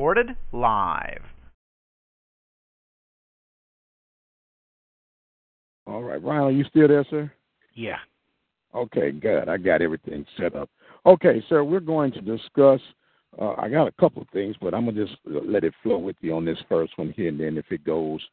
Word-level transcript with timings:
Recorded 0.00 0.34
live. 0.52 1.20
All 5.86 6.02
right, 6.02 6.22
Ryan, 6.22 6.42
are 6.44 6.50
you 6.50 6.64
still 6.64 6.88
there, 6.88 7.04
sir? 7.10 7.30
Yeah. 7.74 7.98
Okay, 8.74 9.10
good. 9.12 9.50
I 9.50 9.58
got 9.58 9.82
everything 9.82 10.24
set 10.38 10.56
up. 10.56 10.70
Okay, 11.04 11.44
sir, 11.50 11.62
we're 11.64 11.80
going 11.80 12.12
to 12.12 12.22
discuss. 12.22 12.80
Uh, 13.38 13.52
I 13.58 13.68
got 13.68 13.88
a 13.88 13.92
couple 14.00 14.22
of 14.22 14.28
things, 14.30 14.56
but 14.58 14.72
I'm 14.72 14.86
gonna 14.86 15.04
just 15.04 15.18
let 15.26 15.64
it 15.64 15.74
flow 15.82 15.98
with 15.98 16.16
you 16.22 16.34
on 16.34 16.46
this 16.46 16.58
first 16.66 16.96
one 16.96 17.12
here, 17.14 17.28
and 17.28 17.38
then 17.38 17.58
if 17.58 17.70
it 17.70 17.84
goes 17.84 18.26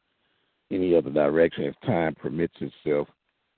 any 0.70 0.94
other 0.96 1.10
direction, 1.10 1.64
if 1.64 1.78
time 1.82 2.14
permits 2.14 2.56
itself, 2.62 3.08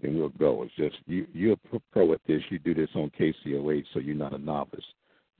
then 0.00 0.18
we'll 0.18 0.30
go. 0.30 0.64
It's 0.64 0.74
just 0.74 0.96
you, 1.06 1.28
you're 1.32 1.52
a 1.72 1.78
pro 1.92 2.12
at 2.12 2.20
this. 2.26 2.42
You 2.50 2.58
do 2.58 2.74
this 2.74 2.90
on 2.96 3.12
KCOH, 3.16 3.84
so 3.94 4.00
you're 4.00 4.16
not 4.16 4.34
a 4.34 4.38
novice 4.38 4.84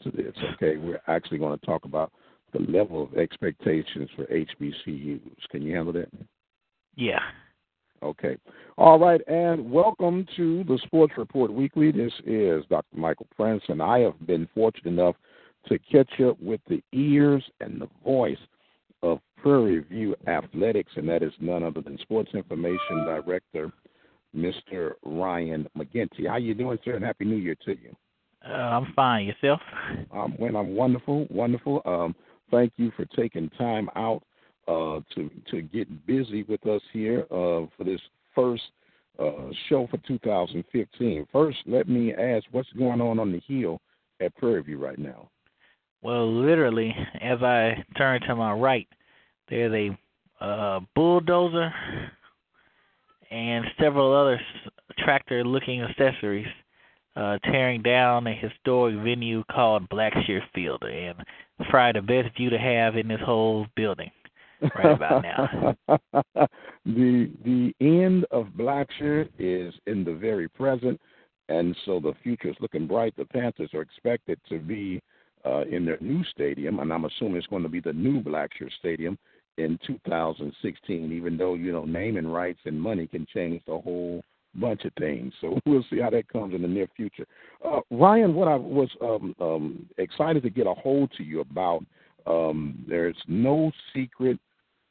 to 0.05 0.13
this. 0.13 0.37
Okay, 0.55 0.77
we're 0.77 1.03
actually 1.09 1.39
going 1.39 1.59
to 1.59 1.67
talk 1.67 1.85
about 1.85 2.13
the 2.53 2.61
level 2.61 3.03
of 3.03 3.15
expectations 3.15 4.09
for 4.17 4.25
HBCUs. 4.27 5.21
Can 5.51 5.63
you 5.63 5.75
handle 5.75 5.93
that? 5.95 6.09
Yeah. 6.97 7.21
Okay. 8.03 8.37
All 8.79 8.99
right, 8.99 9.21
and 9.29 9.71
welcome 9.71 10.27
to 10.37 10.65
the 10.65 10.79
Sports 10.87 11.13
Report 11.19 11.53
Weekly. 11.53 11.93
This 11.93 12.13
is 12.25 12.65
Dr. 12.71 12.97
Michael 12.97 13.27
Prince, 13.37 13.63
and 13.69 13.83
I 13.83 13.99
have 14.01 14.27
been 14.27 14.49
fortunate 14.55 14.87
enough 14.87 15.17
to 15.67 15.79
catch 15.79 16.21
up 16.21 16.41
with 16.41 16.61
the 16.69 16.83
ears 16.93 17.45
and 17.61 17.81
the 17.81 17.89
voice 18.03 18.39
of 19.03 19.21
Prairie 19.37 19.81
View 19.81 20.17
Athletics, 20.27 20.93
and 20.97 21.09
that 21.09 21.23
is 21.23 21.33
none 21.41 21.63
other 21.63 21.83
than 21.83 21.99
Sports 21.99 22.31
Information 22.35 23.05
Director, 23.05 23.71
Mr. 24.35 24.93
Ryan 25.05 25.69
McGinty. 25.77 26.27
How 26.27 26.37
you 26.37 26.55
doing, 26.55 26.79
sir? 26.85 26.95
And 26.95 27.05
Happy 27.05 27.25
New 27.25 27.37
Year 27.37 27.57
to 27.67 27.73
you. 27.73 27.95
Uh, 28.47 28.53
I'm 28.53 28.93
fine. 28.95 29.27
Yourself? 29.27 29.61
Um, 30.13 30.33
when 30.39 30.57
I'm 30.57 30.75
wonderful, 30.75 31.27
wonderful. 31.29 31.83
Um, 31.85 32.15
thank 32.51 32.73
you 32.77 32.93
for 32.97 33.05
taking 33.07 33.49
time 33.51 33.89
out 33.97 34.23
uh, 34.69 35.01
to 35.15 35.31
to 35.51 35.63
get 35.63 36.07
busy 36.07 36.43
with 36.45 36.67
us 36.67 36.83
here 36.93 37.23
uh, 37.31 37.67
for 37.77 37.85
this 37.85 38.01
first 38.35 38.63
uh, 39.19 39.51
show 39.69 39.87
for 39.91 39.99
2015. 40.07 41.27
First, 41.33 41.59
let 41.67 41.89
me 41.89 42.15
ask, 42.15 42.45
what's 42.53 42.73
going 42.79 43.01
on 43.01 43.19
on 43.19 43.33
the 43.33 43.41
hill 43.47 43.81
at 44.21 44.35
Prairie 44.37 44.63
View 44.63 44.79
right 44.79 44.99
now? 44.99 45.29
Well, 46.03 46.33
literally, 46.33 46.95
as 47.21 47.43
I 47.43 47.85
turn 47.99 48.23
to 48.23 48.37
my 48.37 48.53
right, 48.53 48.89
there's 49.49 49.73
a 50.41 50.45
uh, 50.45 50.81
bulldozer 50.95 51.73
and 53.31 53.65
several 53.79 54.15
other 54.15 54.41
tractor-looking 54.99 55.83
accessories 55.83 56.47
uh, 57.17 57.39
tearing 57.45 57.83
down 57.83 58.27
a 58.27 58.35
historic 58.35 58.97
venue 58.97 59.43
called 59.51 59.89
Blackshear 59.89 60.41
Field, 60.55 60.83
and 60.83 61.17
probably 61.69 62.01
the 62.01 62.07
best 62.07 62.37
view 62.37 62.51
to 62.51 62.59
have 62.59 62.97
in 62.97 63.09
this 63.09 63.21
whole 63.25 63.67
building 63.77 64.11
right 64.77 64.93
about 64.93 65.23
now. 65.23 65.77
the 66.87 67.31
the 67.45 67.75
end 67.81 68.27
of 68.31 68.47
Blackshear 68.57 69.29
is 69.39 69.75
in 69.87 70.05
the 70.05 70.15
very 70.15 70.49
present, 70.49 71.01
and 71.49 71.77
so 71.85 72.01
the 72.01 72.15
future 72.23 72.49
is 72.49 72.57
looking 72.61 72.87
bright. 72.87 73.15
The 73.17 73.25
Panthers 73.25 73.71
are 73.75 73.83
expected 73.83 74.39
to 74.49 74.59
be 74.59 75.01
uh, 75.45 75.63
in 75.63 75.85
their 75.85 75.99
new 76.01 76.25
stadium, 76.25 76.81
and 76.81 76.93
I'm 76.93 77.05
assuming 77.05 77.37
it's 77.37 77.47
going 77.47 77.63
to 77.63 77.69
be 77.69 77.81
the 77.81 77.93
new 77.93 78.23
Blackshear 78.23 78.71
Stadium 78.79 79.19
in 79.59 79.79
2016. 79.87 81.13
Even 81.13 81.37
though 81.37 81.55
you 81.55 81.73
know 81.73 81.85
naming 81.85 82.27
rights 82.27 82.61
and 82.65 82.81
money 82.81 83.07
can 83.07 83.27
change 83.33 83.63
the 83.67 83.79
whole 83.79 84.23
bunch 84.55 84.85
of 84.85 84.93
things. 84.99 85.33
So 85.41 85.59
we'll 85.67 85.85
see 85.91 86.01
how 86.01 86.11
that 86.11 86.29
comes 86.29 86.55
in 86.55 86.63
the 86.63 86.69
near 86.69 86.89
future. 86.97 87.27
Uh, 87.65 87.81
Ryan, 87.91 88.35
what 88.35 88.49
I 88.49 88.57
was 88.57 88.91
um, 89.03 89.35
um, 89.41 89.87
excited 89.99 90.43
to 90.43 90.51
get 90.51 90.67
a 90.67 90.75
hold 90.75 91.11
to 91.17 91.23
you 91.23 91.41
about, 91.41 91.85
um, 92.27 92.85
there's 92.89 93.17
no 93.29 93.71
secret, 93.95 94.39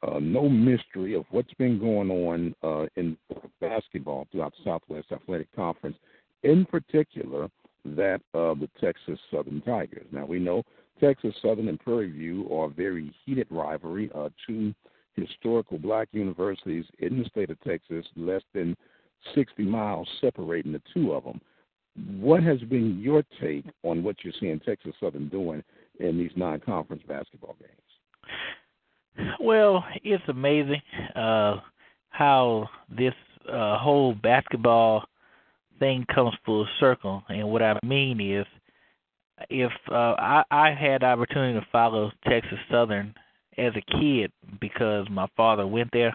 uh, 0.06 0.18
no 0.20 0.48
mystery 0.48 1.14
of 1.14 1.24
what's 1.30 1.52
been 1.54 1.78
going 1.78 2.10
on 2.10 2.54
uh, 2.62 2.86
in 2.96 3.16
basketball 3.60 4.26
throughout 4.32 4.52
the 4.58 4.70
Southwest 4.70 5.12
Athletic 5.12 5.54
Conference, 5.54 5.96
in 6.42 6.64
particular 6.64 7.48
that 7.84 8.20
of 8.34 8.60
the 8.60 8.68
Texas 8.80 9.18
Southern 9.30 9.62
Tigers. 9.62 10.06
Now 10.12 10.26
we 10.26 10.38
know 10.38 10.62
Texas 11.00 11.34
Southern 11.40 11.68
and 11.68 11.80
Prairie 11.80 12.10
View 12.10 12.46
are 12.52 12.66
a 12.66 12.68
very 12.68 13.14
heated 13.24 13.46
rivalry, 13.50 14.10
uh, 14.14 14.28
two 14.46 14.74
historical 15.16 15.78
black 15.78 16.08
universities 16.12 16.84
in 16.98 17.18
the 17.18 17.24
state 17.26 17.50
of 17.50 17.60
Texas, 17.60 18.04
less 18.16 18.42
than 18.54 18.76
60 19.34 19.62
miles 19.64 20.08
separating 20.20 20.72
the 20.72 20.82
two 20.92 21.12
of 21.12 21.24
them. 21.24 21.40
What 22.18 22.42
has 22.42 22.60
been 22.60 23.00
your 23.00 23.22
take 23.40 23.64
on 23.82 24.02
what 24.02 24.16
you're 24.22 24.32
seeing 24.40 24.60
Texas 24.60 24.94
Southern 25.00 25.28
doing 25.28 25.62
in 25.98 26.18
these 26.18 26.30
non-conference 26.36 27.02
basketball 27.06 27.56
games? 27.58 29.30
Well, 29.40 29.84
it's 30.02 30.22
amazing 30.28 30.82
uh, 31.14 31.56
how 32.10 32.68
this 32.88 33.14
uh, 33.50 33.78
whole 33.78 34.14
basketball 34.14 35.04
thing 35.78 36.06
comes 36.14 36.34
full 36.44 36.66
circle. 36.78 37.22
And 37.28 37.48
what 37.48 37.62
I 37.62 37.78
mean 37.84 38.20
is, 38.20 38.46
if 39.48 39.72
uh, 39.90 40.14
I, 40.18 40.44
I 40.50 40.70
had 40.72 41.00
the 41.00 41.06
opportunity 41.06 41.58
to 41.58 41.66
follow 41.72 42.12
Texas 42.28 42.58
Southern 42.70 43.14
as 43.56 43.72
a 43.74 43.98
kid 43.98 44.30
because 44.60 45.06
my 45.10 45.26
father 45.36 45.66
went 45.66 45.90
there, 45.92 46.14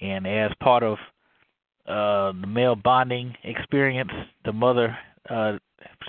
and 0.00 0.26
as 0.26 0.50
part 0.60 0.82
of 0.82 0.98
uh, 1.88 2.32
the 2.40 2.46
male 2.46 2.74
bonding 2.74 3.34
experience, 3.44 4.10
the 4.44 4.52
mother 4.52 4.96
uh, 5.30 5.52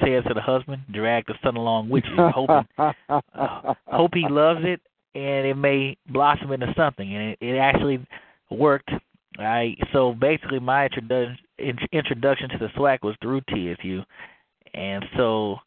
says 0.02 0.24
to 0.28 0.34
the 0.34 0.42
husband, 0.42 0.82
"Drag 0.92 1.26
the 1.28 1.36
son 1.44 1.56
along 1.56 1.90
with 1.90 2.04
you, 2.06 2.16
hoping 2.34 2.68
uh, 2.78 3.74
hope 3.86 4.12
he 4.14 4.26
loves 4.28 4.62
it, 4.64 4.82
and 5.14 5.46
it 5.46 5.56
may 5.56 5.98
blossom 6.10 6.52
into 6.52 6.74
something." 6.76 7.16
And 7.16 7.30
it, 7.32 7.38
it 7.42 7.58
actually 7.58 8.06
worked. 8.50 8.90
I 9.40 9.76
so 9.94 10.14
basically 10.14 10.60
my 10.60 10.86
introduction 10.86 11.38
introduction 11.92 12.50
to 12.50 12.58
the 12.58 12.68
SWAC 12.78 13.00
was 13.04 13.16
through 13.22 13.42
TSU, 13.42 14.02
and 14.74 15.06
so 15.16 15.58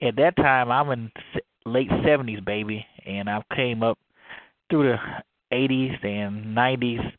at 0.00 0.16
that 0.16 0.36
time 0.36 0.70
I'm 0.70 0.90
in 0.90 1.12
late 1.66 1.90
'70s, 1.90 2.44
baby, 2.44 2.86
and 3.04 3.28
I 3.28 3.42
came 3.54 3.82
up 3.82 3.98
through 4.70 4.92
the 4.92 4.96
'80s 5.54 6.02
and 6.04 6.56
'90s 6.56 7.12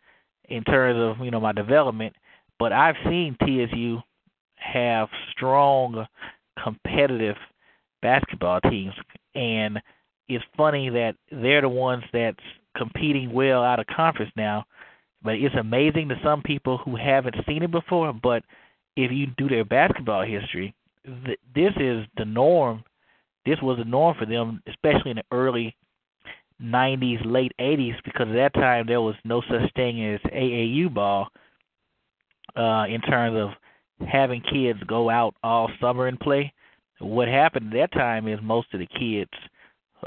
in 0.46 0.64
terms 0.64 1.00
of 1.00 1.24
you 1.24 1.30
know 1.30 1.40
my 1.40 1.52
development 1.52 2.16
but 2.62 2.72
I've 2.72 2.96
seen 3.06 3.36
TSU 3.44 4.04
have 4.54 5.08
strong 5.32 6.06
competitive 6.64 7.36
basketball 8.04 8.62
teams 8.62 8.94
and 9.34 9.82
it's 10.30 10.46
funny 10.56 10.92
that 10.92 11.16
they're 11.32 11.62
the 11.62 11.70
ones 11.70 12.04
that's 12.14 12.38
competing 12.78 13.34
well 13.34 13.64
out 13.64 13.80
of 13.80 13.88
conference 13.88 14.32
now. 14.38 14.64
But 15.24 15.36
it's 15.36 15.56
amazing 15.60 16.10
to 16.10 16.20
some 16.24 16.44
people 16.44 16.78
who 16.78 16.96
haven't 16.96 17.36
seen 17.48 17.64
it 17.64 17.72
before. 17.72 18.14
But 18.14 18.44
if 18.96 19.12
you 19.12 19.26
do 19.38 19.50
their 19.50 19.66
basketball 19.66 20.24
history, 20.24 20.76
th- 21.26 21.40
this 21.56 21.74
is 21.78 22.06
the 22.18 22.26
norm. 22.26 22.84
This 23.44 23.58
was 23.64 23.80
the 23.80 23.86
norm 23.86 24.16
for 24.20 24.28
them, 24.28 24.62
especially 24.68 25.10
in 25.10 25.18
the 25.18 25.24
early 25.32 25.76
90s, 26.62 27.26
late 27.26 27.54
80s, 27.60 27.96
because 28.06 28.28
at 28.30 28.36
that 28.36 28.54
time 28.54 28.86
there 28.86 29.02
was 29.02 29.16
no 29.26 29.42
such 29.50 29.74
thing 29.74 30.06
as 30.06 30.20
AAU 30.32 30.94
ball 30.94 31.28
uh, 32.56 32.86
in 32.90 33.02
terms 33.02 33.38
of 33.38 34.08
having 34.08 34.42
kids 34.42 34.80
go 34.88 35.10
out 35.10 35.36
all 35.44 35.70
summer 35.80 36.08
and 36.08 36.20
play. 36.20 36.54
What 37.00 37.28
happened 37.28 37.74
at 37.74 37.92
that 37.92 37.98
time 37.98 38.28
is 38.28 38.40
most 38.42 38.68
of 38.74 38.80
the 38.80 38.88
kids, 38.88 39.32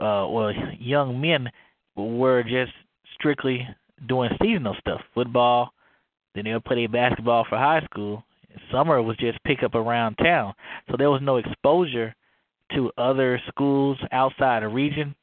uh, 0.00 0.26
or 0.26 0.52
young 0.78 1.20
men, 1.20 1.50
were 1.96 2.42
just 2.42 2.72
strictly 3.14 3.66
doing 4.08 4.30
seasonal 4.40 4.76
stuff, 4.80 5.00
football. 5.14 5.72
Then 6.34 6.44
they'll 6.44 6.60
play 6.60 6.86
basketball 6.86 7.46
for 7.48 7.58
high 7.58 7.84
school. 7.84 8.24
Summer 8.70 9.02
was 9.02 9.16
just 9.16 9.42
pick 9.44 9.62
up 9.62 9.74
around 9.74 10.16
town, 10.16 10.54
so 10.88 10.96
there 10.96 11.10
was 11.10 11.20
no 11.22 11.36
exposure 11.36 12.14
to 12.72 12.90
other 12.96 13.40
schools 13.48 13.98
outside 14.12 14.62
the 14.62 14.68
region. 14.68 15.14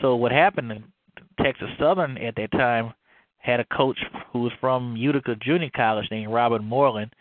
So 0.00 0.16
what 0.16 0.32
happened? 0.32 0.82
To 1.16 1.44
Texas 1.44 1.68
Southern 1.78 2.16
at 2.18 2.34
that 2.36 2.50
time 2.52 2.94
had 3.42 3.60
a 3.60 3.64
coach 3.64 3.98
who 4.32 4.40
was 4.40 4.52
from 4.60 4.96
Utica 4.96 5.34
Junior 5.36 5.70
College 5.74 6.06
named 6.10 6.32
Robert 6.32 6.62
Moreland, 6.62 7.12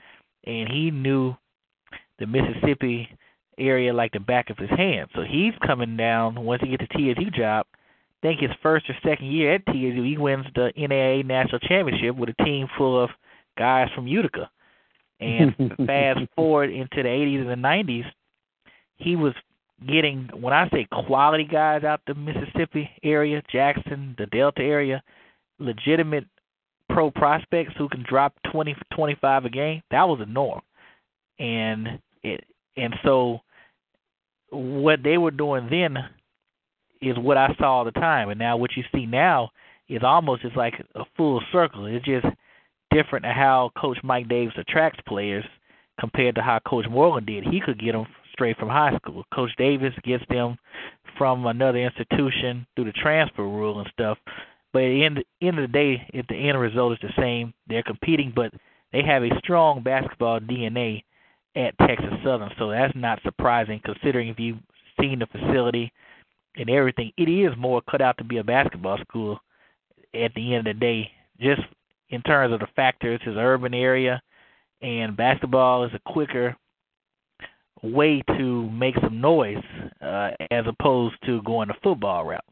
and 0.45 0.69
he 0.69 0.91
knew 0.91 1.35
the 2.19 2.27
Mississippi 2.27 3.09
area 3.57 3.91
like 3.91 4.11
the 4.11 4.19
back 4.19 4.49
of 4.51 4.57
his 4.57 4.69
hand. 4.69 5.09
So 5.15 5.23
he's 5.23 5.53
coming 5.65 5.97
down 5.97 6.35
once 6.35 6.61
he 6.61 6.69
gets 6.69 6.83
a 6.83 6.97
TSU 6.97 7.31
job. 7.31 7.65
I 7.73 8.27
think 8.27 8.39
his 8.39 8.51
first 8.61 8.87
or 8.87 8.95
second 9.03 9.31
year 9.31 9.55
at 9.55 9.65
TSU, 9.65 10.03
he 10.03 10.17
wins 10.17 10.45
the 10.53 10.71
NAIA 10.77 11.25
national 11.25 11.59
championship 11.59 12.15
with 12.15 12.29
a 12.29 12.43
team 12.43 12.67
full 12.77 13.03
of 13.03 13.09
guys 13.57 13.89
from 13.95 14.07
Utica. 14.07 14.49
And 15.19 15.55
fast 15.87 16.19
forward 16.35 16.69
into 16.69 16.97
the 17.01 17.09
80s 17.09 17.41
and 17.41 17.49
the 17.49 17.67
90s, 17.67 18.05
he 18.97 19.15
was 19.15 19.33
getting 19.87 20.29
when 20.39 20.53
I 20.53 20.69
say 20.69 20.87
quality 20.91 21.45
guys 21.45 21.83
out 21.83 22.01
the 22.05 22.13
Mississippi 22.13 22.87
area, 23.01 23.41
Jackson, 23.51 24.13
the 24.19 24.27
Delta 24.27 24.61
area, 24.61 25.01
legitimate 25.61 26.25
pro 26.89 27.11
prospects 27.11 27.73
who 27.77 27.87
can 27.87 28.03
drop 28.07 28.33
20 28.51 28.75
25 28.93 29.45
a 29.45 29.49
game, 29.49 29.81
that 29.91 30.07
was 30.07 30.19
the 30.19 30.25
norm. 30.25 30.61
And 31.39 31.99
it 32.23 32.43
and 32.77 32.93
so 33.03 33.39
what 34.49 35.03
they 35.03 35.17
were 35.17 35.31
doing 35.31 35.67
then 35.69 35.97
is 37.01 37.17
what 37.17 37.37
I 37.37 37.55
saw 37.57 37.77
all 37.77 37.85
the 37.85 37.91
time. 37.91 38.29
And 38.29 38.39
now 38.39 38.57
what 38.57 38.75
you 38.75 38.83
see 38.93 39.05
now 39.05 39.49
is 39.89 40.01
almost 40.03 40.43
just 40.43 40.55
like 40.55 40.73
a 40.95 41.03
full 41.17 41.41
circle. 41.51 41.85
It's 41.85 42.05
just 42.05 42.25
different 42.91 43.25
to 43.25 43.31
how 43.31 43.71
Coach 43.77 43.97
Mike 44.03 44.29
Davis 44.29 44.53
attracts 44.57 44.99
players 45.07 45.45
compared 45.99 46.35
to 46.35 46.41
how 46.41 46.59
Coach 46.67 46.85
Morgan 46.89 47.25
did. 47.25 47.45
He 47.45 47.61
could 47.61 47.79
get 47.79 47.93
them 47.93 48.05
straight 48.31 48.57
from 48.57 48.69
high 48.69 48.95
school. 48.97 49.23
Coach 49.33 49.51
Davis 49.57 49.93
gets 50.03 50.23
them 50.29 50.57
from 51.17 51.45
another 51.45 51.79
institution 51.79 52.65
through 52.75 52.85
the 52.85 52.91
transfer 52.93 53.43
rule 53.43 53.79
and 53.79 53.89
stuff. 53.93 54.17
But 54.73 54.83
at 54.83 54.89
the 54.89 55.03
end, 55.03 55.23
end 55.41 55.59
of 55.59 55.69
the 55.69 55.73
day, 55.73 56.07
if 56.13 56.25
the 56.27 56.35
end 56.35 56.59
result 56.59 56.93
is 56.93 56.99
the 57.01 57.21
same, 57.21 57.53
they're 57.67 57.83
competing, 57.83 58.31
but 58.35 58.53
they 58.91 59.03
have 59.03 59.23
a 59.23 59.37
strong 59.39 59.83
basketball 59.83 60.39
DNA 60.39 61.03
at 61.55 61.77
Texas 61.79 62.13
Southern. 62.23 62.51
So 62.57 62.69
that's 62.69 62.93
not 62.95 63.21
surprising 63.23 63.81
considering 63.83 64.29
if 64.29 64.39
you've 64.39 64.59
seen 64.99 65.19
the 65.19 65.27
facility 65.27 65.91
and 66.55 66.69
everything. 66.69 67.11
It 67.17 67.29
is 67.29 67.51
more 67.57 67.81
cut 67.89 68.01
out 68.01 68.17
to 68.17 68.23
be 68.23 68.37
a 68.37 68.43
basketball 68.43 68.97
school 68.99 69.39
at 70.13 70.33
the 70.35 70.53
end 70.53 70.67
of 70.67 70.75
the 70.75 70.79
day, 70.79 71.11
just 71.39 71.61
in 72.09 72.21
terms 72.21 72.53
of 72.53 72.59
the 72.59 72.67
factors, 72.75 73.19
it's 73.23 73.27
an 73.27 73.37
urban 73.37 73.73
area, 73.73 74.21
and 74.81 75.15
basketball 75.15 75.85
is 75.85 75.91
a 75.93 76.11
quicker 76.11 76.55
way 77.81 78.21
to 78.37 78.69
make 78.71 78.95
some 79.01 79.21
noise 79.21 79.63
uh, 80.01 80.31
as 80.51 80.65
opposed 80.67 81.15
to 81.25 81.41
going 81.43 81.69
the 81.69 81.73
football 81.81 82.25
route. 82.25 82.43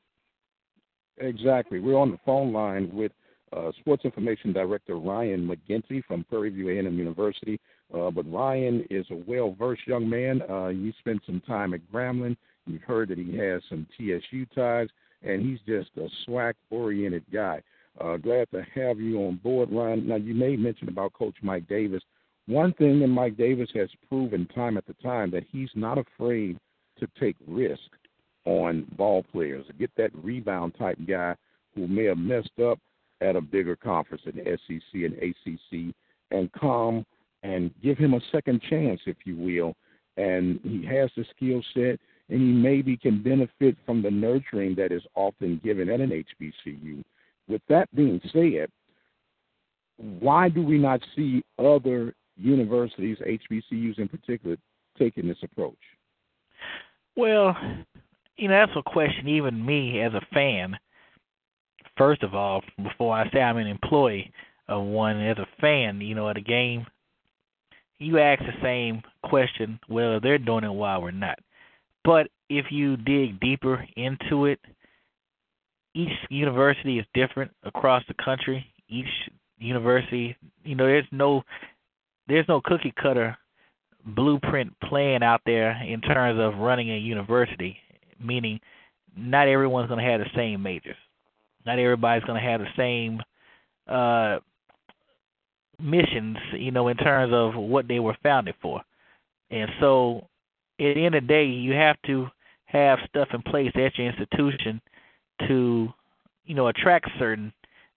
Exactly. 1.19 1.79
We're 1.79 1.97
on 1.97 2.11
the 2.11 2.19
phone 2.25 2.53
line 2.53 2.89
with 2.93 3.11
uh, 3.51 3.71
Sports 3.79 4.05
Information 4.05 4.53
Director 4.53 4.95
Ryan 4.95 5.47
McGinty 5.47 6.03
from 6.05 6.23
Prairie 6.23 6.49
View 6.49 6.69
A&M 6.69 6.97
University. 6.97 7.59
Uh, 7.93 8.11
but 8.11 8.31
Ryan 8.31 8.85
is 8.89 9.05
a 9.11 9.15
well-versed 9.27 9.87
young 9.87 10.09
man. 10.09 10.41
Uh, 10.49 10.67
you 10.67 10.93
spent 10.99 11.21
some 11.25 11.41
time 11.41 11.73
at 11.73 11.81
Grambling. 11.91 12.37
You've 12.67 12.83
heard 12.83 13.09
that 13.09 13.17
he 13.17 13.35
has 13.37 13.61
some 13.67 13.87
TSU 13.97 14.45
ties, 14.53 14.87
and 15.23 15.41
he's 15.41 15.59
just 15.67 15.89
a 15.97 16.07
SWAC-oriented 16.29 17.23
guy. 17.33 17.61
Uh, 17.99 18.17
glad 18.17 18.47
to 18.51 18.65
have 18.75 18.99
you 18.99 19.17
on 19.25 19.37
board, 19.37 19.69
Ryan. 19.71 20.07
Now, 20.07 20.15
you 20.15 20.33
made 20.33 20.59
mention 20.59 20.87
about 20.87 21.13
Coach 21.13 21.35
Mike 21.41 21.67
Davis. 21.67 22.03
One 22.45 22.73
thing 22.73 22.99
that 22.99 23.07
Mike 23.07 23.35
Davis 23.35 23.69
has 23.73 23.89
proven 24.07 24.47
time 24.53 24.77
after 24.77 24.93
time 24.93 25.31
that 25.31 25.43
he's 25.51 25.69
not 25.75 25.97
afraid 25.97 26.59
to 26.99 27.07
take 27.19 27.35
risk 27.47 27.81
on 28.45 28.85
ball 28.97 29.23
players, 29.31 29.65
get 29.77 29.91
that 29.97 30.11
rebound 30.15 30.73
type 30.77 30.97
guy 31.07 31.35
who 31.75 31.87
may 31.87 32.05
have 32.05 32.17
messed 32.17 32.59
up 32.63 32.79
at 33.21 33.35
a 33.35 33.41
bigger 33.41 33.75
conference 33.75 34.23
in 34.25 34.57
SEC 34.67 34.93
and 34.93 35.13
ACC, 35.17 35.93
and 36.31 36.51
come 36.53 37.05
and 37.43 37.71
give 37.81 37.97
him 37.97 38.13
a 38.13 38.21
second 38.31 38.61
chance, 38.69 38.99
if 39.05 39.17
you 39.25 39.35
will. 39.35 39.75
And 40.17 40.59
he 40.63 40.85
has 40.85 41.09
the 41.15 41.25
skill 41.35 41.61
set, 41.73 41.99
and 42.29 42.39
he 42.39 42.53
maybe 42.53 42.97
can 42.97 43.21
benefit 43.21 43.75
from 43.85 44.01
the 44.01 44.11
nurturing 44.11 44.75
that 44.75 44.91
is 44.91 45.03
often 45.15 45.59
given 45.63 45.89
at 45.89 45.99
an 45.99 46.11
HBCU. 46.11 47.03
With 47.47 47.61
that 47.69 47.93
being 47.95 48.21
said, 48.31 48.69
why 49.97 50.49
do 50.49 50.61
we 50.61 50.77
not 50.77 51.01
see 51.15 51.43
other 51.57 52.13
universities, 52.37 53.17
HBCUs 53.19 53.99
in 53.99 54.07
particular, 54.07 54.55
taking 54.97 55.27
this 55.27 55.43
approach? 55.43 55.77
Well, 57.15 57.55
you 58.39 58.47
know, 58.47 58.65
that's 58.65 58.77
a 58.77 58.89
question 58.89 59.27
even 59.27 59.65
me 59.65 60.01
as 60.01 60.13
a 60.13 60.25
fan. 60.33 60.77
First 61.97 62.23
of 62.23 62.33
all, 62.33 62.63
before 62.81 63.13
I 63.13 63.29
say 63.31 63.41
I'm 63.41 63.57
an 63.57 63.67
employee 63.67 64.31
of 64.69 64.83
one, 64.83 65.19
as 65.19 65.37
a 65.37 65.47
fan, 65.59 65.99
you 65.99 66.15
know, 66.15 66.29
at 66.29 66.37
a 66.37 66.41
game, 66.41 66.85
you 67.97 68.19
ask 68.19 68.39
the 68.39 68.53
same 68.63 69.01
question 69.23 69.77
whether 69.87 70.21
they're 70.21 70.37
doing 70.37 70.63
it 70.63 70.71
while 70.71 71.01
we're 71.01 71.11
not. 71.11 71.37
But 72.05 72.29
if 72.49 72.67
you 72.71 72.95
dig 72.95 73.41
deeper 73.41 73.85
into 73.97 74.45
it, 74.45 74.59
each 75.93 76.13
university 76.29 76.97
is 76.97 77.05
different 77.13 77.51
across 77.63 78.03
the 78.07 78.13
country. 78.23 78.65
Each 78.87 79.07
university, 79.57 80.37
you 80.63 80.75
know, 80.75 80.85
there's 80.85 81.05
no 81.11 81.43
there's 82.27 82.47
no 82.47 82.61
cookie 82.61 82.93
cutter 83.01 83.37
blueprint 84.05 84.71
plan 84.81 85.23
out 85.23 85.41
there 85.45 85.71
in 85.83 85.99
terms 85.99 86.39
of 86.39 86.59
running 86.59 86.89
a 86.91 86.97
university 86.97 87.77
meaning 88.19 88.59
not 89.15 89.47
everyone's 89.47 89.87
going 89.87 90.03
to 90.03 90.09
have 90.11 90.19
the 90.19 90.29
same 90.35 90.61
majors. 90.61 90.95
Not 91.65 91.79
everybody's 91.79 92.23
going 92.23 92.41
to 92.41 92.47
have 92.47 92.61
the 92.61 92.67
same 92.77 93.21
uh, 93.87 94.39
missions, 95.81 96.37
you 96.53 96.71
know, 96.71 96.87
in 96.87 96.97
terms 96.97 97.33
of 97.33 97.55
what 97.61 97.87
they 97.87 97.99
were 97.99 98.17
founded 98.23 98.55
for. 98.61 98.81
And 99.51 99.69
so, 99.79 100.27
at 100.79 100.95
the 100.95 101.05
end 101.05 101.15
of 101.15 101.23
the 101.23 101.27
day, 101.27 101.45
you 101.45 101.73
have 101.73 101.97
to 102.05 102.27
have 102.65 102.99
stuff 103.09 103.29
in 103.33 103.41
place 103.41 103.71
at 103.75 103.97
your 103.97 104.07
institution 104.07 104.81
to, 105.47 105.89
you 106.45 106.55
know, 106.55 106.67
attract 106.67 107.09
certain 107.17 107.51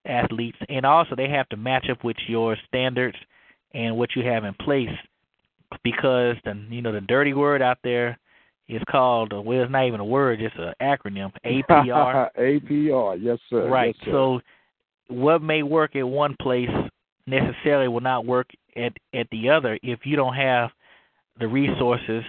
athletes, 0.05 0.57
and 0.67 0.85
also 0.85 1.15
they 1.15 1.29
have 1.29 1.47
to 1.49 1.57
match 1.57 1.87
up 1.89 2.03
with 2.03 2.17
your 2.27 2.57
standards 2.67 3.15
and 3.73 3.95
what 3.95 4.09
you 4.15 4.23
have 4.25 4.43
in 4.43 4.53
place. 4.55 4.89
Because 5.83 6.35
the 6.45 6.53
you 6.69 6.81
know 6.81 6.91
the 6.91 7.01
dirty 7.01 7.33
word 7.33 7.61
out 7.61 7.79
there 7.83 8.19
it's 8.67 8.83
called 8.89 9.33
well, 9.33 9.61
it's 9.61 9.71
not 9.71 9.87
even 9.87 9.99
a 9.99 10.05
word, 10.05 10.41
it's 10.41 10.55
an 10.57 10.73
acronym. 10.81 11.31
APR. 11.45 12.29
APR, 12.37 13.17
yes 13.21 13.39
sir. 13.49 13.67
Right. 13.67 13.95
Yes, 13.97 14.05
sir. 14.05 14.11
So 14.11 14.39
what 15.07 15.41
may 15.41 15.63
work 15.63 15.95
at 15.95 16.07
one 16.07 16.35
place 16.41 16.69
necessarily 17.27 17.87
will 17.87 18.01
not 18.01 18.25
work 18.25 18.47
at 18.75 18.93
at 19.13 19.27
the 19.31 19.49
other 19.49 19.77
if 19.83 19.99
you 20.05 20.15
don't 20.15 20.35
have 20.35 20.69
the 21.39 21.47
resources 21.47 22.23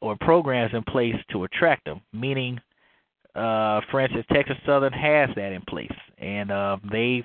or 0.00 0.16
programs 0.20 0.72
in 0.74 0.82
place 0.84 1.14
to 1.32 1.44
attract 1.44 1.84
them. 1.84 2.00
Meaning, 2.12 2.58
uh, 3.34 3.80
for 3.90 4.00
instance, 4.00 4.26
Texas 4.32 4.56
Southern 4.64 4.92
has 4.92 5.30
that 5.36 5.52
in 5.52 5.62
place, 5.68 5.92
and 6.18 6.50
uh, 6.50 6.76
they've 6.90 7.24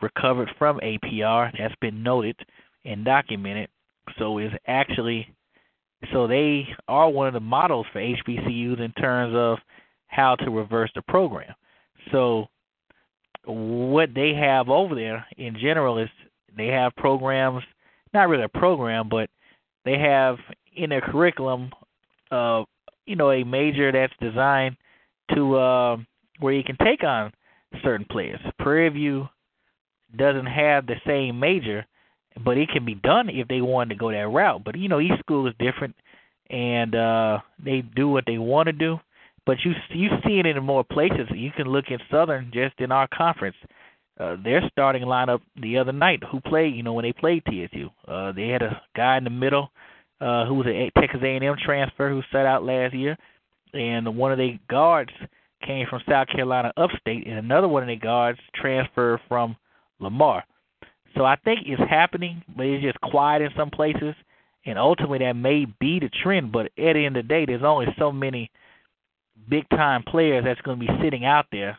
recovered 0.00 0.50
from 0.58 0.78
APR. 0.80 1.50
That's 1.58 1.74
been 1.80 2.02
noted 2.02 2.36
and 2.84 3.04
documented. 3.04 3.68
So 4.18 4.38
it's 4.38 4.54
actually 4.66 5.26
so 6.12 6.26
they 6.26 6.66
are 6.88 7.08
one 7.08 7.28
of 7.28 7.34
the 7.34 7.40
models 7.40 7.86
for 7.92 8.00
HBCUs 8.00 8.80
in 8.80 8.92
terms 8.92 9.34
of 9.36 9.58
how 10.08 10.34
to 10.36 10.50
reverse 10.50 10.90
the 10.94 11.02
program. 11.02 11.54
So 12.10 12.46
what 13.44 14.10
they 14.14 14.34
have 14.34 14.68
over 14.68 14.94
there 14.94 15.26
in 15.36 15.56
general 15.58 15.98
is 15.98 16.08
they 16.56 16.68
have 16.68 16.94
programs, 16.96 17.62
not 18.12 18.28
really 18.28 18.44
a 18.44 18.48
program, 18.48 19.08
but 19.08 19.30
they 19.84 19.98
have 19.98 20.36
in 20.76 20.90
their 20.90 21.00
curriculum, 21.00 21.70
uh, 22.30 22.64
you 23.06 23.16
know, 23.16 23.30
a 23.30 23.44
major 23.44 23.90
that's 23.90 24.12
designed 24.20 24.76
to 25.34 25.56
uh, 25.56 25.96
where 26.40 26.52
you 26.52 26.62
can 26.62 26.76
take 26.82 27.02
on 27.04 27.32
certain 27.82 28.06
players. 28.10 28.40
Prairie 28.58 28.88
View 28.90 29.28
doesn't 30.16 30.46
have 30.46 30.86
the 30.86 30.96
same 31.06 31.38
major, 31.38 31.86
but 32.44 32.58
it 32.58 32.68
can 32.70 32.84
be 32.84 32.94
done 32.94 33.28
if 33.28 33.48
they 33.48 33.60
wanted 33.60 33.94
to 33.94 33.98
go 33.98 34.10
that 34.10 34.28
route. 34.28 34.62
But 34.64 34.78
you 34.78 34.88
know, 34.88 35.00
each 35.00 35.18
school 35.20 35.46
is 35.46 35.54
different, 35.58 35.94
and 36.50 36.94
uh, 36.94 37.38
they 37.64 37.82
do 37.82 38.08
what 38.08 38.24
they 38.26 38.38
want 38.38 38.66
to 38.66 38.72
do. 38.72 38.98
But 39.44 39.58
you 39.64 39.72
you 39.90 40.08
see 40.24 40.38
it 40.38 40.46
in 40.46 40.62
more 40.62 40.84
places. 40.84 41.28
You 41.34 41.50
can 41.56 41.66
look 41.66 41.86
at 41.90 42.00
Southern 42.10 42.50
just 42.52 42.78
in 42.78 42.92
our 42.92 43.08
conference. 43.08 43.56
Uh, 44.20 44.36
their 44.44 44.62
starting 44.70 45.02
lineup 45.02 45.40
the 45.60 45.78
other 45.78 45.90
night, 45.92 46.22
who 46.30 46.38
played, 46.40 46.74
you 46.76 46.82
know, 46.82 46.92
when 46.92 47.04
they 47.04 47.12
played 47.12 47.42
TSU, 47.46 47.88
uh, 48.06 48.30
they 48.32 48.48
had 48.48 48.62
a 48.62 48.80
guy 48.94 49.16
in 49.16 49.24
the 49.24 49.30
middle 49.30 49.70
uh, 50.20 50.46
who 50.46 50.54
was 50.54 50.66
a 50.66 50.90
Texas 51.00 51.20
A&M 51.24 51.56
transfer 51.64 52.10
who 52.10 52.22
sat 52.30 52.46
out 52.46 52.62
last 52.62 52.94
year, 52.94 53.16
and 53.72 54.16
one 54.16 54.30
of 54.30 54.38
their 54.38 54.58
guards 54.68 55.10
came 55.66 55.86
from 55.88 56.02
South 56.08 56.28
Carolina 56.28 56.72
upstate, 56.76 57.26
and 57.26 57.38
another 57.38 57.66
one 57.66 57.82
of 57.82 57.86
their 57.86 57.96
guards 57.96 58.38
transferred 58.54 59.18
from 59.28 59.56
Lamar. 59.98 60.44
So 61.16 61.24
I 61.24 61.36
think 61.44 61.60
it's 61.66 61.82
happening, 61.90 62.42
but 62.56 62.66
it's 62.66 62.82
just 62.82 63.00
quiet 63.00 63.42
in 63.42 63.50
some 63.56 63.70
places, 63.70 64.14
and 64.64 64.78
ultimately 64.78 65.18
that 65.18 65.34
may 65.34 65.66
be 65.80 66.00
the 66.00 66.10
trend. 66.22 66.52
But 66.52 66.66
at 66.66 66.94
the 66.94 67.04
end 67.04 67.16
of 67.16 67.24
the 67.24 67.28
day, 67.28 67.44
there's 67.46 67.62
only 67.64 67.86
so 67.98 68.12
many 68.12 68.50
big 69.48 69.68
time 69.70 70.02
players 70.02 70.44
that's 70.44 70.60
going 70.62 70.80
to 70.80 70.86
be 70.86 71.02
sitting 71.02 71.24
out 71.24 71.46
there 71.52 71.78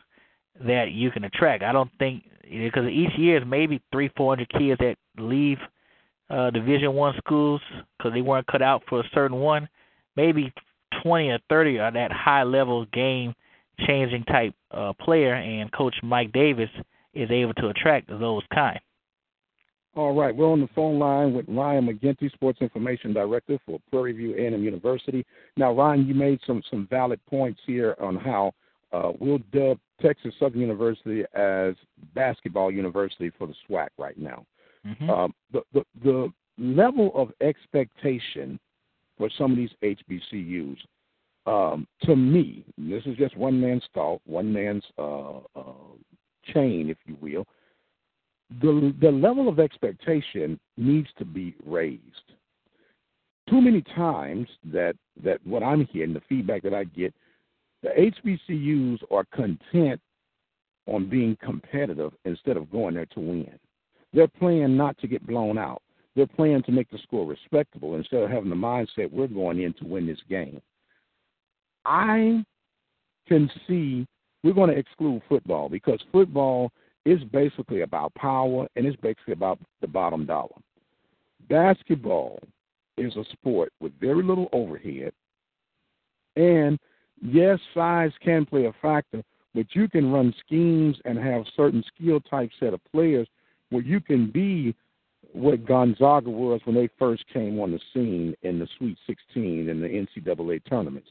that 0.64 0.92
you 0.92 1.10
can 1.10 1.24
attract. 1.24 1.62
I 1.62 1.72
don't 1.72 1.90
think 1.98 2.24
because 2.42 2.88
each 2.88 3.18
year 3.18 3.38
is 3.38 3.44
maybe 3.46 3.82
three, 3.90 4.10
four 4.16 4.32
hundred 4.32 4.50
kids 4.50 4.78
that 4.80 4.96
leave 5.18 5.58
uh, 6.30 6.50
Division 6.50 6.92
One 6.94 7.14
schools 7.18 7.60
because 7.98 8.12
they 8.12 8.20
weren't 8.22 8.46
cut 8.46 8.62
out 8.62 8.82
for 8.88 9.00
a 9.00 9.08
certain 9.14 9.38
one. 9.38 9.68
maybe 10.16 10.52
20 11.02 11.28
or 11.30 11.38
30 11.48 11.78
are 11.78 11.92
that 11.92 12.12
high 12.12 12.42
level 12.44 12.86
game 12.92 13.34
changing 13.86 14.24
type 14.24 14.54
uh, 14.70 14.92
player, 15.00 15.34
and 15.34 15.72
Coach 15.72 15.96
Mike 16.02 16.32
Davis 16.32 16.70
is 17.12 17.30
able 17.30 17.54
to 17.54 17.68
attract 17.68 18.08
those 18.08 18.42
kind. 18.52 18.78
All 19.96 20.12
right, 20.12 20.34
we're 20.34 20.50
on 20.50 20.60
the 20.60 20.68
phone 20.74 20.98
line 20.98 21.32
with 21.32 21.44
Ryan 21.48 21.86
McGinty, 21.86 22.32
Sports 22.32 22.60
Information 22.60 23.12
Director 23.12 23.60
for 23.64 23.78
Prairie 23.90 24.12
View 24.12 24.34
A&M 24.36 24.64
University. 24.64 25.24
Now, 25.56 25.72
Ryan, 25.72 26.06
you 26.06 26.14
made 26.14 26.40
some 26.44 26.62
some 26.68 26.88
valid 26.90 27.20
points 27.26 27.60
here 27.64 27.94
on 28.00 28.16
how 28.16 28.52
uh, 28.92 29.12
we'll 29.20 29.38
dub 29.52 29.78
Texas 30.02 30.34
Southern 30.40 30.60
University 30.60 31.24
as 31.34 31.74
basketball 32.12 32.72
university 32.72 33.30
for 33.38 33.46
the 33.46 33.54
SWAC 33.68 33.88
right 33.96 34.18
now. 34.18 34.44
Mm-hmm. 34.84 35.10
Um, 35.10 35.34
the, 35.52 35.62
the 35.72 35.84
the 36.02 36.32
level 36.58 37.12
of 37.14 37.30
expectation 37.40 38.58
for 39.16 39.30
some 39.38 39.52
of 39.52 39.56
these 39.56 39.70
HBCUs, 39.80 40.78
um, 41.46 41.86
to 42.02 42.16
me, 42.16 42.64
this 42.76 43.04
is 43.06 43.16
just 43.16 43.36
one 43.36 43.60
man's 43.60 43.84
thought, 43.94 44.20
one 44.26 44.52
man's 44.52 44.82
uh, 44.98 45.38
uh, 45.54 45.72
chain, 46.52 46.90
if 46.90 46.98
you 47.06 47.16
will 47.20 47.46
the 48.60 48.94
the 49.00 49.10
level 49.10 49.48
of 49.48 49.58
expectation 49.58 50.58
needs 50.76 51.08
to 51.18 51.24
be 51.24 51.54
raised. 51.64 52.02
Too 53.48 53.60
many 53.60 53.82
times 53.82 54.48
that 54.72 54.96
that 55.22 55.44
what 55.46 55.62
I'm 55.62 55.86
hearing, 55.86 56.14
the 56.14 56.22
feedback 56.28 56.62
that 56.62 56.74
I 56.74 56.84
get, 56.84 57.14
the 57.82 57.90
HBCUs 57.90 58.98
are 59.10 59.24
content 59.34 60.00
on 60.86 61.08
being 61.08 61.36
competitive 61.42 62.12
instead 62.24 62.56
of 62.56 62.70
going 62.70 62.94
there 62.94 63.06
to 63.06 63.20
win. 63.20 63.58
They're 64.12 64.28
playing 64.28 64.76
not 64.76 64.98
to 64.98 65.08
get 65.08 65.26
blown 65.26 65.58
out. 65.58 65.82
They're 66.14 66.26
playing 66.26 66.62
to 66.64 66.72
make 66.72 66.90
the 66.90 66.98
score 66.98 67.26
respectable 67.26 67.96
instead 67.96 68.22
of 68.22 68.30
having 68.30 68.50
the 68.50 68.56
mindset 68.56 69.10
we're 69.10 69.26
going 69.26 69.60
in 69.60 69.72
to 69.74 69.84
win 69.84 70.06
this 70.06 70.20
game. 70.28 70.60
I 71.84 72.44
can 73.26 73.50
see 73.66 74.06
we're 74.42 74.52
going 74.52 74.70
to 74.70 74.76
exclude 74.78 75.22
football 75.28 75.68
because 75.68 76.00
football 76.12 76.70
it's 77.04 77.24
basically 77.24 77.82
about 77.82 78.14
power 78.14 78.66
and 78.76 78.86
it's 78.86 79.00
basically 79.00 79.32
about 79.32 79.58
the 79.80 79.86
bottom 79.86 80.24
dollar. 80.24 80.56
Basketball 81.48 82.40
is 82.96 83.14
a 83.16 83.24
sport 83.32 83.72
with 83.80 83.92
very 84.00 84.22
little 84.22 84.48
overhead. 84.52 85.12
And 86.36 86.78
yes, 87.22 87.58
size 87.74 88.12
can 88.22 88.46
play 88.46 88.66
a 88.66 88.72
factor, 88.80 89.22
but 89.54 89.66
you 89.72 89.88
can 89.88 90.10
run 90.10 90.34
schemes 90.44 90.96
and 91.04 91.18
have 91.18 91.44
certain 91.56 91.84
skill 91.94 92.20
type 92.20 92.50
set 92.58 92.74
of 92.74 92.80
players 92.90 93.28
where 93.70 93.82
you 93.82 94.00
can 94.00 94.30
be 94.30 94.74
what 95.32 95.66
Gonzaga 95.66 96.30
was 96.30 96.60
when 96.64 96.76
they 96.76 96.88
first 96.98 97.24
came 97.32 97.58
on 97.60 97.72
the 97.72 97.80
scene 97.92 98.34
in 98.42 98.58
the 98.58 98.68
Sweet 98.78 98.96
16 99.06 99.68
in 99.68 99.80
the 99.80 99.88
NCAA 99.88 100.64
tournaments. 100.68 101.08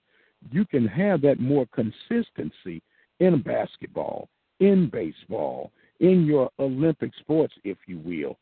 You 0.52 0.66
can 0.66 0.88
have 0.88 1.22
that 1.22 1.40
more 1.40 1.68
consistency 1.68 2.82
in 3.20 3.42
basketball, 3.42 4.30
in 4.60 4.90
baseball, 4.90 5.72
in 6.04 6.26
your 6.26 6.50
Olympic 6.60 7.12
sports, 7.22 7.54
if 7.64 7.78
you 7.88 7.98
will. 8.00 8.38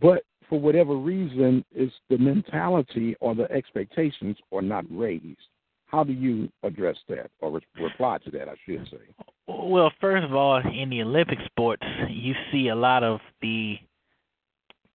But 0.00 0.22
for 0.48 0.58
whatever 0.58 0.96
reason, 0.96 1.62
it's 1.70 1.92
the 2.08 2.16
mentality 2.16 3.14
or 3.20 3.34
the 3.34 3.50
expectations 3.52 4.38
are 4.50 4.62
not 4.62 4.84
raised. 4.90 5.38
How 5.86 6.02
do 6.02 6.14
you 6.14 6.48
address 6.62 6.96
that 7.10 7.30
or 7.40 7.52
re- 7.52 7.60
reply 7.78 8.16
to 8.24 8.30
that, 8.30 8.48
I 8.48 8.54
should 8.64 8.88
say? 8.90 9.24
Well, 9.46 9.92
first 10.00 10.24
of 10.24 10.34
all, 10.34 10.62
in 10.66 10.88
the 10.88 11.02
Olympic 11.02 11.38
sports, 11.44 11.82
you 12.08 12.32
see 12.50 12.68
a 12.68 12.74
lot 12.74 13.04
of 13.04 13.20
the 13.42 13.76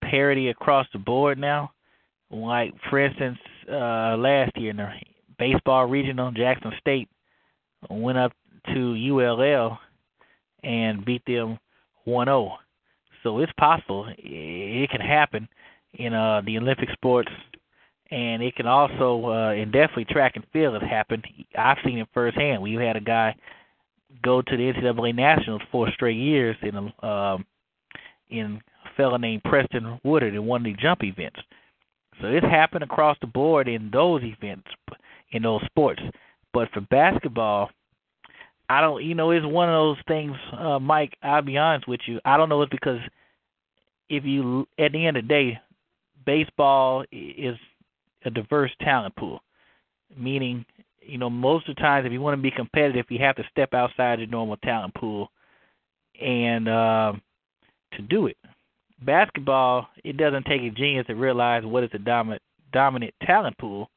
parity 0.04 0.50
across 0.50 0.88
the 0.94 1.00
board 1.00 1.38
now. 1.38 1.72
Like, 2.32 2.74
for 2.90 3.00
instance, 3.00 3.38
uh, 3.72 4.18
last 4.18 4.52
year 4.58 4.72
in 4.72 4.78
the 4.78 4.90
baseball 5.38 5.86
regional, 5.86 6.32
Jackson 6.32 6.72
State 6.80 7.08
went 7.88 8.18
up 8.18 8.34
to 8.74 8.96
ULL 8.96 9.78
and 10.64 11.06
beat 11.06 11.24
them 11.28 11.60
1-0. 12.08 12.50
So 13.24 13.40
it's 13.40 13.52
possible. 13.60 14.08
It 14.18 14.90
can 14.90 15.02
happen 15.02 15.48
in 15.94 16.14
uh, 16.14 16.42
the 16.46 16.58
Olympic 16.58 16.90
sports, 16.94 17.30
and 18.12 18.42
it 18.42 18.56
can 18.56 18.68
also, 18.68 19.26
uh, 19.26 19.52
and 19.52 19.72
definitely 19.72 20.06
track 20.06 20.34
and 20.36 20.46
field 20.54 20.82
has 20.82 20.90
happened. 20.90 21.26
I've 21.58 21.78
seen 21.84 21.98
it 21.98 22.08
firsthand. 22.14 22.62
We 22.62 22.76
had 22.76 22.96
a 22.96 23.02
guy 23.02 23.36
go 24.24 24.42
to 24.42 24.58
the 24.58 24.72
NCAA 24.72 25.16
Nationals 25.16 25.62
four 25.72 25.90
straight 25.94 26.18
years 26.18 26.56
in 26.62 26.76
a 26.76 27.06
um, 27.06 27.46
in 28.30 28.62
a 28.86 28.90
fella 28.96 29.18
named 29.18 29.44
Preston 29.44 30.00
Woodard 30.04 30.36
in 30.36 30.46
one 30.46 30.62
of 30.62 30.66
the 30.66 30.82
jump 30.82 31.04
events. 31.04 31.40
So 32.22 32.28
it's 32.28 32.46
happened 32.46 32.84
across 32.84 33.18
the 33.22 33.28
board 33.28 33.68
in 33.68 33.90
those 33.92 34.22
events, 34.24 34.68
in 35.32 35.44
those 35.44 35.62
sports. 35.66 36.02
But 36.54 36.70
for 36.74 36.82
basketball, 36.82 37.70
I 38.70 38.82
don't, 38.82 39.04
you 39.04 39.16
know, 39.16 39.32
it's 39.32 39.46
one 39.46 39.70
of 39.70 39.74
those 39.74 39.98
things, 40.08 40.36
uh, 40.58 40.80
Mike. 40.80 41.14
I'll 41.24 41.42
be 41.42 41.58
honest 41.58 41.88
with 41.88 42.02
you. 42.06 42.20
I 42.26 42.36
don't 42.38 42.50
know. 42.50 42.62
It's 42.62 42.72
because 42.72 43.00
if 44.10 44.26
you, 44.26 44.68
at 44.78 44.92
the 44.92 45.06
end 45.06 45.18
of 45.18 45.24
the 45.24 45.28
day, 45.28 45.60
baseball 46.26 47.06
is 47.12 47.58
a 48.26 48.30
diverse 48.30 48.72
talent 48.82 49.16
pool. 49.16 49.42
Meaning, 50.18 50.66
you 51.02 51.18
know, 51.18 51.30
most 51.30 51.68
of 51.70 51.76
the 51.76 51.82
times, 51.82 52.06
if 52.06 52.12
you 52.12 52.22
want 52.22 52.38
to 52.38 52.42
be 52.42 52.52
competitive, 52.52 53.06
you 53.10 53.20
have 53.20 53.36
to 53.38 53.44
step 53.52 53.74
outside 53.74 54.20
your 54.20 54.28
normal 54.28 54.58
talent 54.58 54.94
pool, 54.96 55.32
and 56.22 56.68
uh, 56.68 57.14
to 57.94 58.02
do 58.02 58.28
it. 58.28 58.38
Basketball, 59.06 59.88
it 60.04 60.18
doesn't 60.18 60.46
take 60.46 60.62
a 60.62 60.70
genius 60.70 61.08
to 61.08 61.14
realize 61.14 61.64
what 61.64 61.84
is 61.84 61.90
the 61.92 62.00
dominant 62.00 62.42
dominant 62.74 63.14
talent 63.24 63.58
pool 63.58 63.90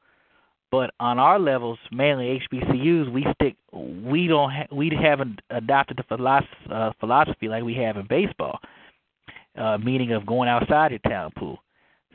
but 0.71 0.91
on 1.01 1.19
our 1.19 1.37
levels, 1.37 1.77
mainly 1.91 2.41
HBCUs, 2.51 3.11
we 3.11 3.25
stick. 3.35 3.57
We 3.73 4.27
don't. 4.27 4.49
Ha- 4.49 4.73
we 4.73 4.89
haven't 4.89 5.41
adopted 5.49 5.97
the 5.97 6.03
philosophy, 6.03 6.49
uh, 6.71 6.91
philosophy 6.99 7.49
like 7.49 7.63
we 7.63 7.75
have 7.75 7.97
in 7.97 8.07
baseball, 8.07 8.57
uh, 9.57 9.77
meaning 9.77 10.13
of 10.13 10.25
going 10.25 10.47
outside 10.47 10.91
your 10.91 10.99
talent 10.99 11.35
pool. 11.35 11.59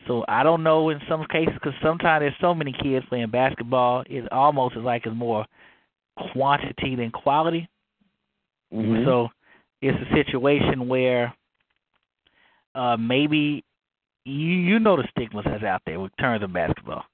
So 0.07 0.25
I 0.27 0.43
don't 0.43 0.63
know 0.63 0.89
in 0.89 1.01
some 1.09 1.27
cases 1.31 1.53
because 1.55 1.75
sometimes 1.83 2.23
there's 2.23 2.35
so 2.41 2.55
many 2.55 2.73
kids 2.73 3.05
playing 3.09 3.31
basketball. 3.31 4.05
It 4.07 4.31
almost 4.33 4.77
is 4.77 4.83
like 4.83 5.05
it's 5.05 5.15
more 5.15 5.45
quantity 6.33 6.97
than 6.97 7.11
quality. 7.11 7.69
Mm-hmm. 8.73 9.05
So 9.05 9.29
it's 9.83 9.99
a 9.99 10.15
situation 10.15 10.89
where 10.89 11.35
uh, 12.75 12.97
maybe 12.97 13.65
you 14.25 14.35
you 14.35 14.79
know 14.79 14.97
the 14.97 15.07
stigmas 15.11 15.45
that's 15.45 15.63
out 15.63 15.83
there 15.85 16.01
with 16.01 16.13
terms 16.19 16.43
of 16.43 16.53
basketball 16.53 17.05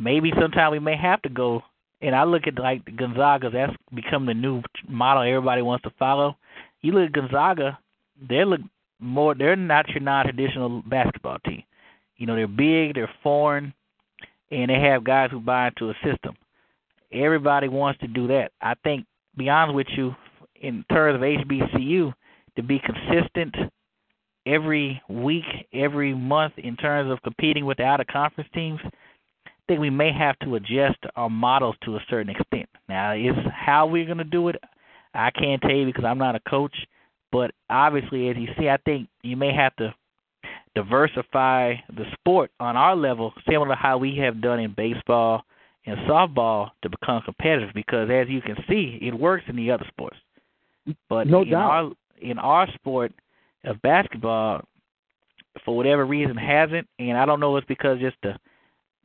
maybe 0.00 0.32
sometime 0.40 0.72
we 0.72 0.78
may 0.78 0.96
have 0.96 1.22
to 1.22 1.28
go. 1.28 1.62
And 2.00 2.14
I 2.14 2.24
look 2.24 2.46
at 2.46 2.58
like 2.58 2.96
Gonzaga, 2.96 3.50
that's 3.50 3.74
become 3.94 4.26
the 4.26 4.34
new 4.34 4.62
model 4.88 5.22
everybody 5.22 5.62
wants 5.62 5.82
to 5.84 5.92
follow. 5.98 6.36
You 6.80 6.92
look 6.92 7.08
at 7.08 7.12
Gonzaga, 7.12 7.78
they 8.26 8.44
look 8.44 8.60
more. 8.98 9.34
They're 9.34 9.54
not 9.56 9.88
your 9.90 10.00
non-traditional 10.00 10.82
basketball 10.86 11.38
team. 11.40 11.62
You 12.16 12.26
know, 12.26 12.34
they're 12.34 12.48
big, 12.48 12.94
they're 12.94 13.10
foreign, 13.22 13.74
and 14.50 14.70
they 14.70 14.80
have 14.80 15.04
guys 15.04 15.30
who 15.30 15.40
buy 15.40 15.68
into 15.68 15.90
a 15.90 15.94
system. 16.04 16.34
Everybody 17.12 17.68
wants 17.68 18.00
to 18.00 18.06
do 18.06 18.26
that. 18.28 18.52
I 18.60 18.74
think, 18.82 19.06
be 19.36 19.48
honest 19.48 19.74
with 19.74 19.88
you, 19.96 20.14
in 20.60 20.84
terms 20.90 21.16
of 21.16 21.22
HBCU, 21.22 22.12
to 22.56 22.62
be 22.62 22.80
consistent 22.80 23.54
every 24.46 25.00
week, 25.08 25.44
every 25.72 26.14
month 26.14 26.54
in 26.58 26.76
terms 26.76 27.10
of 27.10 27.22
competing 27.22 27.64
with 27.64 27.78
the 27.78 27.84
out 27.84 28.00
of 28.00 28.06
conference 28.06 28.48
teams, 28.54 28.80
think 29.70 29.80
we 29.80 29.88
may 29.88 30.12
have 30.12 30.36
to 30.40 30.56
adjust 30.56 30.98
our 31.14 31.30
models 31.30 31.76
to 31.84 31.94
a 31.94 32.00
certain 32.10 32.34
extent. 32.34 32.68
Now, 32.88 33.14
is 33.14 33.36
how 33.54 33.86
we're 33.86 34.04
going 34.04 34.18
to 34.18 34.24
do 34.24 34.48
it, 34.48 34.56
I 35.14 35.30
can't 35.30 35.62
tell 35.62 35.70
you 35.70 35.86
because 35.86 36.04
I'm 36.04 36.18
not 36.18 36.34
a 36.34 36.40
coach. 36.40 36.74
But 37.30 37.52
obviously, 37.70 38.28
as 38.30 38.36
you 38.36 38.48
see, 38.58 38.68
I 38.68 38.78
think 38.78 39.08
you 39.22 39.36
may 39.36 39.54
have 39.54 39.76
to 39.76 39.94
diversify 40.74 41.74
the 41.96 42.04
sport 42.14 42.50
on 42.58 42.76
our 42.76 42.96
level, 42.96 43.32
similar 43.48 43.68
to 43.68 43.74
how 43.76 43.96
we 43.96 44.16
have 44.16 44.42
done 44.42 44.58
in 44.58 44.74
baseball 44.76 45.44
and 45.86 45.96
softball 45.98 46.70
to 46.82 46.90
become 46.90 47.22
competitive. 47.22 47.70
Because 47.72 48.10
as 48.10 48.26
you 48.28 48.42
can 48.42 48.56
see, 48.68 48.98
it 49.00 49.14
works 49.14 49.44
in 49.46 49.54
the 49.54 49.70
other 49.70 49.86
sports. 49.86 50.16
But 51.08 51.28
no 51.28 51.42
in 51.42 51.50
doubt. 51.50 51.70
our 51.70 51.92
in 52.20 52.38
our 52.40 52.66
sport 52.74 53.12
of 53.62 53.80
basketball, 53.82 54.62
for 55.64 55.76
whatever 55.76 56.04
reason, 56.04 56.36
hasn't. 56.36 56.88
And 56.98 57.16
I 57.16 57.24
don't 57.24 57.38
know 57.38 57.56
if 57.56 57.62
it's 57.62 57.68
because 57.68 58.00
just 58.00 58.16
the 58.24 58.34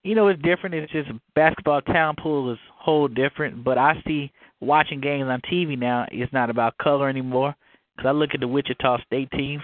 you 0.05 0.13
know, 0.13 0.27
it's 0.27 0.41
different. 0.43 0.75
It's 0.75 0.91
just 0.91 1.09
basketball 1.33 1.81
talent 1.81 2.19
pool 2.19 2.53
is 2.53 2.59
whole 2.77 3.07
different. 3.07 3.63
But 3.63 3.79
I 3.79 3.95
see 4.05 4.31
watching 4.61 5.01
games 5.01 5.27
on 5.27 5.41
TV 5.51 5.77
now. 5.77 6.05
It's 6.11 6.31
not 6.31 6.51
about 6.51 6.77
color 6.77 7.09
anymore. 7.09 7.55
Because 7.95 8.09
I 8.09 8.11
look 8.11 8.29
at 8.35 8.39
the 8.39 8.47
Wichita 8.47 8.99
State 9.07 9.31
teams. 9.31 9.63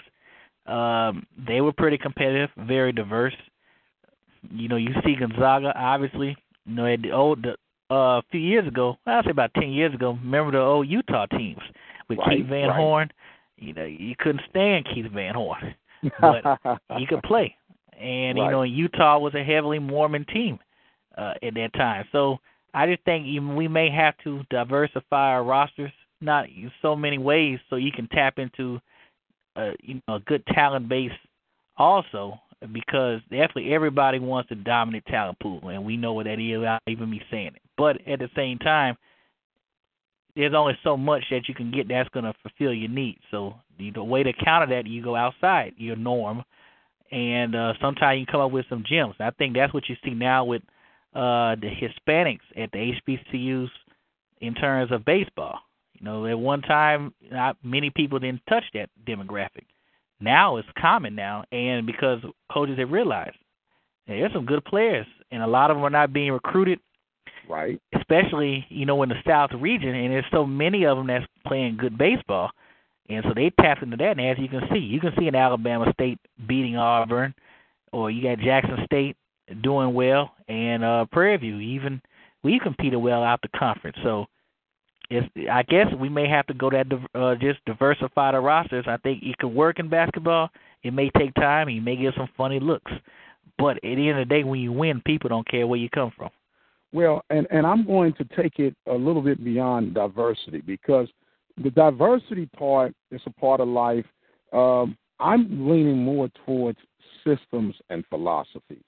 Um, 0.66 1.28
they 1.48 1.62
were 1.62 1.74
pretty 1.74 2.00
competitive, 2.00 2.50
very 2.58 2.92
diverse. 2.92 3.36
You 4.50 4.68
know, 4.68 4.78
you 4.78 4.90
see 5.06 5.16
Gonzaga, 5.20 5.74
obviously. 5.76 6.36
You 6.66 6.76
know, 6.76 6.86
at 6.88 7.04
the 7.04 7.12
old 7.12 7.44
the, 7.44 7.52
uh, 7.94 8.18
a 8.18 8.24
few 8.32 8.40
years 8.40 8.68
ago, 8.68 8.98
I'll 9.06 9.24
say 9.24 9.30
about 9.30 9.54
ten 9.54 9.70
years 9.72 9.94
ago. 9.94 10.18
Remember 10.24 10.52
the 10.54 10.60
old 10.60 10.88
Utah 10.88 11.28
teams 11.28 11.62
with 12.10 12.18
Right, 12.18 12.38
Keith 12.38 12.48
Van 12.48 12.70
right. 12.70 12.78
Horn. 12.78 13.12
You 13.58 13.74
know, 13.74 13.86
you 13.86 14.16
couldn't 14.18 14.42
stand 14.50 14.88
Keith 14.92 15.12
Van 15.14 15.36
Horn, 15.36 15.76
but 16.22 16.44
he 16.98 17.06
could 17.06 17.22
play. 17.22 17.56
And 18.00 18.38
you 18.38 18.50
know, 18.50 18.64
Utah 18.64 19.20
was 19.20 19.34
a 19.36 19.44
heavily 19.44 19.80
Mormon 19.80 20.26
team. 20.26 20.60
uh, 21.18 21.34
at 21.42 21.54
that 21.56 21.74
time. 21.74 22.06
So 22.12 22.38
I 22.74 22.88
just 22.88 23.04
think 23.04 23.26
we 23.26 23.68
may 23.68 23.90
have 23.90 24.16
to 24.24 24.42
diversify 24.50 25.32
our 25.32 25.44
rosters, 25.44 25.92
not 26.22 26.46
in 26.46 26.72
so 26.82 26.96
many 26.96 27.18
ways, 27.18 27.60
so 27.70 27.76
you 27.76 27.92
can 27.92 28.08
tap 28.10 28.38
into 28.38 28.80
uh, 29.56 29.72
you 29.82 30.02
know, 30.08 30.16
a 30.16 30.20
good 30.22 30.46
talent 30.48 30.88
base 30.88 31.12
also, 31.78 32.40
because 32.72 33.22
definitely 33.30 33.74
everybody 33.74 34.20
wants 34.20 34.52
a 34.52 34.56
dominant 34.56 35.06
talent 35.08 35.38
pool, 35.42 35.70
and 35.70 35.84
we 35.84 35.98
know 35.98 36.14
what 36.14 36.26
that 36.26 36.40
is 36.40 36.60
without 36.60 36.82
even 36.88 37.10
me 37.10 37.22
saying 37.32 37.48
it. 37.48 37.62
But 37.78 37.98
at 38.08 38.20
the 38.20 38.30
same 38.36 38.60
time, 38.60 38.96
there's 40.36 40.54
only 40.54 40.78
so 40.84 40.96
much 40.96 41.24
that 41.32 41.50
you 41.50 41.56
can 41.56 41.72
get 41.72 41.90
that's 41.90 42.08
going 42.10 42.24
to 42.24 42.34
fulfill 42.42 42.74
your 42.74 42.90
needs. 42.90 43.20
So 43.32 43.56
the, 43.78 43.92
the 43.92 44.04
way 44.04 44.24
to 44.24 44.32
counter 44.32 44.68
that, 44.68 44.88
you 44.88 45.04
go 45.04 45.16
outside 45.16 45.74
your 45.76 45.98
norm, 45.98 46.44
and 47.12 47.56
uh, 47.56 47.74
sometimes 47.82 48.20
you 48.20 48.26
come 48.26 48.42
up 48.42 48.52
with 48.52 48.66
some 48.70 48.84
gems. 48.88 49.16
I 49.20 49.32
think 49.32 49.56
that's 49.56 49.74
what 49.74 49.90
you 49.90 49.96
see 50.04 50.12
now 50.12 50.46
with 50.46 50.62
uh, 51.14 51.56
the 51.56 51.70
Hispanics 51.70 52.40
at 52.58 52.72
the 52.72 52.94
HBCUs 53.08 53.70
in 54.40 54.54
terms 54.56 54.92
of 54.92 55.06
baseball. 55.06 55.60
You 55.94 56.06
know, 56.06 56.26
at 56.26 56.40
one 56.40 56.62
time, 56.62 57.14
not 57.30 57.58
many 57.64 57.90
people 57.90 58.20
didn't 58.20 58.42
touch 58.50 58.64
that 58.74 58.90
demographic. 59.06 59.66
Now 60.20 60.58
it's 60.58 60.68
common 60.80 61.16
now, 61.16 61.44
and 61.52 61.86
because 61.86 62.20
coaches 62.52 62.80
have 62.80 62.92
realized 62.92 63.36
there's 64.08 64.32
some 64.34 64.46
good 64.46 64.64
players, 64.66 65.06
and 65.32 65.44
a 65.44 65.48
lot 65.48 65.70
of 65.70 65.78
them 65.78 65.84
are 65.84 65.90
not 65.90 66.14
being 66.14 66.32
recruited. 66.32 66.80
Right. 67.50 67.82
Especially, 67.96 68.66
you 68.70 68.86
know, 68.86 69.04
in 69.04 69.10
the 69.10 69.16
South 69.28 69.50
region, 69.60 69.90
and 69.90 70.12
there's 70.12 70.26
so 70.32 70.46
many 70.46 70.86
of 70.86 70.98
them 70.98 71.08
that's 71.08 71.26
playing 71.46 71.78
good 71.78 71.98
baseball, 71.98 72.52
and 73.12 73.24
so 73.28 73.34
they 73.36 73.52
tap 73.60 73.82
into 73.84 73.98
that. 73.98 74.18
And 74.18 74.22
as 74.22 74.38
you 74.40 74.48
can 74.48 74.62
see, 74.72 74.80
you 74.80 75.00
can 75.00 75.14
see 75.18 75.28
in 75.28 75.36
Alabama 75.36 75.92
State 75.94 76.20
beating 76.48 76.78
Auburn, 76.78 77.34
or 77.92 78.10
you 78.10 78.24
got 78.24 78.44
Jackson 78.44 78.78
State 78.86 79.18
doing 79.62 79.94
well, 79.94 80.34
and 80.48 80.84
uh 80.84 81.06
Prairie 81.12 81.38
View 81.38 81.60
even 81.60 82.02
we 82.44 82.60
competed 82.60 83.00
well 83.00 83.24
out 83.24 83.42
the 83.42 83.58
conference. 83.58 83.98
So 84.04 84.28
it's 85.10 85.28
I 85.52 85.64
guess 85.64 85.88
we 86.00 86.10
may 86.10 86.28
have 86.28 86.48
to 86.48 86.54
go 86.54 86.70
that 86.70 86.88
uh, 87.14 87.36
just 87.36 87.64
diversify 87.66 88.32
the 88.32 88.40
rosters. 88.40 88.86
I 88.88 88.98
think 88.98 89.22
it 89.24 89.38
could 89.38 89.50
work 89.50 89.80
in 89.80 89.90
basketball. 89.90 90.50
It 90.84 90.94
may 90.94 91.10
take 91.18 91.34
time. 91.36 91.70
You 91.70 91.82
may 91.82 91.96
get 91.96 92.16
some 92.16 92.30
funny 92.38 92.60
looks, 92.60 92.92
but 93.58 93.78
at 93.78 93.82
the 93.82 94.10
end 94.10 94.20
of 94.20 94.28
the 94.28 94.34
day, 94.34 94.44
when 94.44 94.62
you 94.62 94.72
win, 94.72 95.02
people 95.06 95.30
don't 95.30 95.48
care 95.48 95.68
where 95.68 95.80
you 95.80 95.90
come 95.90 96.12
from. 96.16 96.30
Well, 96.94 97.24
and 97.30 97.46
and 97.52 97.68
I'm 97.68 97.86
going 97.86 98.14
to 98.14 98.26
take 98.42 98.60
it 98.60 98.76
a 98.88 98.94
little 98.94 99.22
bit 99.22 99.44
beyond 99.44 99.94
diversity 99.94 100.62
because 100.62 101.08
the 101.58 101.70
diversity 101.72 102.48
part 102.58 102.94
is 103.12 103.22
a 103.26 103.32
part 103.32 103.60
of 103.60 103.68
life. 103.68 104.06
Um, 104.54 104.98
I'm 105.20 105.70
leaning 105.70 106.04
more 106.04 106.30
towards 106.46 106.80
systems 107.24 107.76
and 107.90 108.04
philosophies. 108.10 108.80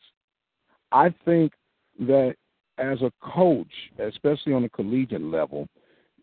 I 0.92 1.14
think 1.26 1.54
that 2.00 2.36
as 2.78 3.02
a 3.02 3.12
coach, 3.22 3.72
especially 4.00 4.54
on 4.54 4.64
a 4.64 4.70
collegiate 4.70 5.22
level, 5.22 5.68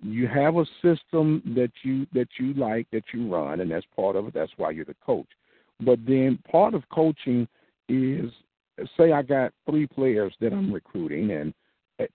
you 0.03 0.27
have 0.27 0.57
a 0.57 0.65
system 0.83 1.43
that 1.55 1.71
you 1.83 2.07
that 2.13 2.29
you 2.39 2.55
like 2.55 2.87
that 2.91 3.05
you 3.13 3.33
run, 3.33 3.61
and 3.61 3.71
that's 3.71 3.87
part 3.95 4.17
of 4.17 4.27
it. 4.27 4.35
That's 4.35 4.53
why 4.57 4.71
you're 4.71 4.85
the 4.85 4.97
coach. 5.05 5.29
But 5.81 5.99
then 6.07 6.39
part 6.51 6.75
of 6.75 6.89
coaching 6.91 7.47
is, 7.89 8.31
say, 8.97 9.13
I 9.13 9.23
got 9.23 9.53
three 9.69 9.87
players 9.87 10.35
that 10.41 10.53
I'm 10.53 10.73
recruiting, 10.73 11.31
and 11.33 11.53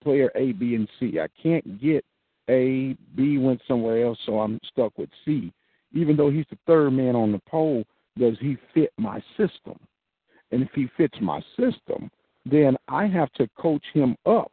player 0.04 0.32
A, 0.36 0.52
B, 0.52 0.76
and 0.76 0.88
C. 1.00 1.20
I 1.20 1.28
can't 1.42 1.80
get 1.80 2.04
A, 2.50 2.96
B 3.16 3.38
went 3.38 3.62
somewhere 3.68 4.06
else, 4.06 4.18
so 4.26 4.40
I'm 4.40 4.60
stuck 4.72 4.98
with 4.98 5.10
C. 5.24 5.52
Even 5.94 6.16
though 6.16 6.30
he's 6.30 6.46
the 6.50 6.58
third 6.68 6.92
man 6.92 7.16
on 7.16 7.32
the 7.32 7.42
pole, 7.48 7.84
does 8.18 8.38
he 8.40 8.58
fit 8.74 8.92
my 8.98 9.22
system? 9.38 9.80
And 10.52 10.62
if 10.62 10.70
he 10.74 10.90
fits 10.98 11.18
my 11.22 11.42
system, 11.58 12.10
then 12.46 12.78
I 12.88 13.08
have 13.08 13.32
to 13.34 13.50
coach 13.58 13.84
him 13.94 14.16
up. 14.26 14.52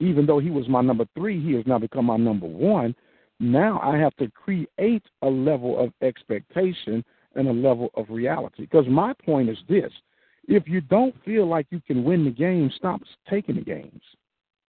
Even 0.00 0.26
though 0.26 0.38
he 0.38 0.50
was 0.50 0.68
my 0.68 0.80
number 0.80 1.06
three, 1.14 1.40
he 1.40 1.52
has 1.52 1.66
now 1.66 1.78
become 1.78 2.06
my 2.06 2.16
number 2.16 2.46
one. 2.46 2.94
Now 3.38 3.80
I 3.82 3.98
have 3.98 4.14
to 4.16 4.30
create 4.30 5.04
a 5.22 5.28
level 5.28 5.78
of 5.78 5.92
expectation 6.00 7.04
and 7.34 7.48
a 7.48 7.52
level 7.52 7.90
of 7.94 8.06
reality. 8.08 8.62
Because 8.62 8.86
my 8.88 9.12
point 9.24 9.48
is 9.48 9.58
this 9.68 9.92
if 10.48 10.66
you 10.66 10.80
don't 10.80 11.14
feel 11.24 11.46
like 11.46 11.66
you 11.70 11.80
can 11.86 12.04
win 12.04 12.24
the 12.24 12.30
game, 12.30 12.70
stop 12.76 13.00
taking 13.28 13.56
the 13.56 13.62
games. 13.62 14.02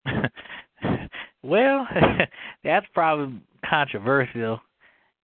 well, 1.43 1.87
that's 2.65 2.87
probably 2.95 3.41
controversial 3.69 4.61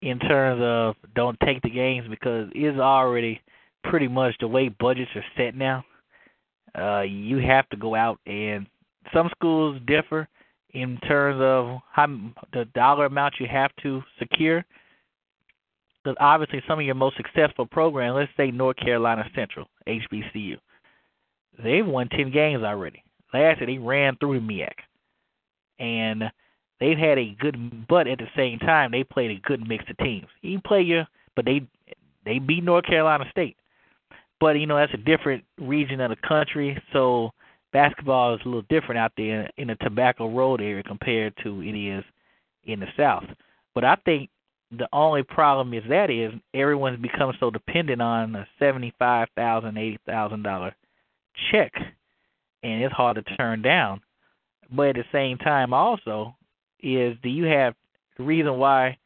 in 0.01 0.19
terms 0.19 0.61
of 0.63 0.95
don't 1.15 1.37
take 1.43 1.61
the 1.61 1.69
games 1.69 2.07
because 2.09 2.49
it's 2.55 2.79
already 2.79 3.41
pretty 3.83 4.07
much 4.07 4.35
the 4.39 4.47
way 4.47 4.69
budgets 4.69 5.11
are 5.15 5.23
set 5.35 5.55
now 5.55 5.83
uh, 6.77 7.01
you 7.01 7.37
have 7.37 7.67
to 7.69 7.77
go 7.77 7.95
out 7.95 8.19
and 8.25 8.67
some 9.13 9.29
schools 9.35 9.79
differ 9.87 10.27
in 10.73 10.97
terms 11.07 11.39
of 11.41 11.79
how 11.91 12.07
the 12.53 12.65
dollar 12.75 13.05
amount 13.05 13.35
you 13.39 13.47
have 13.49 13.71
to 13.81 14.01
secure. 14.19 14.63
Because 16.03 16.17
obviously, 16.19 16.61
some 16.67 16.79
of 16.79 16.85
your 16.85 16.95
most 16.95 17.17
successful 17.17 17.65
programs, 17.65 18.15
let's 18.15 18.31
say 18.37 18.51
North 18.51 18.77
Carolina 18.77 19.25
Central 19.35 19.67
(HBCU), 19.87 20.55
they've 21.61 21.85
won 21.85 22.07
ten 22.09 22.31
games 22.31 22.63
already. 22.63 23.03
Last 23.33 23.59
year, 23.59 23.67
they 23.67 23.77
ran 23.77 24.15
through 24.17 24.39
the 24.39 24.45
MEAC, 24.45 24.71
and 25.79 26.23
they've 26.79 26.97
had 26.97 27.17
a 27.17 27.35
good. 27.39 27.87
But 27.87 28.07
at 28.07 28.19
the 28.19 28.27
same 28.35 28.59
time, 28.59 28.91
they 28.91 29.03
played 29.03 29.31
a 29.31 29.47
good 29.47 29.67
mix 29.67 29.85
of 29.89 29.97
teams. 29.97 30.27
You 30.41 30.59
play 30.65 30.81
your, 30.81 31.07
but 31.35 31.45
they 31.45 31.61
they 32.25 32.39
beat 32.39 32.63
North 32.63 32.85
Carolina 32.85 33.25
State 33.31 33.55
but 34.39 34.59
you 34.59 34.65
know 34.65 34.77
that's 34.77 34.93
a 34.93 34.97
different 34.97 35.43
region 35.59 35.99
of 36.01 36.09
the 36.09 36.27
country, 36.27 36.81
so 36.93 37.31
basketball 37.73 38.35
is 38.35 38.41
a 38.45 38.47
little 38.47 38.65
different 38.69 38.97
out 38.97 39.11
there 39.17 39.49
in 39.57 39.67
the 39.67 39.75
Tobacco 39.75 40.29
Road 40.29 40.61
area 40.61 40.83
compared 40.83 41.33
to 41.43 41.61
it 41.61 41.75
is 41.75 42.03
in 42.63 42.79
the 42.79 42.87
South. 42.97 43.25
But 43.75 43.83
I 43.83 43.95
think 44.05 44.29
the 44.71 44.87
only 44.93 45.23
problem 45.23 45.73
is 45.73 45.83
that 45.89 46.09
is 46.09 46.33
everyone's 46.53 47.01
become 47.01 47.33
so 47.39 47.49
dependent 47.49 48.01
on 48.01 48.35
a 48.35 48.47
seventy-five 48.59 49.27
thousand, 49.35 49.77
eighty 49.77 49.99
thousand 50.05 50.43
dollar 50.43 50.75
check, 51.51 51.73
and 52.63 52.81
it's 52.83 52.93
hard 52.93 53.15
to 53.15 53.35
turn 53.35 53.61
down. 53.61 54.01
But 54.71 54.89
at 54.89 54.95
the 54.95 55.03
same 55.11 55.37
time, 55.37 55.73
also 55.73 56.35
is 56.81 57.17
do 57.21 57.29
you 57.29 57.45
have 57.45 57.73
the 58.17 58.23
reason 58.23 58.57
why 58.57 58.97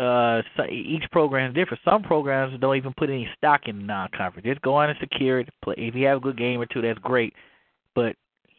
uh, 0.00 0.40
so 0.56 0.64
each 0.70 1.04
program 1.12 1.50
is 1.50 1.54
different. 1.54 1.80
Some 1.84 2.02
programs 2.02 2.58
don't 2.58 2.76
even 2.76 2.94
put 2.96 3.10
any 3.10 3.28
stock 3.36 3.62
in 3.66 3.86
non-conference. 3.86 4.46
Just 4.46 4.62
go 4.62 4.74
on 4.74 4.88
and 4.88 4.98
secure 4.98 5.40
it. 5.40 5.48
Play. 5.62 5.74
If 5.76 5.94
you 5.94 6.06
have 6.06 6.18
a 6.18 6.20
good 6.20 6.38
game 6.38 6.58
or 6.58 6.64
two, 6.64 6.80
that's 6.80 6.98
great. 7.00 7.34
But 7.94 8.16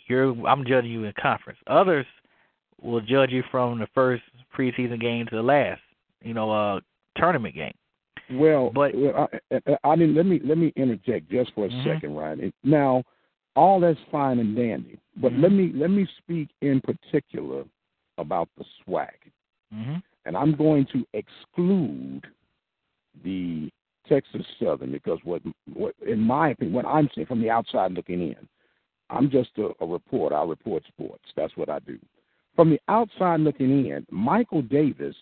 you're, 0.07 0.35
I'm 0.47 0.65
judging 0.65 0.91
you 0.91 1.05
in 1.05 1.13
conference. 1.19 1.57
Others 1.65 2.05
will 2.79 3.01
judge 3.01 3.31
you 3.31 3.43
from 3.49 3.79
the 3.79 3.87
first 3.95 4.21
preseason 4.55 5.01
game 5.01 5.25
to 5.27 5.35
the 5.35 5.41
last, 5.41 5.81
you 6.21 6.35
know, 6.35 6.51
uh, 6.51 6.79
tournament 7.17 7.55
game. 7.55 7.73
Well, 8.31 8.69
but 8.73 8.91
I, 8.93 9.27
I, 9.51 9.77
I 9.83 9.95
mean, 9.95 10.15
let 10.15 10.25
me 10.25 10.39
let 10.43 10.57
me 10.57 10.71
interject 10.75 11.29
just 11.29 11.51
for 11.53 11.65
a 11.65 11.69
mm-hmm. 11.69 11.89
second, 11.89 12.15
Ryan. 12.15 12.53
Now, 12.63 13.03
all 13.55 13.79
that's 13.79 13.99
fine 14.11 14.39
and 14.39 14.55
dandy, 14.55 14.99
but 15.17 15.31
mm-hmm. 15.31 15.41
let 15.41 15.51
me 15.51 15.71
let 15.75 15.89
me 15.89 16.07
speak 16.19 16.49
in 16.61 16.81
particular 16.81 17.63
about 18.17 18.49
the 18.57 18.65
SWAC, 18.85 19.09
Mm-hmm 19.73 19.97
and 20.25 20.37
I'm 20.37 20.55
going 20.55 20.85
to 20.93 21.05
exclude 21.13 22.25
the 23.23 23.69
Texas 24.07 24.45
Southern 24.61 24.91
because 24.91 25.19
what, 25.23 25.41
what 25.73 25.95
in 26.05 26.19
my 26.19 26.49
opinion, 26.49 26.75
what 26.75 26.85
I'm 26.85 27.09
seeing 27.13 27.27
from 27.27 27.41
the 27.41 27.49
outside 27.49 27.93
looking 27.93 28.21
in, 28.21 28.47
I'm 29.09 29.29
just 29.29 29.49
a, 29.57 29.71
a 29.81 29.85
reporter. 29.85 30.35
I 30.35 30.43
report 30.43 30.83
sports. 30.87 31.25
That's 31.35 31.55
what 31.57 31.69
I 31.69 31.79
do. 31.79 31.99
From 32.55 32.69
the 32.69 32.79
outside 32.87 33.39
looking 33.41 33.85
in, 33.85 34.05
Michael 34.09 34.61
Davis 34.61 35.15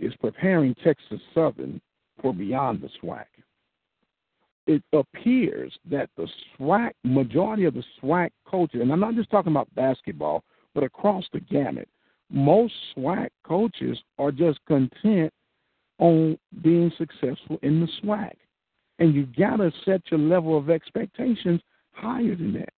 is 0.00 0.14
preparing 0.20 0.74
Texas 0.76 1.20
Southern 1.34 1.80
for 2.20 2.32
beyond 2.32 2.80
the 2.80 2.88
SWAC. 3.02 3.24
It 4.68 4.82
appears 4.92 5.76
that 5.90 6.10
the 6.16 6.28
SWAC, 6.60 6.92
majority 7.02 7.64
of 7.64 7.72
the 7.72 7.82
SWAC 8.00 8.30
coaches, 8.46 8.82
and 8.82 8.92
I'm 8.92 9.00
not 9.00 9.14
just 9.14 9.30
talking 9.30 9.50
about 9.50 9.74
basketball, 9.74 10.44
but 10.74 10.84
across 10.84 11.24
the 11.32 11.40
gamut, 11.40 11.88
most 12.30 12.74
SWAC 12.94 13.30
coaches 13.44 13.98
are 14.18 14.30
just 14.30 14.60
content 14.66 15.32
on 15.98 16.38
being 16.62 16.92
successful 16.98 17.58
in 17.62 17.80
the 17.80 17.88
SWAC. 18.02 18.34
And 18.98 19.14
you 19.14 19.26
got 19.38 19.56
to 19.56 19.72
set 19.86 20.02
your 20.10 20.20
level 20.20 20.58
of 20.58 20.68
expectations 20.68 21.62
higher 21.92 22.36
than 22.36 22.52
that. 22.52 22.72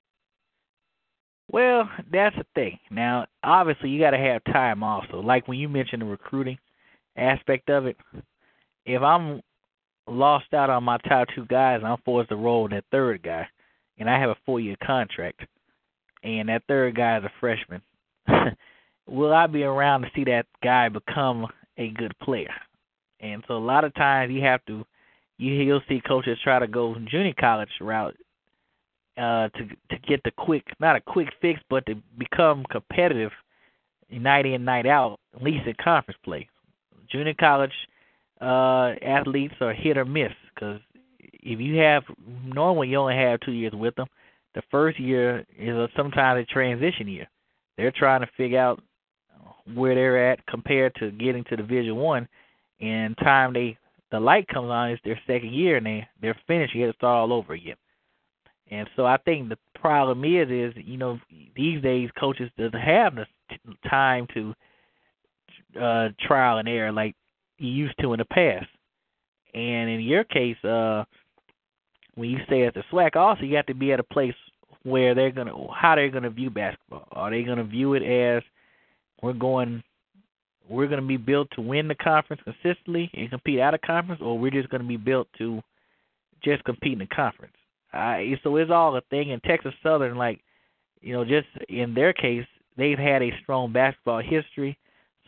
Well, 1.52 1.89
that's 2.12 2.36
the 2.36 2.45
thing. 2.54 2.78
Now, 2.91 3.25
obviously, 3.43 3.89
you 3.89 3.99
got 3.99 4.12
to 4.12 4.19
have 4.19 4.43
time 4.43 4.84
also. 4.84 5.19
Like 5.19 5.47
when 5.47 5.58
you 5.58 5.67
mentioned 5.67 6.04
the 6.04 6.06
recruiting 6.06 6.60
aspect 7.17 7.69
of 7.71 7.88
it, 7.88 7.97
if 8.86 9.02
I'm 9.02 9.41
lost 10.10 10.54
out 10.54 10.69
on 10.69 10.84
my 10.84 10.98
top 11.00 11.28
two 11.36 11.45
guys, 11.45 11.80
and 11.80 11.88
I'm 11.88 12.02
forced 12.04 12.30
to 12.30 12.36
roll 12.36 12.67
that 12.69 12.86
third 12.91 13.24
guy, 13.24 13.48
and 13.98 14.10
I 14.10 14.19
have 14.19 14.30
a 14.30 14.38
four 14.45 14.60
year 14.60 14.76
contract, 14.86 15.41
and 16.24 16.50
that 16.50 16.63
third 16.67 16.95
guy 16.95 17.17
is 17.17 17.24
a 17.24 17.32
freshman. 17.39 17.82
will 19.08 19.34
I 19.34 19.48
be 19.48 19.63
around 19.63 20.02
to 20.02 20.10
see 20.15 20.24
that 20.26 20.45
guy 20.63 20.89
become 20.89 21.48
a 21.78 21.89
good 21.89 22.13
player? 22.19 22.54
And 23.19 23.43
so 23.48 23.56
a 23.56 23.60
lot 23.60 23.84
of 23.84 23.93
times 23.95 24.32
you 24.32 24.41
have 24.41 24.63
to 24.67 24.86
you 25.38 25.54
you'll 25.54 25.82
see 25.88 26.02
coaches 26.06 26.38
try 26.43 26.60
to 26.60 26.67
go 26.67 26.95
junior 27.10 27.34
college 27.39 27.69
route 27.82 28.15
uh, 29.17 29.50
to 29.50 29.67
to 29.89 29.98
get 30.08 30.22
the 30.24 30.32
quick, 30.32 30.63
not 30.80 30.95
a 30.95 31.02
quick 31.02 31.30
fix, 31.41 31.60
but 31.69 31.86
to 31.86 31.95
become 32.17 32.65
competitive 32.72 33.32
night 34.12 34.45
in 34.45 34.65
night 34.65 34.86
out, 34.86 35.19
at 35.36 35.43
least 35.43 35.67
in 35.67 35.74
conference 35.82 36.19
play. 36.24 36.48
Junior 37.12 37.34
college 37.39 37.74
uh, 38.41 38.93
athletes 39.02 39.56
are 39.62 39.73
hit 39.73 39.97
or 39.97 40.06
miss 40.06 40.32
because 40.54 40.80
if 41.19 41.60
you 41.60 41.78
have 41.78 42.04
normally 42.45 42.89
you 42.89 42.97
only 42.97 43.15
have 43.15 43.39
two 43.41 43.52
years 43.52 43.73
with 43.73 43.95
them. 43.95 44.08
The 44.56 44.62
first 44.71 44.99
year 44.99 45.45
is 45.58 45.75
a, 45.75 45.88
sometimes 45.95 46.43
a 46.43 46.52
transition 46.52 47.08
year. 47.08 47.28
They're 47.78 47.93
trying 47.95 48.21
to 48.21 48.30
figure 48.36 48.60
out 48.60 48.82
where 49.73 49.95
they're 49.95 50.32
at 50.32 50.45
compared 50.47 50.95
to 50.95 51.12
getting 51.12 51.43
to 51.45 51.56
Division 51.56 51.95
One. 51.95 52.28
And 52.82 53.17
time 53.17 53.54
they 53.54 53.78
the 54.12 54.19
light 54.19 54.47
comes 54.47 54.69
on 54.69 54.91
is 54.91 54.99
their 55.04 55.19
second 55.28 55.54
year 55.54 55.78
and 55.78 55.86
they 55.86 56.08
they're 56.21 56.39
finished. 56.47 56.73
You 56.73 56.86
got 56.86 56.91
to 56.91 56.97
start 56.97 57.30
all 57.30 57.34
over 57.34 57.54
again. 57.54 57.75
And 58.71 58.88
so 58.95 59.06
I 59.06 59.17
think 59.17 59.49
the 59.49 59.58
problem 59.75 60.23
is 60.25 60.49
is 60.49 60.73
you 60.86 60.97
know 60.97 61.19
these 61.56 61.82
days 61.82 62.10
coaches 62.19 62.49
doesn't 62.58 62.80
have 62.80 63.15
the 63.15 63.25
time 63.89 64.28
to 64.34 64.54
uh 65.80 66.10
trial 66.19 66.58
and 66.58 66.67
error 66.67 66.91
like 66.91 67.15
used 67.67 67.95
to 68.00 68.13
in 68.13 68.19
the 68.19 68.26
past. 68.26 68.67
And 69.54 69.89
in 69.89 70.02
your 70.02 70.24
case, 70.24 70.63
uh 70.63 71.04
when 72.15 72.30
you 72.30 72.39
stay 72.48 72.65
at 72.65 72.74
the 72.74 72.84
SWAC, 72.91 73.15
also 73.15 73.43
you 73.43 73.56
have 73.56 73.67
to 73.67 73.74
be 73.74 73.93
at 73.93 74.00
a 74.00 74.04
place 74.04 74.36
where 74.84 75.15
they're 75.15 75.32
gonna 75.32 75.54
how 75.74 75.95
they're 75.95 76.10
gonna 76.10 76.30
view 76.30 76.50
basketball. 76.50 77.08
Are 77.12 77.30
they 77.30 77.43
gonna 77.43 77.63
view 77.63 77.93
it 77.93 78.04
as 78.04 78.43
we're 79.22 79.34
going 79.34 79.84
we're 80.69 80.88
to 80.88 81.02
be 81.02 81.17
built 81.17 81.50
to 81.56 81.62
win 81.62 81.88
the 81.88 81.95
conference 81.95 82.41
consistently 82.43 83.10
and 83.15 83.30
compete 83.30 83.60
out 83.60 83.74
of 83.74 83.82
conference, 83.82 84.22
or 84.24 84.38
we're 84.38 84.52
just 84.52 84.69
to 84.69 84.80
be 84.80 84.98
built 84.98 85.28
to 85.39 85.62
just 86.43 86.63
compete 86.63 86.93
in 86.93 87.00
the 87.00 87.08
conference. 87.08 87.56
I, 87.91 88.36
so 88.43 88.56
it's 88.58 88.69
all 88.72 88.95
a 88.95 89.02
thing. 89.10 89.32
In 89.32 89.39
Texas 89.39 89.74
Southern, 89.82 90.15
like 90.15 90.41
you 91.02 91.13
know, 91.13 91.26
just 91.26 91.48
in 91.69 91.95
their 91.95 92.13
case, 92.13 92.45
they've 92.78 93.00
had 93.00 93.24
a 93.24 93.32
strong 93.41 93.74
basketball 93.74 94.22
history, 94.22 94.78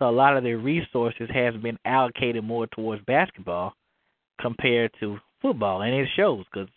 so 0.02 0.10
a 0.10 0.12
lot 0.12 0.36
of 0.36 0.44
their 0.44 0.58
resources 0.58 1.30
has 1.32 1.54
been 1.58 1.78
allocated 1.86 2.44
more 2.44 2.66
towards 2.68 3.06
basketball 3.06 3.74
compared 4.42 4.92
to 5.00 5.18
football, 5.42 5.84
and 5.84 5.94
it 5.94 6.10
shows 6.16 6.44
because 6.52 6.68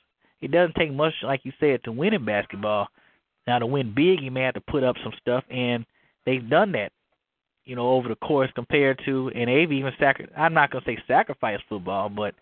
it 0.43 0.51
doesn't 0.51 0.75
take 0.75 0.93
much, 0.93 1.15
like 1.23 1.41
you 1.45 1.53
said, 1.59 1.83
to 1.85 1.93
win 1.93 2.13
in 2.13 2.25
basketball. 2.27 2.87
Now 3.47 3.61
to 3.61 3.67
win 3.67 3.95
big, 3.95 4.21
you 4.21 4.31
may 4.31 4.43
have 4.43 4.55
to 4.55 4.61
put 4.61 4.85
up 4.85 4.97
some 5.03 5.13
stuff, 5.21 5.43
and 5.51 5.87
they've 6.27 6.49
done 6.49 6.73
that 6.73 6.93
you 7.65 7.75
know, 7.75 7.93
over 7.93 8.11
the 8.11 8.17
course 8.17 8.51
compared 8.55 9.01
to, 9.07 9.31
and 9.35 9.49
they've 9.49 9.73
even 9.73 9.91
sacri- 9.99 10.29
I'm 10.37 10.53
not 10.53 10.71
gonna 10.71 10.85
say 10.85 10.99
sacrifice 11.09 11.61
football, 11.67 12.11
but 12.11 12.35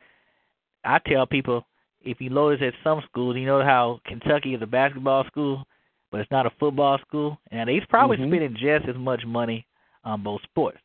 I 0.85 0.99
tell 0.99 1.27
people 1.27 1.65
if 2.03 2.21
you 2.21 2.29
notice 2.29 2.61
at 2.61 2.75
some 2.83 3.03
schools, 3.09 3.37
you 3.37 3.47
know 3.47 3.63
how 3.63 4.01
Kentucky 4.05 4.55
is 4.55 4.63
a 4.63 4.67
basketball 4.67 5.25
school, 5.27 5.65
but 6.11 6.21
it's 6.21 6.31
not 6.33 6.47
a 6.47 6.51
football 6.59 6.99
school, 7.07 7.39
and 7.53 7.69
they're 7.69 7.87
probably 7.89 8.17
mm-hmm. 8.17 8.31
spending 8.31 8.57
just 8.59 8.89
as 8.89 8.97
much 8.97 9.23
money 9.25 9.65
on 10.05 10.23
both 10.23 10.43
sports. 10.43 10.79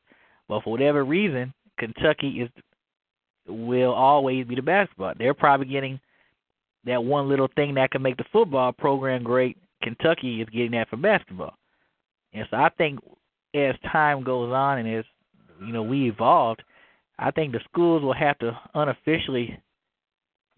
But 0.48 0.64
for 0.64 0.72
whatever 0.72 1.04
reason, 1.04 1.54
Kentucky 1.78 2.42
is 2.42 2.50
will 3.48 3.94
always 3.94 4.46
be 4.46 4.56
the 4.56 4.62
basketball. 4.62 5.14
They're 5.18 5.34
probably 5.34 5.68
getting 5.68 6.00
that 6.86 7.04
one 7.04 7.30
little 7.30 7.50
thing 7.56 7.76
that 7.76 7.92
can 7.92 8.02
make 8.02 8.18
the 8.18 8.26
football 8.32 8.72
program 8.72 9.24
great. 9.24 9.58
Kentucky 9.84 10.42
is 10.42 10.50
getting 10.50 10.72
that 10.72 10.90
for 10.90 10.98
basketball. 10.98 11.54
And 12.34 12.46
so 12.50 12.58
I 12.58 12.70
think 12.78 13.00
as 13.54 13.76
time 13.92 14.24
goes 14.24 14.52
on 14.52 14.80
and 14.80 15.00
as 15.00 15.06
you 15.66 15.72
know 15.74 15.84
we 15.84 16.10
evolved, 16.10 16.64
I 17.20 17.32
think 17.32 17.54
the 17.54 17.62
schools 17.72 18.04
will 18.04 18.14
have 18.14 18.38
to 18.40 18.58
unofficially 18.74 19.60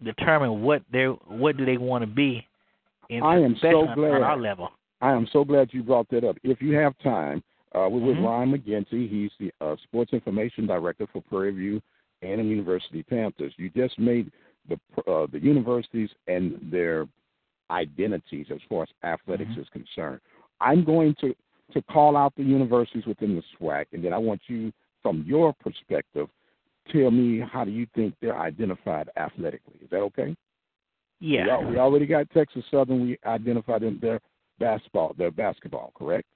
determine 0.04 0.62
what 0.62 0.82
they 0.92 1.04
what 1.04 1.56
do 1.56 1.64
they 1.64 1.76
want 1.76 2.02
to 2.02 2.06
be. 2.06 2.46
In, 3.08 3.22
I 3.22 3.40
am 3.40 3.56
so 3.60 3.86
glad 3.94 4.12
on 4.12 4.22
our 4.22 4.38
level. 4.38 4.70
I 5.00 5.12
am 5.12 5.26
so 5.32 5.44
glad 5.44 5.70
you 5.72 5.82
brought 5.82 6.08
that 6.10 6.24
up. 6.24 6.36
If 6.42 6.60
you 6.60 6.76
have 6.76 6.94
time, 7.02 7.42
uh, 7.74 7.88
we're 7.88 8.00
with 8.00 8.16
mm-hmm. 8.16 8.24
Ryan 8.24 8.52
McGinty. 8.52 9.08
He's 9.08 9.30
the 9.38 9.52
uh, 9.64 9.76
sports 9.84 10.12
information 10.12 10.66
director 10.66 11.06
for 11.12 11.22
Prairie 11.22 11.52
View 11.52 11.82
A&M 12.22 12.48
University 12.48 13.02
Panthers. 13.02 13.52
You 13.56 13.70
just 13.70 13.98
made 13.98 14.30
the 14.68 14.74
uh, 15.10 15.26
the 15.32 15.40
universities 15.40 16.10
and 16.26 16.58
their 16.70 17.06
identities 17.70 18.46
as 18.50 18.58
far 18.68 18.82
as 18.82 18.88
athletics 19.04 19.52
mm-hmm. 19.52 19.60
is 19.60 19.68
concerned. 19.72 20.20
I'm 20.60 20.84
going 20.84 21.14
to 21.20 21.34
to 21.72 21.82
call 21.82 22.16
out 22.16 22.34
the 22.36 22.42
universities 22.42 23.06
within 23.06 23.36
the 23.36 23.42
SWAC, 23.56 23.86
and 23.92 24.04
then 24.04 24.12
I 24.12 24.18
want 24.18 24.40
you, 24.48 24.72
from 25.02 25.24
your 25.24 25.52
perspective, 25.52 26.26
tell 26.92 27.12
me 27.12 27.40
how 27.40 27.64
do 27.64 27.70
you 27.70 27.86
think 27.94 28.14
they're 28.20 28.36
identified 28.36 29.08
athletically. 29.16 29.74
Is 29.80 29.90
that 29.90 29.98
okay? 29.98 30.34
Yeah. 31.20 31.60
We, 31.60 31.72
we 31.72 31.78
already 31.78 32.06
got 32.06 32.28
Texas 32.30 32.64
Southern. 32.70 33.02
We 33.02 33.18
identified 33.24 33.84
in 33.84 34.00
their 34.00 34.20
basketball, 34.58 35.14
their 35.16 35.30
basketball, 35.30 35.92
correct? 35.96 36.26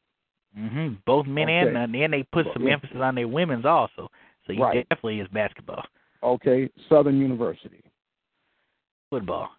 Mhm. 0.57 0.99
Both 1.05 1.27
men 1.27 1.45
okay. 1.45 1.59
and 1.59 1.77
and 1.77 1.95
then 1.95 2.11
they 2.11 2.23
put 2.23 2.47
some 2.53 2.67
yeah. 2.67 2.75
emphasis 2.75 2.99
on 3.01 3.15
their 3.15 3.29
women's 3.29 3.65
also. 3.65 4.11
So 4.47 4.53
you 4.53 4.63
right. 4.63 4.87
definitely 4.89 5.21
is 5.21 5.29
basketball. 5.29 5.85
Okay, 6.23 6.71
Southern 6.89 7.19
University. 7.19 7.83
Football. 9.11 9.51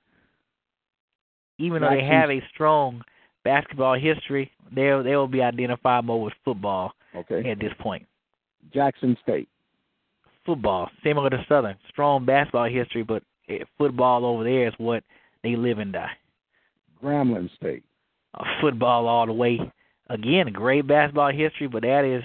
Even 1.57 1.81
though 1.81 1.89
they 1.89 2.03
have 2.03 2.29
a 2.29 2.41
strong 2.53 3.01
basketball 3.43 3.95
history, 3.95 4.51
they 4.73 4.87
they 5.03 5.15
will 5.15 5.27
be 5.27 5.41
identifiable 5.41 6.21
with 6.21 6.33
football. 6.43 6.93
Okay. 7.15 7.49
At 7.49 7.59
this 7.59 7.73
point. 7.79 8.05
Jackson 8.73 9.17
State. 9.21 9.47
Football, 10.45 10.89
similar 11.03 11.29
to 11.29 11.43
Southern, 11.49 11.75
strong 11.89 12.25
basketball 12.25 12.69
history, 12.69 13.03
but 13.03 13.23
football 13.77 14.25
over 14.25 14.43
there 14.43 14.67
is 14.67 14.73
what 14.77 15.03
they 15.43 15.55
live 15.55 15.79
and 15.79 15.93
die. 15.93 16.11
Grambling 17.01 17.49
State. 17.55 17.83
Football 18.61 19.07
all 19.07 19.25
the 19.25 19.33
way. 19.33 19.59
Again, 20.09 20.51
great 20.53 20.87
basketball 20.87 21.31
history, 21.31 21.67
but 21.67 21.81
that 21.81 22.05
is 22.05 22.23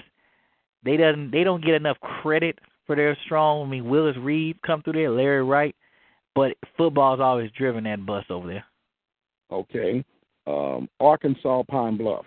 they 0.83 0.97
doesn't 0.97 1.31
they 1.31 1.43
don't 1.43 1.63
get 1.63 1.75
enough 1.75 1.99
credit 1.99 2.59
for 2.85 2.95
their 2.95 3.17
strong. 3.25 3.67
I 3.67 3.69
mean, 3.69 3.89
Willis 3.89 4.17
Reed 4.17 4.61
come 4.65 4.81
through 4.83 4.93
there, 4.93 5.09
Larry 5.09 5.43
Wright, 5.43 5.75
but 6.35 6.55
football's 6.77 7.19
always 7.19 7.51
driven 7.57 7.83
that 7.85 8.05
bus 8.05 8.25
over 8.29 8.47
there. 8.47 8.65
Okay 9.51 10.03
um, 10.47 10.89
Arkansas 10.99 11.63
Pine 11.69 11.97
Bluff? 11.97 12.25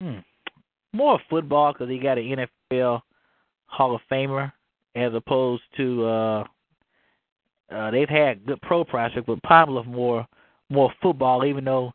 Hmm. 0.00 0.18
More 0.92 1.18
football 1.28 1.72
because 1.72 1.88
he 1.88 1.98
got 1.98 2.18
an 2.18 2.46
NFL 2.72 3.00
Hall 3.66 3.94
of 3.94 4.00
Famer 4.10 4.52
as 4.94 5.12
opposed 5.14 5.62
to 5.76 6.04
uh, 6.06 6.44
uh, 7.70 7.90
they've 7.90 8.08
had 8.08 8.46
good 8.46 8.60
pro 8.62 8.84
prospects, 8.84 9.26
but 9.26 9.42
Pine 9.42 9.66
Bluff 9.66 9.86
more 9.86 10.26
more 10.70 10.92
football. 11.02 11.44
Even 11.44 11.64
though 11.64 11.92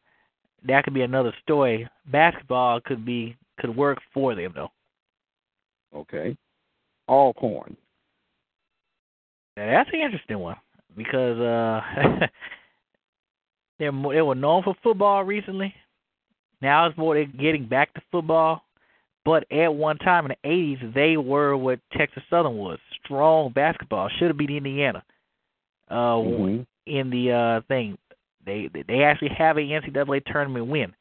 that 0.67 0.83
could 0.83 0.93
be 0.93 1.01
another 1.01 1.33
story, 1.43 1.87
basketball 2.11 2.81
could 2.81 3.05
be 3.05 3.35
could 3.59 3.75
work 3.75 3.99
for 4.13 4.35
them 4.35 4.53
though. 4.55 4.71
Okay, 5.93 6.37
Alcorn. 7.07 7.75
Now, 9.57 9.65
that's 9.65 9.89
an 9.93 9.99
interesting 9.99 10.39
one 10.39 10.57
because 10.95 11.39
uh 11.39 12.27
They're 13.81 13.91
more, 13.91 14.13
they 14.13 14.21
were 14.21 14.35
known 14.35 14.61
for 14.61 14.75
football 14.83 15.23
recently. 15.23 15.73
Now 16.61 16.85
it's 16.85 16.97
more 16.99 17.15
they're 17.15 17.25
getting 17.25 17.65
back 17.65 17.91
to 17.95 18.01
football. 18.11 18.61
But 19.25 19.51
at 19.51 19.73
one 19.73 19.97
time 19.97 20.25
in 20.25 20.35
the 20.43 20.47
'80s, 20.47 20.93
they 20.93 21.17
were 21.17 21.57
what 21.57 21.79
Texas 21.97 22.21
Southern 22.29 22.57
was: 22.57 22.77
strong 23.03 23.51
basketball. 23.51 24.07
Should 24.19 24.27
have 24.27 24.37
beat 24.37 24.51
Indiana. 24.51 25.03
Uh, 25.89 25.95
mm-hmm. 25.95 26.61
in 26.85 27.09
the 27.09 27.31
uh 27.31 27.61
thing, 27.67 27.97
they 28.45 28.69
they 28.87 29.03
actually 29.03 29.29
have 29.37 29.57
a 29.57 29.61
NCAA 29.61 30.23
tournament 30.25 30.67
win. 30.67 30.93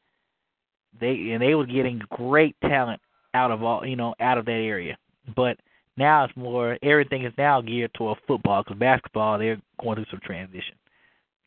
They 0.99 1.31
and 1.31 1.41
they 1.41 1.55
were 1.55 1.65
getting 1.65 2.01
great 2.09 2.55
talent 2.61 3.01
out 3.33 3.51
of 3.51 3.63
all 3.63 3.85
you 3.85 3.95
know 3.95 4.13
out 4.19 4.37
of 4.37 4.45
that 4.45 4.51
area. 4.51 4.97
But 5.35 5.57
now 5.97 6.25
it's 6.25 6.35
more 6.35 6.77
everything 6.83 7.25
is 7.25 7.33
now 7.37 7.61
geared 7.61 7.93
toward 7.93 8.17
football 8.27 8.63
because 8.63 8.77
basketball 8.79 9.39
they're 9.39 9.61
going 9.81 9.95
through 9.95 10.05
some 10.11 10.19
transition. 10.23 10.75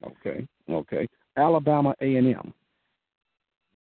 Okay, 0.05 0.47
okay. 0.71 1.09
Alabama 1.37 1.95
A 2.01 2.17
and 2.17 2.35
M. 2.35 2.55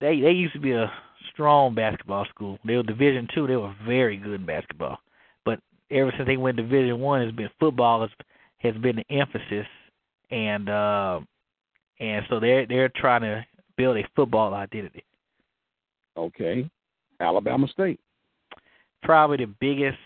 They 0.00 0.20
they 0.20 0.32
used 0.32 0.54
to 0.54 0.60
be 0.60 0.72
a 0.72 0.90
strong 1.32 1.74
basketball 1.74 2.26
school. 2.26 2.58
They 2.64 2.76
were 2.76 2.82
Division 2.82 3.28
two. 3.34 3.46
They 3.46 3.56
were 3.56 3.74
very 3.86 4.16
good 4.16 4.40
in 4.40 4.46
basketball. 4.46 4.98
But 5.44 5.60
ever 5.90 6.12
since 6.16 6.26
they 6.26 6.36
went 6.36 6.56
Division 6.56 7.00
one, 7.00 7.22
has 7.22 7.32
been 7.32 7.50
football 7.58 8.02
has 8.02 8.10
has 8.58 8.74
been 8.80 8.96
the 8.96 9.14
emphasis, 9.14 9.66
and 10.30 10.68
uh, 10.68 11.20
and 12.00 12.24
so 12.28 12.40
they're 12.40 12.66
they're 12.66 12.90
trying 12.96 13.22
to 13.22 13.44
build 13.76 13.96
a 13.96 14.02
football 14.14 14.54
identity. 14.54 15.04
Okay, 16.16 16.68
Alabama 17.20 17.66
State. 17.68 18.00
Probably 19.02 19.38
the 19.38 19.52
biggest. 19.60 19.98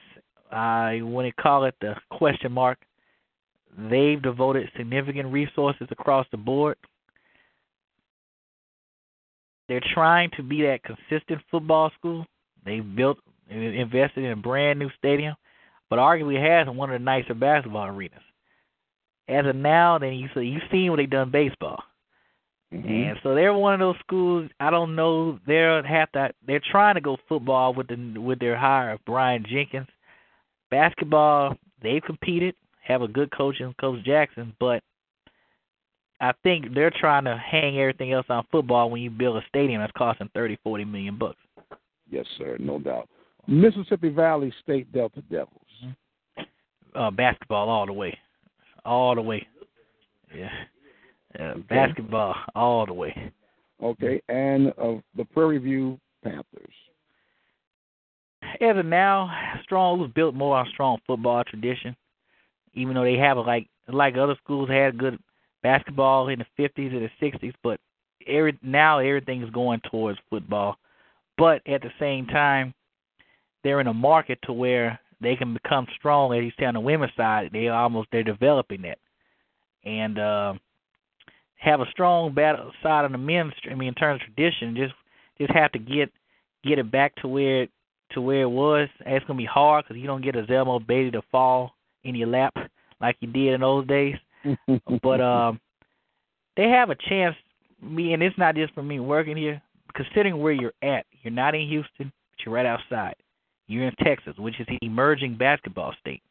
I 0.51 1.01
uh, 1.01 1.05
want 1.05 1.27
to 1.27 1.43
call 1.43 1.65
it 1.65 1.75
the 1.81 1.95
question 2.11 2.53
mark. 2.53 2.79
They've 3.91 4.21
devoted 4.21 4.71
significant 4.77 5.31
resources 5.31 5.87
across 5.91 6.27
the 6.31 6.39
board 6.39 6.77
they're 9.69 9.83
trying 9.95 10.31
to 10.37 10.43
be 10.43 10.63
that 10.63 10.81
consistent 10.83 11.41
football 11.51 11.91
school. 11.99 12.27
They've 12.65 12.97
built 12.97 13.19
invested 13.51 14.25
in 14.25 14.33
a 14.33 14.37
brand 14.37 14.79
new 14.79 14.91
stadium, 14.99 15.35
but 15.89 15.99
arguably 15.99 16.41
has 16.41 16.75
one 16.75 16.91
of 16.91 16.99
the 16.99 17.05
nicer 17.05 17.35
basketball 17.35 17.87
arenas. 17.87 18.19
As 19.29 19.47
of 19.47 19.57
now, 19.57 19.99
then 19.99 20.15
you 20.15 20.29
see 20.35 20.41
you've 20.41 20.63
seen 20.71 20.91
what 20.91 20.97
they've 20.97 21.11
done 21.11 21.31
baseball. 21.31 21.83
Mm-hmm. 22.73 22.89
And 22.89 23.19
so 23.23 23.35
they're 23.35 23.55
one 23.55 23.75
of 23.75 23.81
those 23.81 23.99
schools. 24.01 24.51
I 24.61 24.71
don't 24.71 24.95
know. 24.95 25.39
They're 25.47 25.83
have 25.83 26.13
to. 26.13 26.31
They're 26.47 26.61
trying 26.71 26.95
to 26.97 27.01
go 27.01 27.17
football 27.29 27.73
with 27.75 27.89
the 27.89 28.19
with 28.19 28.39
their 28.41 28.57
hire 28.57 28.93
of 28.93 29.05
Brian 29.07 29.45
Jenkins. 29.49 29.87
Basketball, 30.71 31.57
they've 31.83 32.03
competed, 32.03 32.55
have 32.83 33.01
a 33.01 33.09
good 33.09 33.31
coach 33.33 33.61
in 33.61 33.73
Coach 33.81 34.05
Jackson, 34.05 34.55
but 34.61 34.83
I 36.21 36.33
think 36.43 36.75
they're 36.75 36.91
trying 36.91 37.25
to 37.25 37.39
hang 37.39 37.79
everything 37.79 38.13
else 38.13 38.27
on 38.29 38.45
football 38.51 38.91
when 38.91 39.01
you 39.01 39.11
build 39.11 39.37
a 39.37 39.47
stadium 39.49 39.81
that's 39.81 39.93
costing 39.97 40.29
thirty, 40.35 40.59
forty 40.63 40.85
million 40.85 41.17
bucks. 41.17 41.39
Yes, 42.11 42.27
sir, 42.37 42.57
no 42.59 42.79
doubt. 42.79 43.09
Mississippi 43.47 44.11
Valley 44.11 44.53
State 44.63 44.93
Delta 44.93 45.23
Devils. 45.31 45.53
Uh, 46.95 47.11
basketball 47.11 47.69
all 47.69 47.87
the 47.87 47.93
way, 47.93 48.17
all 48.89 49.15
the 49.15 49.23
way. 49.23 49.47
Yeah, 50.35 50.51
uh, 51.39 51.59
basketball 51.69 52.35
all 52.55 52.87
the 52.87 52.93
way. 52.93 53.33
Okay, 53.83 54.21
and 54.29 54.69
uh, 54.79 54.95
the 55.17 55.25
Prairie 55.33 55.59
View 55.59 55.99
Panthers. 56.25 56.75
As 58.61 58.77
of 58.77 58.87
now, 58.87 59.31
strong 59.63 60.01
was 60.01 60.11
built 60.15 60.35
more 60.35 60.57
on 60.57 60.67
strong 60.73 60.99
football 61.07 61.45
tradition. 61.45 61.95
Even 62.75 62.95
though 62.95 63.05
they 63.05 63.17
have 63.17 63.37
a 63.37 63.41
like 63.41 63.69
like 63.89 64.17
other 64.17 64.37
schools 64.43 64.69
had 64.69 64.99
good 64.99 65.19
basketball 65.63 66.29
in 66.29 66.39
the 66.39 66.47
fifties 66.57 66.93
and 66.93 67.03
the 67.03 67.11
sixties, 67.21 67.55
but 67.63 67.81
every 68.27 68.59
now 68.63 68.99
everything 68.99 69.43
is 69.43 69.51
going 69.51 69.81
towards 69.91 70.19
football. 70.31 70.77
But 71.37 71.63
at 71.67 71.83
the 71.83 71.91
same 72.01 72.27
time, 72.27 72.75
they're 73.63 73.81
in 73.81 73.87
a 73.87 73.95
market 73.95 74.39
to 74.45 74.53
where 74.53 74.99
they 75.21 75.37
can 75.37 75.55
become 75.55 75.87
strong. 75.97 76.35
As 76.35 76.45
you 76.45 76.53
say 76.59 76.67
on 76.67 76.75
the 76.75 76.81
women's 76.81 77.13
side, 77.17 77.51
they 77.53 77.69
almost 77.69 78.09
they're 78.13 78.23
developing 78.23 78.83
that, 78.83 78.99
and 79.85 80.19
uh, 80.19 80.55
have 81.57 81.81
a 81.81 81.91
strong 81.91 82.33
battle 82.35 82.71
side 82.83 83.05
on 83.05 83.13
the 83.13 83.19
men's. 83.19 83.53
I 83.71 83.75
mean, 83.75 83.89
in 83.89 83.95
terms 83.95 84.21
of 84.23 84.35
tradition, 84.35 84.77
just 84.77 84.95
just 85.39 85.53
have 85.53 85.73
to 85.73 85.79
get 85.79 86.11
get 86.65 86.79
it 86.79 86.91
back 86.91 87.15
to 87.17 87.29
where 87.29 87.67
to 88.13 88.21
where 88.21 88.43
it 88.43 88.51
was. 88.51 88.89
It's 89.05 89.25
gonna 89.27 89.39
be 89.39 89.45
hard 89.45 89.85
because 89.85 90.01
you 90.01 90.07
don't 90.07 90.25
get 90.25 90.37
a 90.37 90.43
Zelmo 90.43 90.85
Beaty 90.85 91.11
to 91.13 91.23
fall 91.31 91.73
in 92.05 92.15
your 92.15 92.29
lap 92.29 92.55
like 93.01 93.17
you 93.21 93.29
did 93.29 93.55
in 93.55 93.61
those 93.61 93.87
days. 93.87 94.15
but 95.03 95.21
um, 95.21 95.61
they 96.57 96.69
have 96.69 96.91
a 96.91 96.97
chance. 97.09 97.37
Me 97.83 98.13
and 98.13 98.23
it's 98.23 98.39
not 98.39 98.57
just 98.57 98.75
for 98.75 98.83
me 98.83 99.01
working 99.01 99.37
here. 99.37 99.63
Considering 99.95 100.39
where 100.39 100.53
you're 100.53 100.75
at, 100.83 101.07
you're 101.23 101.33
not 101.33 101.55
in 101.55 101.67
Houston, 101.69 102.13
but 102.31 102.45
you're 102.45 102.55
right 102.55 102.67
outside. 102.67 103.15
You're 103.69 103.87
in 103.87 103.95
Texas, 104.03 104.35
which 104.39 104.59
is 104.59 104.67
an 104.69 104.79
emerging 104.83 105.37
basketball 105.37 105.95
state. 106.01 106.23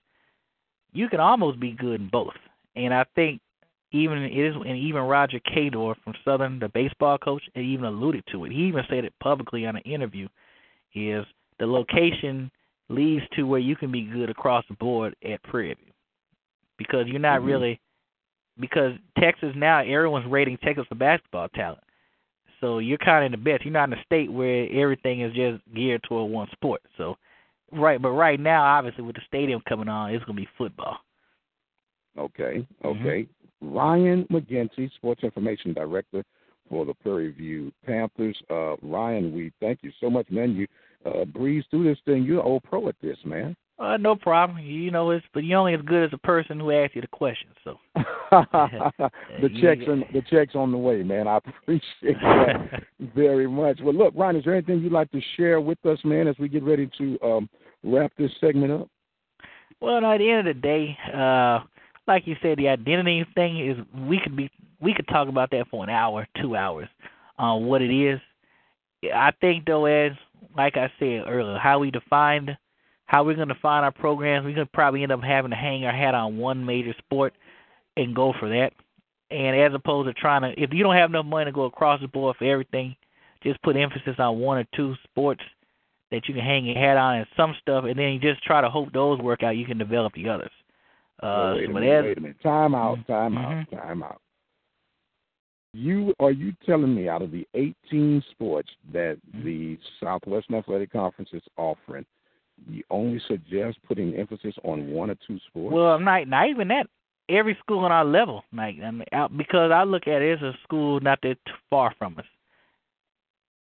You 0.91 1.08
can 1.08 1.19
almost 1.19 1.60
be 1.60 1.71
good 1.71 2.02
in 2.02 2.10
both, 2.10 2.34
and 2.76 2.93
I 2.93 3.06
think 3.15 3.39
even 3.91 4.17
it 4.17 4.38
is, 4.38 4.56
and 4.56 4.78
even 4.78 5.04
Roger 5.04 5.39
Cador 5.39 5.95
from 6.04 6.13
Southern, 6.26 6.60
the 6.60 6.67
baseball 6.69 7.17
coach, 7.17 7.43
even 7.56 7.86
alluded 7.86 8.23
to 8.32 8.43
it. 8.45 8.52
He 8.52 8.63
even 8.65 8.84
said 8.89 9.06
it 9.06 9.13
publicly 9.21 9.65
on 9.65 9.78
an 9.78 9.84
interview. 9.84 10.28
Is 10.93 11.26
the 11.60 11.67
location 11.67 12.52
leads 12.89 13.23
to 13.36 13.43
where 13.43 13.60
you 13.60 13.76
can 13.76 13.91
be 13.91 14.02
good 14.02 14.30
across 14.30 14.65
the 14.67 14.76
board 14.76 15.15
at 15.23 15.43
Prairie 15.43 15.76
View, 15.76 15.93
because 16.78 17.08
you're 17.08 17.19
not 17.19 17.41
Mhm. 17.41 17.45
really 17.45 17.80
because 18.60 18.97
Texas 19.19 19.54
now 19.56 19.80
everyone's 19.80 20.26
rating 20.26 20.58
Texas 20.58 20.88
for 20.88 20.95
basketball 20.95 21.50
talent. 21.50 21.84
So 22.60 22.80
you're 22.80 22.97
kind 22.97 23.23
of 23.23 23.32
in 23.32 23.39
the 23.39 23.52
best. 23.52 23.63
You're 23.63 23.73
not 23.73 23.89
in 23.89 24.00
a 24.00 24.04
state 24.04 24.32
where 24.32 24.67
everything 24.71 25.21
is 25.21 25.34
just 25.34 25.62
geared 25.73 26.02
toward 26.04 26.32
one 26.32 26.50
sport. 26.52 26.82
So 26.97 27.17
right, 27.72 28.02
but 28.02 28.12
right 28.12 28.40
now, 28.40 28.64
obviously 28.64 29.04
with 29.04 29.16
the 29.16 29.22
stadium 29.28 29.62
coming 29.68 29.88
on, 29.88 30.14
it's 30.14 30.24
gonna 30.26 30.40
be 30.40 30.48
football. 30.58 30.98
Okay, 32.18 32.66
Mm-hmm. 32.84 33.08
okay. 33.08 33.28
Ryan 33.62 34.26
McGinty, 34.32 34.92
Sports 34.94 35.24
Information 35.24 35.74
Director 35.74 36.24
for 36.70 36.86
the 36.86 36.94
Prairie 36.94 37.32
View 37.32 37.72
Panthers. 37.86 38.38
Uh, 38.52 38.76
Ryan, 38.84 39.34
we 39.34 39.52
thank 39.60 39.80
you 39.82 39.92
so 40.00 40.10
much, 40.10 40.30
man. 40.30 40.56
You 40.56 40.68
uh, 41.06 41.26
breezed 41.26 41.68
through 41.72 41.86
this 41.86 41.98
thing. 42.06 42.24
You're 42.24 42.42
an 42.42 42.46
old 42.46 42.64
pro 42.64 42.88
at 42.88 42.96
this, 43.02 43.18
man. 43.26 43.56
Uh, 43.80 43.96
no 43.98 44.16
problem. 44.16 44.60
You 44.60 44.90
know, 44.90 45.12
it's 45.12 45.26
but 45.34 45.44
you're 45.44 45.60
only 45.60 45.76
as 45.76 45.82
good 45.82 46.04
as 46.04 46.12
the 46.12 46.18
person 46.18 46.60
who 46.60 46.72
asks 46.72 46.96
you 46.96 47.02
the 47.02 47.08
question. 47.08 47.50
So 47.63 47.78
the 48.32 49.50
checks 49.62 49.84
on 49.88 50.04
the 50.13 50.24
checks 50.30 50.56
on 50.56 50.72
the 50.72 50.78
way, 50.78 51.04
man. 51.04 51.28
I 51.28 51.38
appreciate 51.62 52.20
that 52.22 52.84
very 53.16 53.48
much. 53.48 53.80
Well, 53.84 53.94
look, 53.94 54.13
Ron, 54.16 54.36
is 54.36 54.44
there 54.46 54.56
anything 54.56 54.82
you'd 54.82 54.92
like 54.92 55.12
to 55.12 55.22
share 55.36 55.62
with 55.62 55.84
us, 55.86 56.00
man, 56.04 56.28
as 56.28 56.36
we 56.40 56.50
get 56.50 56.63
ready 56.63 56.90
to 56.98 57.20
um, 57.24 57.50
wrap 57.84 58.12
this 58.18 58.32
segment 58.42 58.72
up? 58.72 58.90
Well, 59.80 60.02
no, 60.02 60.12
at 60.12 60.18
the 60.18 60.30
end 60.30 60.48
of 60.48 60.56
the 60.56 60.62
day, 60.62 60.98
uh, 61.13 61.60
like 62.08 62.26
you 62.26 62.36
said, 62.42 62.58
the 62.58 62.70
identity 62.70 63.26
thing 63.36 63.70
is 63.70 63.78
we 64.08 64.20
could 64.20 64.36
be 64.36 64.50
we 64.82 64.94
could 64.94 65.08
talk 65.08 65.28
about 65.28 65.52
that 65.52 65.68
for 65.70 65.84
an 65.84 65.90
hour, 65.92 66.28
two 66.42 66.56
hours, 66.56 66.88
on 67.38 67.66
what 67.66 67.84
it 67.84 67.92
is. 67.92 68.20
I 69.13 69.32
think 69.40 69.66
though, 69.66 69.86
as 69.86 70.13
like 70.56 70.78
I 70.78 70.92
said 70.98 71.24
earlier, 71.28 71.60
how 71.60 71.78
we 71.78 71.92
defined 71.92 72.58
how 73.08 73.24
we're 73.24 73.36
going 73.36 73.48
to 73.48 73.54
define 73.54 73.84
our 73.84 73.91
programs, 73.91 74.46
we're 74.46 74.54
going 74.54 74.67
to 74.67 74.74
probably 74.74 75.04
end 75.04 75.12
up 75.12 75.24
having 75.24 75.52
to 75.52 75.58
hang 75.58 75.86
our 75.86 75.93
hat 75.93 76.13
on 76.13 76.38
one 76.38 76.65
major 76.65 76.93
sport 77.00 77.34
and 77.96 78.15
go 78.15 78.34
for 78.39 78.50
that. 78.50 78.74
And 79.32 79.56
as 79.60 79.74
opposed 79.74 80.08
to 80.08 80.13
trying 80.13 80.41
to, 80.43 80.62
if 80.62 80.74
you 80.74 80.84
don't 80.84 80.96
have 80.96 81.10
enough 81.10 81.26
money 81.26 81.46
to 81.46 81.52
go 81.52 81.63
across 81.63 82.00
the 82.00 82.08
board 82.08 82.36
for 82.38 82.46
everything, 82.46 82.96
just 83.43 83.62
put 83.62 83.76
emphasis 83.76 84.15
on 84.20 84.39
one 84.39 84.60
or 84.60 84.65
two 84.76 84.96
sports 85.04 85.41
that 86.12 86.28
you 86.28 86.34
can 86.34 86.43
hang 86.43 86.65
your 86.65 86.78
hat 86.78 86.98
on 86.98 87.17
and 87.17 87.28
some 87.36 87.56
stuff, 87.62 87.86
and 87.86 87.98
then 87.98 88.13
you 88.13 88.20
just 88.20 88.43
try 88.43 88.62
to 88.62 88.70
hope 88.70 88.91
those 88.93 89.20
work 89.20 89.43
out. 89.43 89.58
You 89.58 89.65
can 89.65 89.78
develop 89.78 90.13
the 90.13 90.30
others. 90.30 90.52
Uh, 91.22 91.56
wait, 91.58 91.70
a 91.70 91.74
minute, 91.74 91.89
as- 91.89 92.04
wait 92.04 92.17
a 92.17 92.22
minute. 92.22 92.41
Time 92.41 92.76
out, 92.76 93.00
Mhm. 93.00 93.08
time 93.08 93.38
out, 93.38 93.72
time 93.72 94.04
out. 94.04 94.22
You 95.74 96.13
are 96.20 96.32
you 96.32 96.54
telling 96.65 96.96
me 96.96 97.10
out 97.10 97.22
of 97.22 97.32
the 97.32 97.46
18 97.54 98.22
sports 98.32 98.70
that 98.91 99.17
Mhm. 99.36 99.43
the 99.43 99.80
Southwestern 100.00 100.56
Athletic 100.56 100.91
Conference 100.91 101.30
is 101.34 101.43
offering, 101.58 102.06
you 102.70 102.84
only 102.89 103.22
suggest 103.28 103.78
putting 103.88 104.15
emphasis 104.15 104.56
on 104.63 104.91
one 104.91 105.10
or 105.10 105.17
two 105.28 105.39
sports? 105.48 105.74
Well, 105.74 105.88
I'm 105.88 106.04
not 106.04 106.28
not 106.28 106.50
even 106.50 106.67
that. 106.70 106.88
Every 107.30 107.58
school 107.60 107.80
on 107.80 107.91
our 107.91 108.06
level, 108.06 108.43
like 108.54 108.76
I 108.84 108.91
mean, 108.91 109.06
because 109.36 109.72
I 109.72 109.84
look 109.84 110.08
at 110.08 110.22
it 110.22 110.38
as 110.38 110.41
a 110.41 110.54
school 110.63 111.00
not 111.00 111.20
that 111.24 111.38
far 111.70 111.93
from 111.98 112.17
us. 112.17 112.26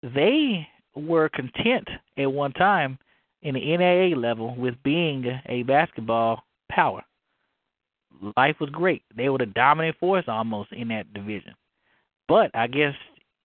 They 0.03 0.67
were 0.97 1.29
content 1.29 1.89
at 2.19 2.33
one 2.33 2.53
time 2.53 2.99
in 3.43 3.55
the 3.55 3.61
NAIA 3.61 4.17
level 4.17 4.55
with 4.57 4.75
being 4.83 5.25
a 5.47 5.63
basketball 5.63 6.43
power. 6.71 7.03
Life 8.37 8.57
was 8.61 8.71
great. 8.71 9.03
They 9.17 9.29
were 9.29 9.39
the 9.39 9.47
dominant 9.47 9.97
force 9.99 10.25
almost 10.29 10.73
in 10.73 10.89
that 10.89 11.13
division. 11.15 11.55
But 12.29 12.51
I 12.55 12.67
guess 12.67 12.95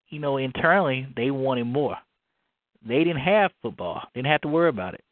you 0.08 0.18
know 0.18 0.36
internally 0.36 1.06
they 1.16 1.30
wanted 1.30 1.64
more. 1.64 1.96
They 2.86 2.98
didn't 2.98 3.18
have 3.18 3.50
football. 3.62 4.02
They 4.14 4.20
Didn't 4.20 4.32
have 4.32 4.40
to 4.42 4.48
worry 4.48 4.68
about 4.68 4.94
it. 4.94 5.04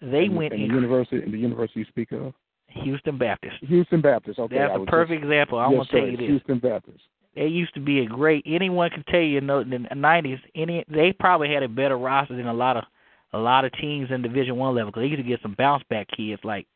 They 0.00 0.24
and, 0.24 0.36
went 0.36 0.52
and 0.52 0.62
in 0.62 0.68
the 0.68 0.74
university, 0.74 1.22
and 1.22 1.32
the 1.32 1.38
university 1.38 1.80
you 1.80 1.86
speak 1.88 2.12
of, 2.12 2.32
Houston 2.68 3.18
Baptist. 3.18 3.56
Houston 3.62 4.00
Baptist. 4.00 4.38
Okay, 4.38 4.56
That's 4.56 4.74
a 4.76 4.84
perfect 4.86 5.22
example. 5.22 5.58
I'm 5.58 5.76
just, 5.76 5.90
gonna 5.90 6.02
tell 6.02 6.10
you 6.10 6.16
this. 6.16 6.26
Houston 6.26 6.58
Baptist. 6.58 7.00
They 7.34 7.46
used 7.46 7.74
to 7.74 7.80
be 7.80 8.00
a 8.00 8.06
great. 8.06 8.44
Anyone 8.46 8.90
can 8.90 9.04
tell 9.08 9.20
you, 9.20 9.38
in 9.38 9.46
the 9.46 9.58
in 9.58 9.86
the 9.88 9.94
nineties, 9.94 10.38
any 10.54 10.84
they 10.88 11.12
probably 11.12 11.52
had 11.52 11.62
a 11.62 11.68
better 11.68 11.96
roster 11.96 12.36
than 12.36 12.46
a 12.46 12.54
lot 12.54 12.76
of 12.76 12.84
a 13.32 13.38
lot 13.38 13.64
of 13.64 13.72
teams 13.72 14.10
in 14.10 14.22
Division 14.22 14.56
One 14.56 14.74
level. 14.74 14.90
Because 14.90 15.02
they 15.02 15.08
used 15.08 15.22
to 15.22 15.28
get 15.28 15.40
some 15.42 15.54
bounce 15.56 15.82
back 15.88 16.08
kids. 16.16 16.40
Like, 16.44 16.66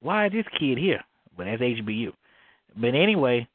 why 0.00 0.26
is 0.26 0.32
this 0.32 0.46
kid 0.58 0.78
here? 0.78 1.00
But 1.36 1.44
that's 1.44 1.62
HBU. 1.62 2.12
But 2.76 2.94
anyway, 2.94 3.46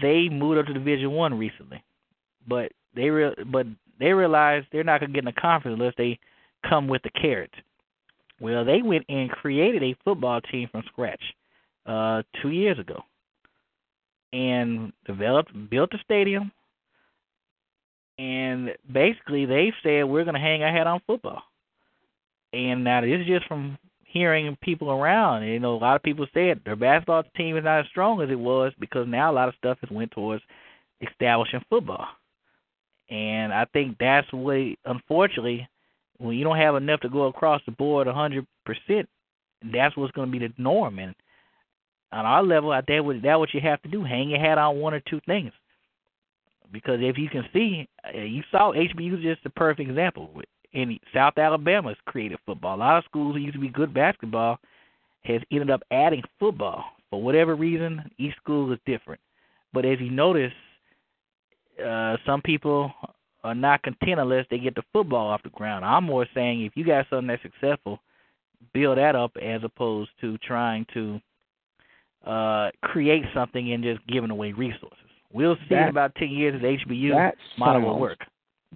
they 0.00 0.28
moved 0.28 0.58
up 0.58 0.66
to 0.66 0.74
Division 0.74 1.10
One 1.12 1.38
recently. 1.38 1.82
But 2.46 2.72
they 2.94 3.10
real 3.10 3.34
but 3.50 3.66
they 3.98 4.12
realized 4.12 4.66
they're 4.72 4.84
not 4.84 5.00
gonna 5.00 5.12
get 5.12 5.20
in 5.20 5.24
the 5.26 5.40
conference 5.40 5.78
unless 5.78 5.94
they 5.96 6.18
come 6.68 6.86
with 6.88 7.02
the 7.02 7.10
carrots. 7.10 7.54
Well, 8.40 8.64
they 8.64 8.82
went 8.82 9.04
and 9.08 9.30
created 9.30 9.82
a 9.82 9.96
football 10.04 10.40
team 10.40 10.68
from 10.70 10.82
scratch 10.90 11.22
uh 11.86 12.22
two 12.42 12.50
years 12.50 12.78
ago 12.78 13.02
and 14.32 14.92
developed 15.06 15.52
built 15.70 15.92
a 15.94 15.98
stadium. 16.04 16.52
And 18.18 18.70
basically 18.90 19.46
they 19.46 19.72
said 19.82 20.04
we're 20.04 20.24
going 20.24 20.34
to 20.34 20.40
hang 20.40 20.62
our 20.62 20.72
hat 20.72 20.86
on 20.86 21.00
football. 21.06 21.42
And 22.52 22.84
now 22.84 23.00
this 23.00 23.20
is 23.20 23.26
just 23.26 23.46
from 23.46 23.78
hearing 24.04 24.56
people 24.60 24.90
around. 24.90 25.44
You 25.44 25.58
know 25.58 25.74
a 25.74 25.78
lot 25.78 25.96
of 25.96 26.02
people 26.02 26.26
said 26.34 26.60
their 26.64 26.76
basketball 26.76 27.24
team 27.36 27.56
is 27.56 27.64
not 27.64 27.80
as 27.80 27.86
strong 27.86 28.20
as 28.20 28.30
it 28.30 28.38
was 28.38 28.72
because 28.78 29.06
now 29.08 29.30
a 29.30 29.34
lot 29.34 29.48
of 29.48 29.54
stuff 29.56 29.78
has 29.80 29.90
went 29.90 30.10
towards 30.10 30.42
establishing 31.00 31.62
football. 31.68 32.06
And 33.08 33.52
i 33.52 33.64
think 33.72 33.96
that's 33.98 34.26
what 34.32 34.60
unfortunately 34.84 35.68
when 36.20 36.36
you 36.36 36.44
don't 36.44 36.58
have 36.58 36.76
enough 36.76 37.00
to 37.00 37.08
go 37.08 37.26
across 37.26 37.60
the 37.66 37.72
board 37.72 38.06
hundred 38.06 38.46
percent 38.64 39.08
that's 39.72 39.96
what's 39.96 40.12
going 40.12 40.30
to 40.30 40.38
be 40.38 40.46
the 40.46 40.52
norm 40.56 40.98
and 40.98 41.14
on 42.12 42.26
our 42.26 42.42
level, 42.42 42.72
I 42.72 42.80
think 42.80 43.22
that 43.22 43.38
what 43.38 43.54
you 43.54 43.60
have 43.60 43.80
to 43.82 43.88
do: 43.88 44.04
hang 44.04 44.30
your 44.30 44.40
hat 44.40 44.58
on 44.58 44.80
one 44.80 44.94
or 44.94 45.00
two 45.00 45.20
things. 45.26 45.52
Because 46.72 46.98
if 47.00 47.18
you 47.18 47.28
can 47.28 47.44
see, 47.52 47.88
uh, 48.06 48.18
you 48.18 48.42
saw 48.50 48.72
HBU 48.72 49.18
is 49.18 49.22
just 49.22 49.46
a 49.46 49.50
perfect 49.50 49.88
example. 49.88 50.30
In 50.72 50.98
South 51.12 51.36
Alabama's 51.36 51.96
creative 52.06 52.38
football, 52.46 52.76
a 52.76 52.78
lot 52.78 52.98
of 52.98 53.04
schools 53.04 53.34
who 53.34 53.40
used 53.40 53.54
to 53.54 53.60
be 53.60 53.68
good 53.68 53.92
basketball 53.92 54.58
has 55.24 55.40
ended 55.50 55.70
up 55.70 55.82
adding 55.90 56.22
football 56.38 56.84
for 57.10 57.20
whatever 57.20 57.56
reason. 57.56 58.08
Each 58.18 58.34
school 58.36 58.72
is 58.72 58.78
different, 58.86 59.20
but 59.72 59.84
as 59.84 59.98
you 60.00 60.10
notice, 60.10 60.52
uh 61.84 62.16
some 62.24 62.40
people 62.42 62.92
are 63.44 63.54
not 63.54 63.82
content 63.82 64.20
unless 64.20 64.46
they 64.50 64.58
get 64.58 64.74
the 64.74 64.82
football 64.92 65.28
off 65.28 65.42
the 65.42 65.50
ground. 65.50 65.84
I'm 65.84 66.04
more 66.04 66.26
saying 66.34 66.64
if 66.64 66.72
you 66.76 66.84
got 66.84 67.06
something 67.08 67.26
that's 67.28 67.42
successful, 67.42 67.98
build 68.74 68.98
that 68.98 69.16
up 69.16 69.32
as 69.42 69.62
opposed 69.64 70.10
to 70.20 70.36
trying 70.38 70.86
to 70.94 71.20
uh 72.26 72.70
create 72.82 73.24
something 73.32 73.72
and 73.72 73.82
just 73.82 74.06
giving 74.06 74.30
away 74.30 74.52
resources. 74.52 74.98
We'll 75.32 75.56
see 75.56 75.74
That- 75.74 75.84
in 75.84 75.88
about 75.88 76.14
ten 76.16 76.28
years 76.30 76.54
if 76.56 76.60
the 76.62 76.94
HBU 76.94 77.10
that 77.14 77.36
model 77.58 77.82
will 77.82 77.90
sounds- 77.92 78.00
work. 78.00 78.18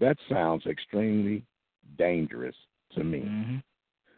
That 0.00 0.16
sounds 0.28 0.66
extremely 0.66 1.44
dangerous 1.98 2.56
to 2.94 3.04
me. 3.04 3.20
hmm 3.20 3.56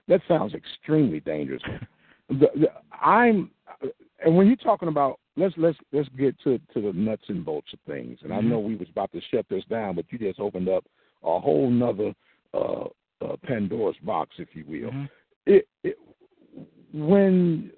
That 0.09 0.21
sounds 0.29 0.55
extremely 0.55 1.21
dangerous. 1.21 1.63
the, 2.29 2.49
the, 2.55 2.69
I'm, 3.03 3.51
and 4.25 4.37
when 4.37 4.47
you're 4.47 4.57
talking 4.57 4.89
about 4.89 5.19
let's 5.37 5.55
let's 5.57 5.79
let's 5.92 6.09
get 6.11 6.38
to 6.40 6.59
to 6.75 6.81
the 6.81 6.92
nuts 6.92 7.25
and 7.29 7.44
bolts 7.44 7.72
of 7.72 7.81
things. 7.81 8.18
And 8.22 8.33
I 8.33 8.40
Mhm. 8.40 8.49
know 8.49 8.59
we 8.59 8.77
was 8.77 8.88
about 8.88 9.12
to 9.12 9.20
shut 9.20 9.49
this 9.49 9.64
down, 9.66 9.94
but 9.96 10.11
you 10.11 10.18
just 10.18 10.40
opened 10.40 10.68
up 10.68 10.85
a 11.22 11.38
whole 11.38 11.70
nother 11.70 12.14
uh, 12.55 12.88
uh, 13.20 13.37
Pandora's 13.42 13.96
box, 13.99 14.37
if 14.38 14.55
you 14.55 14.64
will. 14.64 14.90
Mhm. 14.90 15.11
It, 15.46 15.68
it 15.83 15.99
when 16.92 17.72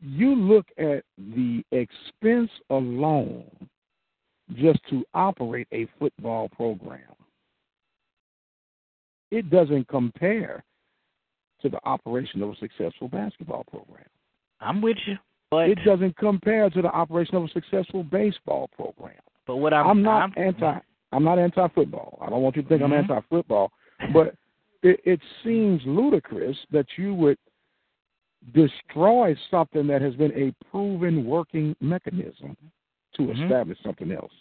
you 0.00 0.34
look 0.34 0.66
at 0.76 1.04
the 1.16 1.64
expense 1.70 2.50
alone 2.70 3.68
just 4.54 4.82
to 4.88 5.04
operate 5.14 5.68
a 5.72 5.86
football 5.98 6.48
program, 6.48 7.14
it 9.30 9.48
doesn't 9.50 9.86
compare 9.88 10.64
to 11.60 11.68
the 11.68 11.80
operation 11.86 12.42
of 12.42 12.50
a 12.50 12.56
successful 12.56 13.08
basketball 13.08 13.64
program. 13.64 14.08
I'm 14.60 14.82
with 14.82 14.98
you, 15.06 15.18
but 15.54 15.68
It 15.70 15.78
doesn't 15.84 16.16
compare 16.16 16.68
to 16.68 16.82
the 16.82 16.88
operation 16.88 17.36
of 17.36 17.44
a 17.44 17.48
successful 17.48 18.02
baseball 18.02 18.68
program. 18.74 19.20
but 19.46 19.56
what 19.56 19.72
I'm 19.72 19.86
I'm 19.86 20.02
not 20.02 20.22
I'm, 20.22 20.32
anti. 20.36 20.78
I'm 21.12 21.22
not 21.22 21.38
anti 21.38 21.68
football. 21.68 22.18
I 22.20 22.28
don't 22.28 22.42
want 22.42 22.56
you 22.56 22.62
to 22.62 22.68
think 22.68 22.80
Mhm. 22.80 22.86
I'm 22.86 22.92
anti 22.92 23.20
football, 23.30 23.70
but 24.12 24.34
it, 24.82 25.00
it 25.04 25.20
seems 25.44 25.80
ludicrous 25.86 26.56
that 26.72 26.86
you 26.96 27.14
would 27.14 27.38
destroy 28.52 29.36
something 29.48 29.86
that 29.86 30.02
has 30.02 30.16
been 30.16 30.32
a 30.32 30.52
proven 30.70 31.24
working 31.24 31.76
mechanism 31.80 32.56
to 33.14 33.22
Mhm. 33.22 33.44
establish 33.44 33.78
something 33.82 34.10
else. 34.10 34.32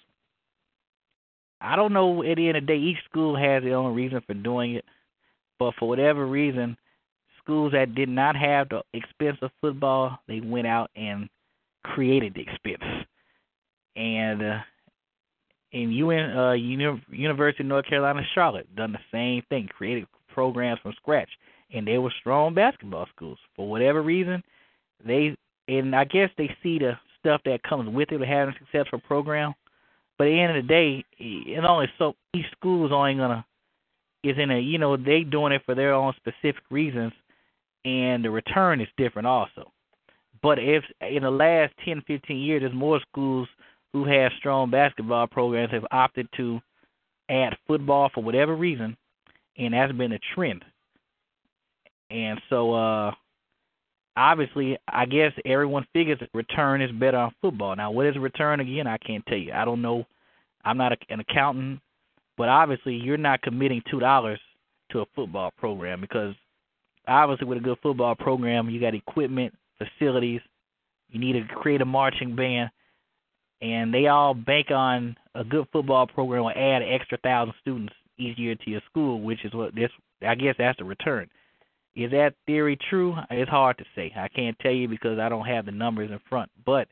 I 1.62 1.76
don't 1.76 1.93
know. 1.93 2.23
At 2.23 2.38
the 2.38 2.47
end 2.47 2.58
of 2.58 2.63
the 2.63 2.73
day, 2.73 2.80
each 2.80 3.04
school 3.06 3.36
has 3.36 3.62
their 3.63 3.76
own 3.78 3.93
reason 3.93 4.19
for 4.21 4.34
doing 4.34 4.73
it, 4.73 4.86
but 5.60 5.76
for 5.76 5.88
whatever 5.88 6.26
reason, 6.26 6.76
schools 7.44 7.74
that 7.74 7.96
did 7.96 8.10
not 8.10 8.36
have 8.36 8.70
the 8.70 8.82
expense 8.94 9.38
of 9.42 9.52
football, 9.62 10.20
they 10.28 10.40
went 10.40 10.68
out 10.68 10.90
and 10.96 11.30
created 11.84 12.34
the 12.34 12.42
expense. 12.42 13.06
And 13.96 14.42
uh, 14.42 14.60
in 15.72 15.92
UN, 15.92 16.38
uh, 16.38 16.52
Uni- 16.54 17.04
University 17.12 17.64
of 17.64 17.68
North 17.68 17.86
Carolina, 17.86 18.22
Charlotte, 18.34 18.74
done 18.76 18.94
the 18.94 19.00
same 19.12 19.44
thing, 19.50 19.68
created 19.68 20.08
programs 20.34 20.80
from 20.82 20.94
scratch, 20.94 21.30
and 21.74 21.86
they 21.88 21.98
were 21.98 22.14
strong 22.20 22.54
basketball 22.54 23.08
schools. 23.16 23.38
For 23.56 23.68
whatever 23.70 24.02
reason, 24.02 24.44
they 25.06 25.36
and 25.68 25.96
I 25.96 26.06
guess 26.06 26.30
they 26.38 26.56
see 26.62 26.80
the 26.80 26.94
stuff 27.20 27.42
that 27.46 27.64
comes 27.64 27.94
with 27.94 28.12
it, 28.12 28.22
having 28.22 28.54
a 28.54 28.58
successful 28.60 29.00
program. 29.00 29.54
But 30.18 30.28
at 30.28 30.32
the 30.32 30.40
end 30.40 30.58
of 30.58 30.64
the 30.64 30.68
day, 30.68 31.06
it 31.18 31.64
only 31.64 31.88
so 31.98 32.16
each 32.34 32.46
school 32.52 32.86
is 32.86 32.92
only 32.92 33.16
gonna 33.16 33.46
is 34.24 34.38
in 34.38 34.52
a 34.52 34.60
you 34.60 34.78
know 34.78 34.98
they 34.98 35.22
doing 35.24 35.54
it 35.54 35.64
for 35.66 35.76
their 35.76 35.94
own 35.94 36.14
specific 36.18 36.64
reasons, 36.70 37.14
and 37.86 38.24
the 38.24 38.30
return 38.30 38.82
is 38.82 38.88
different 38.98 39.28
also. 39.28 39.72
But 40.41 40.60
if 40.60 40.84
in 41.02 41.24
the 41.24 41.32
last 41.32 41.74
ten, 41.86 42.02
fifteen 42.06 42.39
years, 42.39 42.62
there's 42.62 42.74
more 42.74 43.00
schools 43.12 43.48
who 43.93 44.06
have 44.06 44.32
strong 44.38 44.69
basketball 44.69 45.28
programs 45.28 45.72
have 45.72 45.86
opted 45.91 46.28
to 46.38 46.60
add 47.30 47.56
football 47.67 48.10
for 48.13 48.24
whatever 48.24 48.56
reason, 48.56 48.98
and 49.58 49.74
that's 49.74 49.93
been 49.93 50.12
a 50.13 50.19
trend. 50.36 50.63
And 52.10 52.39
so, 52.50 52.74
uh 52.74 53.12
obviously, 54.15 54.78
I 54.88 55.06
guess 55.06 55.32
everyone 55.46 55.88
figures 55.93 56.19
that 56.19 56.30
return 56.34 56.82
is 56.82 56.91
better 56.91 57.17
on 57.17 57.34
football. 57.41 57.76
Now, 57.76 57.91
what 57.91 58.06
is 58.06 58.15
return 58.17 58.60
again? 58.60 58.86
I 58.88 58.98
can't 58.98 59.26
tell 59.26 59.38
you. 59.38 59.52
I 59.54 59.65
don't 59.65 59.82
know. 59.82 60.06
I'm 60.63 60.78
not 60.78 60.91
a, 60.91 60.98
an 61.10 61.19
accountant, 61.19 61.80
but 62.38 62.50
obviously, 62.50 62.96
you're 62.96 63.17
not 63.17 63.41
committing 63.41 63.82
two 63.89 64.00
dollars 64.00 64.39
to 64.91 65.00
a 65.00 65.06
football 65.15 65.52
program 65.58 66.02
because 66.02 66.36
obviously, 67.08 67.48
with 67.48 67.58
a 67.58 67.62
good 67.62 67.78
football 67.82 68.16
program, 68.16 68.70
you 68.70 68.80
got 68.80 68.96
equipment, 68.96 69.54
facilities. 69.78 70.42
You 71.10 71.20
need 71.20 71.34
to 71.34 71.56
create 71.56 71.82
a 71.82 71.86
marching 71.86 72.36
band, 72.36 72.70
and 73.62 73.94
they 73.94 74.08
all 74.08 74.34
bank 74.34 74.72
on 74.72 75.16
a 75.36 75.44
good 75.44 75.68
football 75.72 76.08
program 76.08 76.44
will 76.44 76.50
add 76.52 76.82
an 76.82 76.89
extra 76.89 77.18
thousand 77.20 77.54
students 77.62 77.94
each 78.18 78.38
year 78.38 78.56
to 78.56 78.70
your 78.70 78.82
school, 78.89 79.22
which 79.22 79.44
is 79.46 79.54
what 79.54 79.76
this. 79.76 79.92
I 80.26 80.36
guess 80.36 80.56
that's 80.58 80.78
the 80.78 80.86
return. 80.86 81.30
Is 81.96 82.12
that 82.12 82.34
theory 82.48 82.78
true? 82.89 83.16
It's 83.30 83.50
hard 83.50 83.78
to 83.78 83.86
say. 83.96 84.12
I 84.16 84.28
can't 84.28 84.58
tell 84.60 84.72
you 84.72 84.88
because 84.88 85.20
I 85.20 85.30
don't 85.30 85.46
have 85.46 85.66
the 85.66 85.72
numbers 85.72 86.10
in 86.10 86.20
front. 86.28 86.50
But 86.66 86.88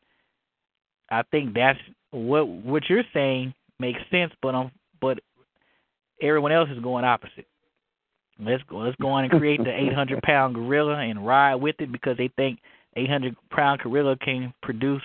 I 1.10 1.24
think 1.24 1.54
that's 1.56 1.80
what 2.12 2.48
what 2.48 2.84
you're 2.90 3.04
saying 3.14 3.54
makes 3.80 4.00
sense. 4.12 4.32
But 4.42 4.54
um, 4.54 4.72
but 5.00 5.20
everyone 6.22 6.52
else 6.52 6.70
is 6.70 6.84
going 6.84 7.06
opposite. 7.06 7.48
Let's 8.44 8.64
go. 8.64 8.78
Let's 8.78 8.96
go 9.00 9.10
on 9.10 9.26
and 9.26 9.32
create 9.32 9.64
the 9.64 9.72
800 9.72 10.22
pound 10.24 10.56
gorilla 10.56 10.98
and 10.98 11.26
ride 11.26 11.56
with 11.56 11.76
it 11.80 11.92
because 11.92 12.18
they 12.18 12.30
think 12.36 12.60
800 12.96 13.36
pound 13.52 13.82
gorilla 13.82 14.18
can 14.18 14.54
produce 14.64 15.04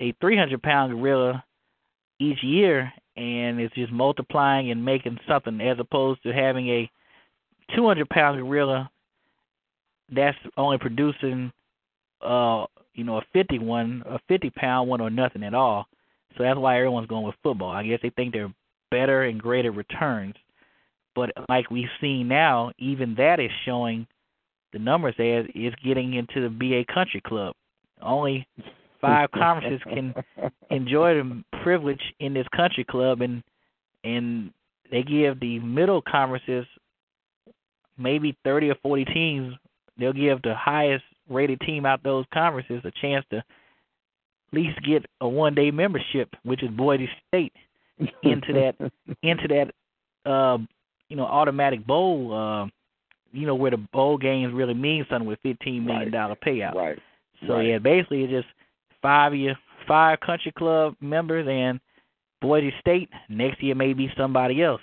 a 0.00 0.12
300 0.20 0.62
pound 0.62 0.92
gorilla 0.92 1.44
each 2.18 2.42
year, 2.42 2.90
and 3.16 3.60
it's 3.60 3.74
just 3.74 3.92
multiplying 3.92 4.70
and 4.70 4.84
making 4.84 5.18
something 5.28 5.60
as 5.60 5.78
opposed 5.78 6.22
to 6.22 6.32
having 6.32 6.68
a 6.68 6.90
200 7.74 8.08
pound 8.08 8.40
gorilla 8.40 8.90
that's 10.14 10.38
only 10.56 10.78
producing 10.78 11.52
uh 12.22 12.64
you 12.94 13.04
know 13.04 13.18
a 13.18 13.22
51 13.32 14.02
a 14.06 14.18
50 14.28 14.50
pound 14.50 14.88
one 14.88 15.00
or 15.00 15.10
nothing 15.10 15.42
at 15.42 15.52
all 15.52 15.86
so 16.36 16.44
that's 16.44 16.58
why 16.58 16.76
everyone's 16.76 17.08
going 17.08 17.26
with 17.26 17.34
football 17.42 17.70
i 17.70 17.82
guess 17.82 17.98
they 18.02 18.10
think 18.10 18.32
they're 18.32 18.52
better 18.90 19.24
and 19.24 19.42
greater 19.42 19.72
returns 19.72 20.34
but 21.16 21.30
like 21.48 21.70
we've 21.70 21.88
seen 22.00 22.28
now 22.28 22.70
even 22.78 23.16
that 23.16 23.40
is 23.40 23.50
showing 23.64 24.06
the 24.72 24.78
numbers 24.78 25.14
as 25.18 25.46
is 25.54 25.72
getting 25.82 26.14
into 26.14 26.42
the 26.42 26.50
ba 26.50 26.84
country 26.92 27.22
club. 27.26 27.54
Only 28.00 28.46
five 29.00 29.30
conferences 29.34 29.80
can 29.82 30.14
enjoy 30.70 31.14
the 31.14 31.42
privilege 31.62 32.02
in 32.20 32.34
this 32.34 32.46
country 32.54 32.84
club 32.84 33.22
and 33.22 33.42
and 34.04 34.52
they 34.90 35.02
give 35.02 35.40
the 35.40 35.58
middle 35.60 36.02
conferences 36.02 36.66
maybe 37.98 38.36
30 38.44 38.70
or 38.70 38.76
40 38.82 39.04
teams 39.06 39.54
they'll 39.98 40.12
give 40.12 40.42
the 40.42 40.54
highest 40.54 41.04
rated 41.28 41.58
team 41.60 41.86
out 41.86 42.02
those 42.02 42.26
conferences 42.32 42.82
a 42.84 42.92
chance 43.00 43.24
to 43.30 43.38
at 43.38 43.44
least 44.52 44.78
get 44.86 45.04
a 45.22 45.28
one 45.28 45.54
day 45.54 45.70
membership 45.70 46.28
which 46.44 46.62
is 46.62 46.70
Boise 46.70 47.08
State 47.28 47.54
into 48.22 48.52
that 48.52 48.74
into 49.22 49.48
that 49.48 50.30
uh 50.30 50.58
you 51.08 51.16
know 51.16 51.24
automatic 51.24 51.86
bowl 51.86 52.32
uh 52.34 52.66
you 53.32 53.46
know 53.46 53.54
where 53.54 53.70
the 53.70 53.76
bowl 53.92 54.16
games 54.18 54.52
really 54.54 54.74
mean 54.74 55.04
something 55.10 55.26
with 55.28 55.38
15 55.42 55.84
million 55.84 56.10
dollar 56.10 56.36
payout 56.36 56.74
Right. 56.74 56.98
so 57.46 57.54
Right. 57.54 57.66
yeah, 57.68 57.78
basically 57.78 58.22
it's 58.24 58.32
just 58.32 58.48
five 59.02 59.34
year 59.34 59.56
five 59.86 60.20
country 60.20 60.52
club 60.52 60.96
members 61.00 61.46
and 61.48 61.78
Boise 62.42 62.72
State. 62.80 63.08
Next 63.28 63.62
year 63.62 63.74
may 63.74 63.92
be 63.92 64.10
somebody 64.16 64.62
else. 64.62 64.80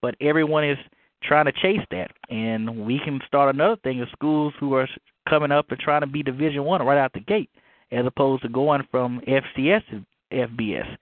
But 0.00 0.14
everyone 0.20 0.64
is 0.64 0.78
trying 1.22 1.46
to 1.46 1.52
chase 1.52 1.84
that. 1.90 2.10
And 2.30 2.84
we 2.86 3.00
can 3.04 3.20
start 3.26 3.54
another 3.54 3.76
thing 3.82 4.00
of 4.02 4.08
schools 4.10 4.52
who 4.60 4.74
are 4.74 4.88
coming 5.28 5.50
up 5.52 5.70
and 5.70 5.78
trying 5.80 6.02
to 6.02 6.06
be 6.06 6.22
division 6.22 6.64
one 6.64 6.82
right 6.84 6.98
out 6.98 7.12
the 7.12 7.20
gate 7.20 7.50
as 7.92 8.04
opposed 8.06 8.42
to 8.42 8.48
going 8.48 8.82
from 8.90 9.20
FCS 9.26 9.82
to 9.90 10.04
FBS. 10.32 10.96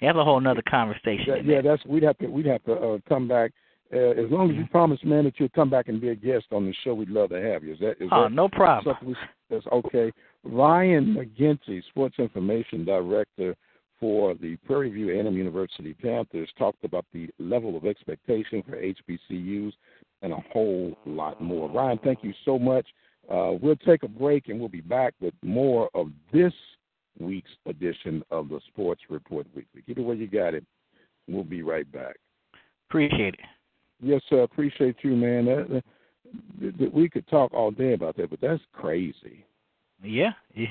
That's 0.00 0.16
a 0.16 0.24
whole 0.24 0.40
nother 0.40 0.62
conversation. 0.68 1.24
Yeah, 1.26 1.36
yeah, 1.44 1.60
that's 1.60 1.84
we'd 1.84 2.02
have 2.02 2.18
to 2.18 2.26
we'd 2.26 2.46
have 2.46 2.64
to 2.64 2.74
uh, 2.74 2.98
come 3.08 3.28
back. 3.28 3.52
Uh, 3.92 4.10
as 4.10 4.30
long 4.30 4.50
as 4.50 4.56
you 4.56 4.66
promise, 4.66 4.98
man, 5.02 5.24
that 5.24 5.34
you'll 5.38 5.48
come 5.50 5.70
back 5.70 5.88
and 5.88 5.98
be 5.98 6.10
a 6.10 6.14
guest 6.14 6.46
on 6.52 6.66
the 6.66 6.74
show, 6.84 6.92
we'd 6.92 7.08
love 7.08 7.30
to 7.30 7.40
have 7.40 7.64
you. 7.64 7.72
Is 7.72 7.78
that 7.80 7.92
is 8.00 8.08
oh, 8.12 8.24
that 8.24 8.32
no 8.32 8.48
problem. 8.48 8.96
we, 9.02 9.16
that's 9.48 9.66
okay? 9.68 10.12
Ryan 10.44 11.16
McGinty, 11.16 11.82
Sports 11.88 12.16
Information 12.18 12.84
Director 12.84 13.56
for 13.98 14.34
the 14.34 14.56
Prairie 14.66 14.90
View 14.90 15.18
A&M 15.18 15.34
University 15.34 15.94
Panthers, 15.94 16.48
talked 16.58 16.84
about 16.84 17.04
the 17.12 17.28
level 17.38 17.76
of 17.76 17.86
expectation 17.86 18.62
for 18.62 18.76
HBCUs 18.76 19.72
and 20.22 20.32
a 20.32 20.38
whole 20.52 20.96
lot 21.04 21.40
more. 21.40 21.68
Ryan, 21.70 21.98
thank 22.04 22.22
you 22.22 22.32
so 22.44 22.58
much. 22.58 22.86
Uh, 23.30 23.52
we'll 23.60 23.76
take 23.76 24.02
a 24.04 24.08
break 24.08 24.48
and 24.48 24.58
we'll 24.58 24.68
be 24.68 24.80
back 24.80 25.14
with 25.20 25.34
more 25.42 25.90
of 25.94 26.08
this 26.32 26.52
week's 27.20 27.50
edition 27.66 28.22
of 28.30 28.48
the 28.48 28.60
Sports 28.68 29.02
Report 29.08 29.46
Weekly. 29.54 29.82
It 29.86 29.98
where 29.98 30.16
you 30.16 30.26
got 30.26 30.54
it. 30.54 30.64
We'll 31.28 31.44
be 31.44 31.62
right 31.62 31.90
back. 31.92 32.16
Appreciate 32.88 33.34
it. 33.34 33.40
Yes, 34.00 34.22
sir. 34.28 34.42
Appreciate 34.42 34.96
you, 35.02 35.16
man. 35.16 35.44
That, 35.46 35.82
that, 36.78 36.94
we 36.94 37.08
could 37.08 37.26
talk 37.28 37.52
all 37.52 37.70
day 37.70 37.92
about 37.94 38.16
that, 38.16 38.30
but 38.30 38.40
that's 38.40 38.62
crazy. 38.72 39.44
Yeah. 40.02 40.32
yeah. 40.54 40.68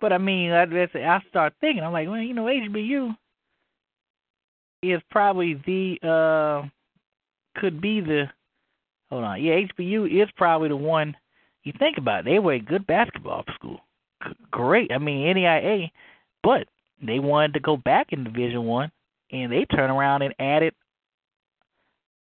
But 0.00 0.12
I 0.12 0.18
mean, 0.18 0.52
I, 0.52 0.66
that's, 0.66 0.94
I 0.94 1.20
start 1.28 1.54
thinking. 1.60 1.82
I'm 1.82 1.92
like, 1.92 2.08
well, 2.08 2.20
you 2.20 2.34
know, 2.34 2.44
HBU. 2.44 3.16
is 4.82 5.00
probably 5.10 5.54
the 5.66 5.98
uh 6.06 6.68
could 7.58 7.80
be 7.80 8.00
the 8.00 8.24
hold 9.08 9.24
on. 9.24 9.42
Yeah, 9.42 9.54
HBU 9.54 10.22
is 10.22 10.28
probably 10.36 10.68
the 10.68 10.76
one 10.76 11.16
you 11.64 11.72
think 11.78 11.98
about. 11.98 12.20
It, 12.20 12.24
they 12.26 12.38
were 12.38 12.52
a 12.52 12.60
good 12.60 12.86
basketball 12.86 13.44
school. 13.54 13.80
Great. 14.50 14.92
I 14.92 14.98
mean 14.98 15.34
NAIA, 15.34 15.90
but 16.42 16.66
they 17.02 17.18
wanted 17.18 17.54
to 17.54 17.60
go 17.60 17.76
back 17.76 18.08
in 18.12 18.24
Division 18.24 18.64
One, 18.64 18.90
and 19.32 19.50
they 19.52 19.64
turned 19.66 19.92
around 19.92 20.22
and 20.22 20.34
added 20.38 20.74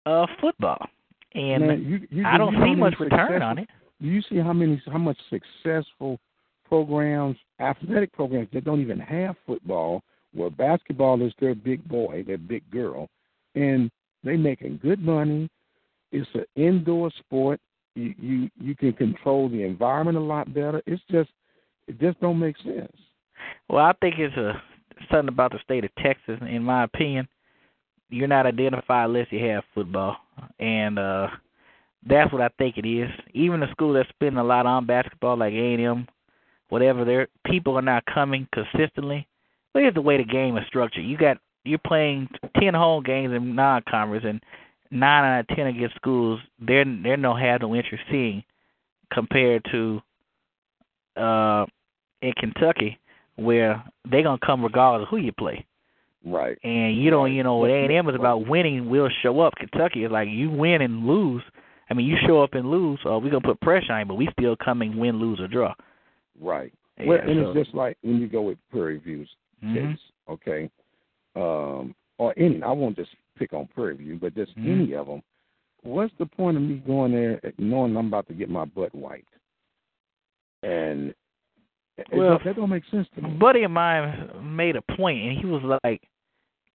uh 0.06 0.26
football. 0.40 0.86
And 1.34 1.66
Man, 1.66 1.84
you, 1.84 2.18
you, 2.18 2.26
I 2.26 2.36
don't 2.36 2.54
you 2.54 2.64
see 2.64 2.74
much 2.74 2.94
return 3.00 3.42
on 3.42 3.58
it. 3.58 3.68
Do 4.00 4.08
you 4.08 4.20
see 4.28 4.38
how 4.38 4.52
many 4.52 4.82
how 4.90 4.98
much 4.98 5.18
successful 5.30 6.18
programs, 6.68 7.36
athletic 7.60 8.12
programs 8.12 8.48
that 8.52 8.64
don't 8.64 8.80
even 8.80 8.98
have 8.98 9.36
football, 9.46 10.02
where 10.34 10.50
basketball 10.50 11.20
is 11.22 11.32
their 11.38 11.54
big 11.54 11.86
boy, 11.88 12.24
their 12.26 12.38
big 12.38 12.68
girl, 12.70 13.08
and 13.54 13.90
they 14.24 14.36
making 14.36 14.80
good 14.82 15.00
money. 15.00 15.48
It's 16.12 16.28
an 16.34 16.44
indoor 16.56 17.10
sport. 17.18 17.60
You 17.94 18.14
you 18.18 18.50
you 18.60 18.74
can 18.74 18.92
control 18.92 19.48
the 19.48 19.62
environment 19.62 20.16
a 20.16 20.20
lot 20.20 20.52
better. 20.54 20.82
It's 20.86 21.02
just 21.10 21.30
it 21.88 22.00
just 22.00 22.20
don't 22.20 22.38
make 22.38 22.56
sense. 22.58 22.92
Well, 23.68 23.84
I 23.84 23.92
think 24.00 24.16
it's 24.18 24.36
a 24.36 24.62
something 25.10 25.28
about 25.28 25.52
the 25.52 25.58
state 25.64 25.84
of 25.84 25.94
Texas, 25.96 26.38
in 26.42 26.62
my 26.62 26.84
opinion. 26.84 27.28
You're 28.08 28.28
not 28.28 28.46
identified 28.46 29.06
unless 29.06 29.26
you 29.30 29.44
have 29.46 29.64
football, 29.74 30.16
and 30.58 30.98
uh 30.98 31.28
that's 32.06 32.32
what 32.32 32.42
I 32.42 32.50
think 32.58 32.78
it 32.78 32.86
is. 32.86 33.08
Even 33.32 33.60
the 33.60 33.70
school 33.70 33.92
that's 33.92 34.08
spending 34.08 34.38
a 34.38 34.44
lot 34.44 34.66
on 34.66 34.86
basketball, 34.86 35.36
like 35.36 35.52
A 35.52 35.74
and 35.74 35.82
M, 35.82 36.08
whatever, 36.68 37.04
their 37.04 37.28
people 37.46 37.76
are 37.78 37.82
not 37.82 38.04
coming 38.06 38.48
consistently. 38.52 39.26
But 39.72 39.82
here's 39.82 39.94
the 39.94 40.00
way 40.02 40.16
the 40.16 40.24
game 40.24 40.56
is 40.56 40.66
structured. 40.66 41.04
You 41.04 41.16
got 41.16 41.38
you're 41.64 41.78
playing 41.78 42.28
ten 42.60 42.74
home 42.74 43.04
games 43.04 43.32
in 43.32 43.54
non-conference, 43.54 44.24
and 44.26 44.42
nine 44.90 45.24
out 45.24 45.40
of 45.48 45.56
ten 45.56 45.68
against 45.68 45.96
schools 45.96 46.40
they're 46.60 46.84
they're 47.02 47.16
no 47.16 47.34
have 47.34 47.60
no 47.60 47.74
interest 47.74 48.04
seeing, 48.10 48.42
compared 49.12 49.64
to 49.70 50.02
uh 51.16 51.66
in 52.22 52.32
Kentucky 52.38 52.98
where 53.36 53.82
they're 54.10 54.22
gonna 54.22 54.38
come 54.44 54.62
regardless 54.62 55.06
of 55.06 55.08
who 55.10 55.16
you 55.16 55.32
play. 55.32 55.64
Right. 56.24 56.56
And 56.62 56.96
you 56.96 57.10
don't, 57.10 57.32
you 57.32 57.42
know, 57.42 57.56
what 57.56 57.70
A 57.70 57.74
and 57.84 57.92
M 57.92 58.08
is 58.08 58.14
about 58.14 58.46
winning. 58.46 58.88
We'll 58.88 59.08
show 59.22 59.40
up. 59.40 59.54
Kentucky 59.56 60.04
is 60.04 60.10
like 60.12 60.28
you 60.28 60.50
win 60.50 60.82
and 60.82 61.06
lose. 61.06 61.42
I 61.90 61.94
mean, 61.94 62.06
you 62.06 62.16
show 62.26 62.42
up 62.42 62.54
and 62.54 62.70
lose, 62.70 63.00
or 63.04 63.20
we're 63.20 63.30
gonna 63.30 63.40
put 63.40 63.60
pressure 63.60 63.92
on 63.92 64.00
you, 64.00 64.06
but 64.06 64.14
we 64.14 64.28
still 64.38 64.54
coming 64.56 64.96
win, 64.96 65.18
lose, 65.18 65.40
or 65.40 65.48
draw. 65.48 65.74
Right. 66.40 66.72
Yeah, 66.98 67.06
well, 67.06 67.18
and 67.20 67.40
so- 67.40 67.50
it's 67.50 67.64
just 67.64 67.74
like 67.74 67.96
when 68.02 68.20
you 68.20 68.28
go 68.28 68.42
with 68.42 68.58
Prairie 68.70 68.98
View's 68.98 69.28
Mhm. 69.64 69.74
case, 69.74 70.00
okay, 70.28 70.70
um, 71.34 71.94
or 72.18 72.32
any. 72.36 72.62
I 72.62 72.70
won't 72.70 72.96
just 72.96 73.10
pick 73.36 73.52
on 73.52 73.66
Prairie 73.66 73.96
View, 73.96 74.18
but 74.20 74.34
just 74.34 74.56
Mhm. 74.56 74.70
any 74.70 74.94
of 74.94 75.06
them. 75.06 75.22
What's 75.82 76.14
the 76.14 76.26
point 76.26 76.56
of 76.56 76.62
me 76.62 76.76
going 76.86 77.12
there 77.12 77.40
knowing 77.58 77.96
I'm 77.96 78.06
about 78.06 78.28
to 78.28 78.34
get 78.34 78.48
my 78.48 78.64
butt 78.64 78.94
wiped? 78.94 79.34
And 80.62 81.14
Well, 82.12 82.38
that 82.44 82.56
don't 82.56 82.70
make 82.70 82.84
sense 82.90 83.08
to 83.14 83.22
me. 83.22 83.30
buddy 83.30 83.64
of 83.64 83.70
mine 83.70 84.30
made 84.42 84.76
a 84.76 84.82
point, 84.96 85.20
and 85.22 85.38
he 85.38 85.46
was 85.46 85.78
like, 85.84 86.02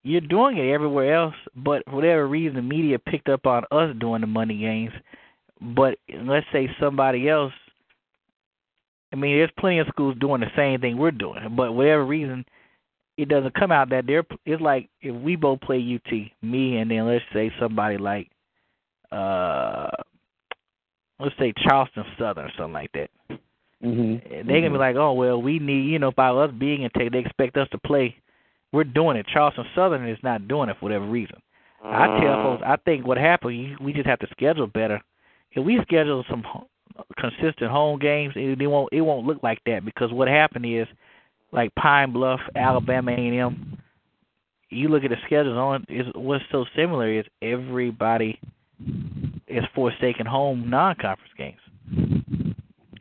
"You're 0.04 0.22
doing 0.22 0.58
it 0.58 0.72
everywhere 0.72 1.14
else, 1.16 1.36
but 1.56 1.84
for 1.86 1.96
whatever 1.96 2.28
reason, 2.28 2.56
the 2.56 2.62
media 2.62 3.00
picked 3.00 3.30
up 3.30 3.46
on 3.46 3.64
us 3.72 3.96
doing 3.98 4.22
the 4.22 4.28
money 4.28 4.58
games. 4.60 4.94
But 5.60 5.98
let's 6.14 6.46
say 6.52 6.70
somebody 6.80 7.28
else. 7.30 7.54
I 9.12 9.16
mean, 9.16 9.38
there's 9.38 9.52
plenty 9.58 9.80
of 9.80 9.88
schools 9.88 10.18
doing 10.20 10.42
the 10.42 10.52
same 10.56 10.82
thing 10.82 10.98
we're 10.98 11.12
doing, 11.12 11.56
but 11.56 11.74
whatever 11.74 12.06
reason, 12.06 12.46
it 13.18 13.30
doesn't 13.30 13.56
come 13.56 13.72
out 13.72 13.90
that 13.90 14.06
they're. 14.06 14.26
It's 14.46 14.62
like 14.62 14.90
if 15.02 15.16
we 15.16 15.36
both 15.36 15.62
play 15.62 15.80
UT, 15.80 16.32
me 16.42 16.78
and 16.78 16.92
then 16.92 17.08
let's 17.08 17.26
say 17.34 17.52
somebody 17.60 17.98
like, 17.98 18.30
uh, 19.12 19.90
let's 21.20 21.36
say 21.40 21.54
Charleston 21.64 22.06
Southern 22.20 22.46
or 22.46 22.52
something 22.58 22.74
like 22.74 22.92
that. 22.94 23.10
Mm-hmm. 23.84 24.16
Eh, 24.26 24.44
They're 24.46 24.62
gonna 24.62 24.62
be 24.62 24.68
mm-hmm. 24.68 24.78
like, 24.78 24.96
oh 24.96 25.14
well, 25.14 25.42
we 25.42 25.60
need 25.60 25.86
you 25.92 26.00
know 26.00 26.12
by 26.12 26.30
us 26.30 26.52
being 26.58 26.84
in 26.84 26.90
tech, 26.92 27.12
they 27.12 27.20
expect 27.20 27.58
us 27.58 27.68
to 27.72 27.78
play. 27.78 28.16
We're 28.72 28.84
doing 28.84 29.18
it. 29.18 29.26
Charleston 29.32 29.66
Southern 29.76 30.08
is 30.08 30.18
not 30.24 30.48
doing 30.48 30.70
it 30.70 30.76
for 30.80 30.86
whatever 30.86 31.06
reason. 31.06 31.38
I 31.84 32.08
tell 32.08 32.36
mm. 32.36 32.44
folks, 32.44 32.64
I 32.66 32.76
think 32.78 33.06
what 33.06 33.18
happened, 33.18 33.78
we 33.80 33.94
just 33.94 34.08
have 34.08 34.20
to 34.20 34.28
schedule 34.32 34.68
better. 34.68 35.02
If 35.52 35.64
we 35.64 35.80
schedule 35.84 36.26
some 36.30 36.44
consistent 37.18 37.72
home 37.72 38.00
games, 38.00 38.34
it, 38.36 38.60
it 38.60 38.68
won't 38.68 38.90
it 38.92 39.02
won't 39.02 39.26
look 39.26 39.42
like 39.44 39.60
that 39.66 39.86
because 39.86 40.12
what 40.12 40.28
happened 40.28 40.66
is, 40.66 40.88
like 41.52 41.74
Pine 41.76 42.12
Bluff, 42.12 42.40
Alabama 42.56 43.12
A&M. 43.12 43.78
You 44.70 44.90
look 44.90 45.06
at 45.06 45.12
the 45.12 45.18
schedules 45.26 45.58
on 45.58 45.86
is 45.88 46.08
what's 46.14 46.44
so 46.52 46.66
similar 46.76 47.10
is 47.10 47.26
everybody 47.42 48.38
is 49.48 49.64
forsaking 49.74 50.26
home 50.26 50.70
non-conference 50.70 51.32
games. 51.38 52.17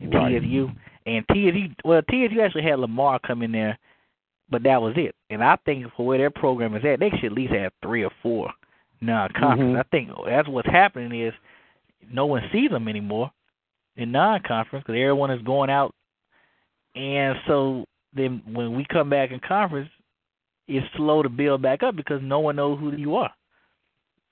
Right. 0.00 0.40
TSU 0.40 0.70
and 1.06 1.24
TSU. 1.32 1.68
Well, 1.84 2.02
TSU 2.02 2.40
actually 2.40 2.62
had 2.62 2.78
Lamar 2.78 3.18
come 3.26 3.42
in 3.42 3.52
there, 3.52 3.78
but 4.50 4.62
that 4.64 4.80
was 4.80 4.94
it. 4.96 5.14
And 5.30 5.42
I 5.42 5.56
think 5.64 5.86
for 5.96 6.06
where 6.06 6.18
their 6.18 6.30
program 6.30 6.74
is 6.74 6.84
at, 6.84 7.00
they 7.00 7.10
should 7.10 7.32
at 7.32 7.32
least 7.32 7.52
have 7.52 7.72
three 7.82 8.04
or 8.04 8.10
four 8.22 8.50
non-conference. 9.00 9.76
Mhm. 9.76 9.78
I 9.78 9.82
think 9.90 10.10
that's 10.26 10.48
what's 10.48 10.68
happening 10.68 11.20
is 11.20 11.34
no 12.10 12.26
one 12.26 12.48
sees 12.52 12.70
them 12.70 12.88
anymore 12.88 13.30
in 13.96 14.12
non-conference 14.12 14.84
because 14.84 14.98
everyone 14.98 15.30
is 15.30 15.42
going 15.42 15.70
out, 15.70 15.94
and 16.94 17.38
so 17.46 17.84
then 18.14 18.42
when 18.52 18.74
we 18.74 18.84
come 18.84 19.10
back 19.10 19.30
in 19.30 19.40
conference, 19.40 19.90
it's 20.68 20.86
slow 20.96 21.22
to 21.22 21.28
build 21.28 21.62
back 21.62 21.82
up 21.82 21.94
because 21.96 22.20
no 22.22 22.40
one 22.40 22.56
knows 22.56 22.78
who 22.78 22.92
you 22.96 23.16
are. 23.16 23.32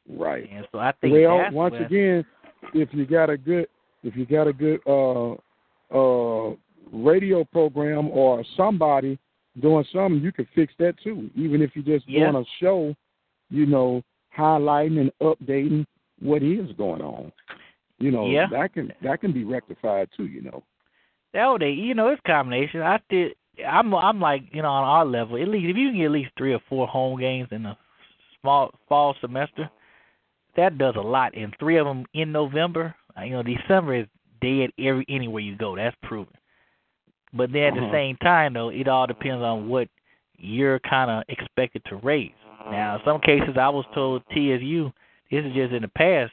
Right. 0.09 0.49
And 0.51 0.67
so 0.73 0.79
I 0.79 0.93
think 0.93 1.13
Well, 1.13 1.39
that's 1.39 1.55
once 1.55 1.75
again, 1.79 2.25
if 2.73 2.89
you 2.93 3.07
got 3.07 3.31
a 3.31 3.37
good 3.37 3.69
if 4.03 4.17
you 4.17 4.27
got 4.27 4.47
a 4.47 4.53
good 4.53 4.81
uh 4.87 5.37
uh 5.93 6.55
radio 6.93 7.45
program 7.45 8.09
or 8.11 8.45
somebody 8.57 9.19
doing 9.61 9.85
something, 9.93 10.21
you 10.21 10.33
can 10.33 10.47
fix 10.55 10.73
that 10.79 10.95
too. 11.03 11.31
Even 11.35 11.63
if 11.63 11.71
you're 11.75 11.85
just 11.99 12.09
Yeah. 12.09 12.31
doing 12.31 12.45
a 12.45 12.47
show, 12.61 12.95
you 13.51 13.67
know, 13.67 14.03
highlighting 14.37 15.01
and 15.01 15.13
updating 15.21 15.87
what 16.21 16.43
is 16.43 16.71
going 16.73 17.01
on. 17.03 17.33
You 17.99 18.11
know, 18.11 18.27
Yeah. 18.31 18.47
that 18.49 18.73
can 18.75 18.93
that 19.03 19.21
can 19.21 19.33
be 19.33 19.45
rectified 19.45 20.09
too, 20.17 20.27
you 20.27 20.43
know. 20.43 20.63
Oh, 21.35 21.59
they 21.59 21.71
you 21.71 21.95
know 21.95 22.09
it's 22.09 22.21
a 22.25 22.29
combination. 22.29 22.81
I 22.83 23.01
did. 23.09 23.35
I'm 23.67 23.95
I'm 23.95 24.21
like 24.21 24.43
you 24.53 24.63
know 24.63 24.71
on 24.71 24.85
our 24.85 25.05
level 25.05 25.37
at 25.41 25.49
least 25.49 25.67
if 25.71 25.77
you 25.77 25.89
can 25.91 25.99
get 25.99 26.07
at 26.07 26.11
least 26.13 26.33
three 26.37 26.53
or 26.55 26.61
four 26.69 26.87
home 26.89 27.19
games 27.19 27.49
in 27.53 27.67
a 27.67 27.77
small 28.41 28.73
fall 28.89 29.15
semester, 29.21 29.71
that 30.57 30.79
does 30.79 30.95
a 30.97 31.01
lot. 31.01 31.37
And 31.37 31.55
three 31.59 31.77
of 31.79 31.87
them 31.87 32.05
in 32.15 32.33
November. 32.33 32.95
uh, 33.17 33.23
You 33.23 33.33
know 33.35 33.43
December 33.43 33.95
is 33.95 34.07
dead 34.45 34.71
every 34.79 35.05
anywhere 35.09 35.43
you 35.43 35.57
go. 35.57 35.77
That's 35.77 35.97
proven. 36.03 36.35
But 37.33 37.53
then 37.53 37.63
at 37.65 37.75
the 37.75 37.81
Uh-huh. 37.81 37.93
same 37.93 38.17
time 38.19 38.53
though, 38.55 38.69
it 38.69 38.87
all 38.89 39.07
depends 39.07 39.43
on 39.43 39.69
what 39.69 39.89
you're 40.39 40.79
kind 40.81 41.11
of 41.11 41.25
expected 41.29 41.83
to 41.87 41.97
raise. 41.97 42.31
Now, 42.71 42.97
in 42.97 43.01
some 43.05 43.21
cases, 43.21 43.57
I 43.59 43.69
was 43.69 43.85
told 43.95 44.23
TSU. 44.33 44.91
This 45.31 45.45
is 45.45 45.53
just 45.53 45.73
in 45.75 45.83
the 45.83 45.89
past. 45.89 46.33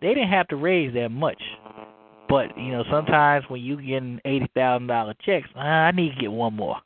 They 0.00 0.08
didn't 0.14 0.30
have 0.30 0.48
to 0.48 0.56
raise 0.56 0.92
that 0.94 1.10
much. 1.10 1.40
But 2.28 2.56
you 2.58 2.72
know, 2.72 2.84
sometimes 2.90 3.44
when 3.48 3.60
you 3.62 3.76
getting 3.80 4.20
eighty 4.24 4.48
thousand 4.54 4.88
dollar 4.88 5.14
checks, 5.24 5.48
"Ah, 5.56 5.86
I 5.86 5.90
need 5.92 6.14
to 6.14 6.20
get 6.20 6.32
one 6.32 6.54
more. 6.54 6.78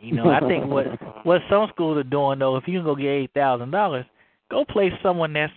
You 0.00 0.14
know, 0.14 0.30
I 0.30 0.40
think 0.40 0.66
what 0.66 0.86
what 1.26 1.42
some 1.48 1.68
schools 1.68 1.98
are 1.98 2.02
doing 2.02 2.38
though, 2.38 2.56
if 2.56 2.66
you 2.66 2.78
can 2.78 2.84
go 2.84 2.94
get 2.96 3.06
eighty 3.06 3.30
thousand 3.34 3.70
dollars, 3.70 4.04
go 4.50 4.64
play 4.64 4.90
someone 5.02 5.32
that's 5.32 5.52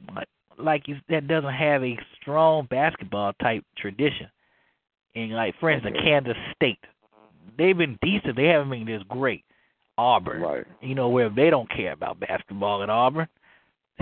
like 0.58 0.84
that 1.10 1.28
doesn't 1.28 1.54
have 1.54 1.84
a 1.84 1.98
strong 2.22 2.68
basketball 2.70 3.34
type 3.42 3.64
tradition. 3.78 4.28
And 5.16 5.32
like 5.32 5.56
for 5.60 5.70
instance, 5.70 5.96
Okay. 5.98 6.06
Kansas 6.06 6.38
State, 6.56 6.80
they've 7.58 7.78
been 7.78 7.98
decent. 8.02 8.36
They 8.36 8.48
haven't 8.48 8.70
been 8.70 8.86
this 8.86 9.04
great. 9.04 9.44
Auburn, 9.98 10.42
Right. 10.42 10.66
you 10.82 10.96
know, 10.96 11.10
where 11.10 11.30
they 11.30 11.52
don't 11.52 11.70
care 11.70 11.92
about 11.92 12.20
basketball 12.20 12.82
at 12.82 12.90
Auburn. 12.90 13.28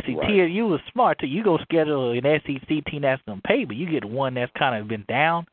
See, 0.06 0.16
Right. 0.16 0.30
TSU 0.30 0.74
is 0.74 0.82
smart 0.94 1.20
too. 1.20 1.28
You 1.28 1.44
go 1.44 1.58
schedule 1.58 2.12
an 2.12 2.26
SEC 2.26 2.82
team 2.82 3.02
that's 3.02 3.22
gonna 3.24 3.42
pay, 3.42 3.66
but 3.66 3.76
you 3.76 3.88
get 3.88 4.06
one 4.06 4.34
that's 4.34 4.52
kind 4.54 4.76
of 4.76 4.88
been 4.88 5.04
down, 5.10 5.46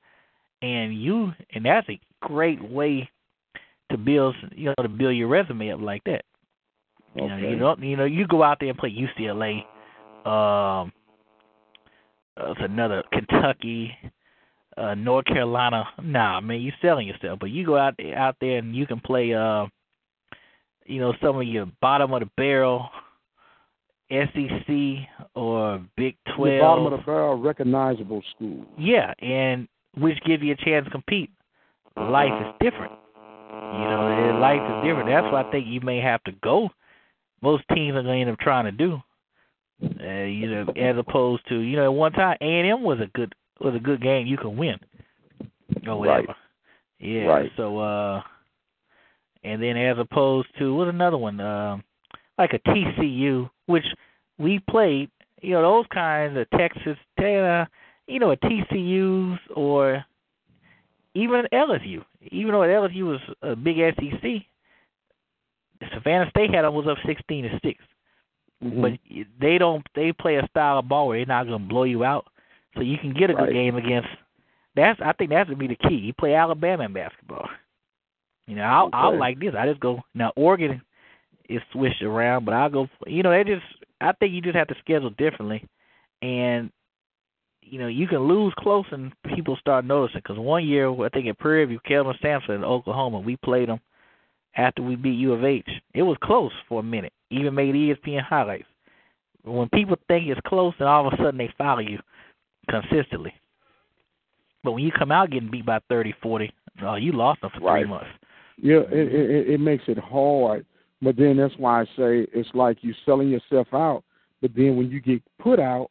and 0.62 0.94
you 0.94 1.34
and 1.54 1.64
that's 1.64 1.88
a 1.88 1.98
great 2.20 2.62
way 2.62 3.10
to 3.90 3.98
build, 3.98 4.36
you 4.54 4.66
know, 4.66 4.74
to 4.82 4.88
build 4.88 5.16
your 5.16 5.28
resume 5.28 5.72
up 5.72 5.80
like 5.80 6.04
that. 6.04 6.24
You 7.14 7.26
know, 7.26 7.36
you 7.36 7.58
don't, 7.58 7.82
you 7.82 7.96
know, 7.96 8.04
you 8.04 8.26
go 8.26 8.42
out 8.42 8.60
there 8.60 8.68
and 8.68 8.78
play 8.78 8.90
UCLA, 8.90 9.64
um, 10.28 10.92
uh, 12.36 12.52
it's 12.52 12.60
another 12.62 13.02
Kentucky, 13.12 13.92
uh, 14.76 14.94
North 14.94 15.24
Carolina. 15.24 15.88
Nah, 16.02 16.40
man, 16.40 16.60
you're 16.60 16.72
selling 16.82 17.08
yourself. 17.08 17.38
But 17.40 17.50
you 17.50 17.64
go 17.64 17.76
out 17.76 17.94
out 18.14 18.36
there 18.40 18.58
and 18.58 18.74
you 18.76 18.86
can 18.86 19.00
play, 19.00 19.34
uh, 19.34 19.66
you 20.86 21.00
know, 21.00 21.14
some 21.22 21.36
of 21.36 21.44
your 21.44 21.66
bottom 21.80 22.12
of 22.12 22.20
the 22.20 22.30
barrel 22.36 22.88
SEC 24.10 25.08
or 25.34 25.82
Big 25.96 26.16
The 26.26 26.32
Twelve. 26.36 26.60
bottom 26.60 26.86
of 26.86 26.92
the 26.92 27.04
barrel 27.04 27.36
recognizable 27.36 28.22
school. 28.34 28.64
Yeah, 28.78 29.14
and 29.20 29.66
which 29.96 30.18
give 30.24 30.42
you 30.42 30.52
a 30.52 30.56
chance 30.56 30.84
to 30.84 30.90
compete. 30.90 31.30
Life 31.96 32.32
is 32.46 32.54
different. 32.60 32.92
You 33.18 33.84
know, 33.84 34.38
life 34.40 34.62
is 34.62 34.88
different. 34.88 35.08
That's 35.08 35.32
why 35.32 35.42
I 35.42 35.50
think 35.50 35.66
you 35.66 35.80
may 35.80 35.98
have 35.98 36.22
to 36.24 36.32
go 36.42 36.70
most 37.42 37.64
teams 37.72 37.96
are 37.96 38.02
going 38.02 38.16
to 38.16 38.20
end 38.20 38.30
up 38.30 38.38
trying 38.40 38.64
to 38.64 38.72
do. 38.72 39.00
Uh, 39.80 40.24
you 40.24 40.50
know, 40.50 40.66
as 40.76 40.96
opposed 40.98 41.42
to 41.48 41.60
you 41.60 41.76
know, 41.76 41.84
at 41.84 41.94
one 41.94 42.12
time 42.12 42.36
A 42.40 42.44
and 42.44 42.68
M 42.68 42.82
was 42.82 42.98
a 43.00 43.06
good 43.14 43.32
was 43.60 43.74
a 43.74 43.80
good 43.80 44.02
game 44.02 44.26
you 44.26 44.36
could 44.36 44.50
win 44.50 44.76
or 45.86 46.00
whatever. 46.00 46.26
Right. 46.28 46.36
Yeah. 46.98 47.24
Right. 47.26 47.50
So 47.56 47.78
uh, 47.78 48.22
and 49.44 49.62
then 49.62 49.76
as 49.76 49.96
opposed 49.98 50.48
to 50.58 50.74
what 50.74 50.88
another 50.88 51.16
one, 51.16 51.40
um, 51.40 51.84
like 52.38 52.54
a 52.54 52.68
TCU, 52.68 53.48
which 53.66 53.84
we 54.38 54.60
played. 54.68 55.10
You 55.40 55.52
know, 55.52 55.62
those 55.62 55.86
kinds 55.94 56.36
of 56.36 56.50
Texas, 56.50 56.98
uh, 57.20 57.64
you 58.08 58.18
know, 58.18 58.32
a 58.32 58.36
TCU's 58.36 59.38
or 59.54 60.04
even 61.14 61.44
LSU. 61.52 62.04
Even 62.32 62.52
though 62.52 62.62
LSU 62.62 63.02
was 63.02 63.20
a 63.42 63.54
big 63.54 63.76
SEC, 63.76 64.42
Savannah 65.94 66.28
State 66.30 66.52
had 66.52 66.64
almost 66.64 66.88
up 66.88 66.98
sixteen 67.06 67.44
to 67.44 67.60
6 67.62 67.84
Mhm. 68.62 68.82
but 68.82 68.92
they 69.38 69.58
don't. 69.58 69.86
They 69.94 70.12
play 70.12 70.36
a 70.36 70.46
style 70.48 70.78
of 70.78 70.88
ball 70.88 71.08
where 71.08 71.18
they're 71.18 71.26
not 71.26 71.46
going 71.46 71.62
to 71.62 71.68
blow 71.68 71.84
you 71.84 72.04
out, 72.04 72.26
so 72.74 72.80
you 72.80 72.98
can 72.98 73.12
get 73.12 73.30
a 73.30 73.34
good 73.34 73.52
game 73.52 73.76
against. 73.76 74.08
That's 74.74 75.00
I 75.00 75.12
think 75.12 75.30
that's 75.30 75.48
would 75.48 75.58
be 75.58 75.68
the 75.68 75.76
key. 75.76 75.94
You 75.94 76.12
play 76.12 76.34
Alabama 76.34 76.84
in 76.84 76.92
basketball. 76.92 77.48
You 78.46 78.56
know, 78.56 78.62
I'll 78.62 78.90
I'll 78.92 79.18
like 79.18 79.38
this. 79.38 79.54
I 79.56 79.66
just 79.66 79.80
go 79.80 80.00
now. 80.14 80.32
Oregon 80.34 80.80
is 81.48 81.62
switched 81.72 82.02
around, 82.02 82.44
but 82.44 82.54
I'll 82.54 82.70
go. 82.70 82.88
You 83.06 83.22
know, 83.22 83.30
they 83.30 83.44
just. 83.44 83.64
I 84.00 84.12
think 84.12 84.32
you 84.32 84.40
just 84.40 84.56
have 84.56 84.68
to 84.68 84.76
schedule 84.78 85.10
differently, 85.10 85.64
and 86.22 86.70
you 87.62 87.78
know 87.78 87.88
you 87.88 88.08
can 88.08 88.20
lose 88.20 88.54
close 88.58 88.86
and 88.90 89.12
people 89.34 89.56
start 89.56 89.84
noticing. 89.84 90.20
Because 90.20 90.38
one 90.38 90.66
year, 90.66 90.90
I 90.90 91.08
think 91.10 91.26
at 91.26 91.38
Prairie 91.38 91.64
View, 91.66 91.80
Kelvin 91.86 92.14
Sampson 92.20 92.54
in 92.54 92.64
Oklahoma, 92.64 93.20
we 93.20 93.36
played 93.36 93.68
them 93.68 93.80
after 94.56 94.82
we 94.82 94.96
beat 94.96 95.18
U 95.18 95.32
of 95.32 95.44
H. 95.44 95.68
It 95.94 96.02
was 96.02 96.16
close 96.22 96.52
for 96.68 96.80
a 96.80 96.82
minute. 96.84 97.12
Even 97.30 97.54
made 97.54 97.74
ESPN 97.74 98.22
highlights. 98.22 98.66
When 99.44 99.68
people 99.68 99.96
think 100.08 100.26
it's 100.28 100.40
close, 100.46 100.74
then 100.78 100.88
all 100.88 101.06
of 101.06 101.12
a 101.12 101.16
sudden 101.16 101.38
they 101.38 101.52
follow 101.56 101.80
you 101.80 101.98
consistently. 102.68 103.32
But 104.64 104.72
when 104.72 104.84
you 104.84 104.92
come 104.92 105.12
out 105.12 105.30
getting 105.30 105.50
beat 105.50 105.66
by 105.66 105.78
thirty, 105.88 106.14
forty, 106.22 106.52
oh, 106.82 106.96
you 106.96 107.12
lost 107.12 107.40
them 107.40 107.50
for 107.54 107.60
Right. 107.60 107.82
three 107.82 107.90
months. 107.90 108.10
Yeah, 108.60 108.80
it, 108.90 109.14
it 109.14 109.50
it 109.50 109.60
makes 109.60 109.84
it 109.86 109.98
hard. 109.98 110.66
But 111.00 111.16
then 111.16 111.36
that's 111.36 111.54
why 111.56 111.82
I 111.82 111.84
say 111.96 112.26
it's 112.32 112.48
like 112.54 112.78
you're 112.80 112.94
selling 113.06 113.28
yourself 113.28 113.68
out. 113.72 114.02
But 114.42 114.52
then 114.56 114.76
when 114.76 114.90
you 114.90 115.00
get 115.00 115.22
put 115.38 115.60
out, 115.60 115.90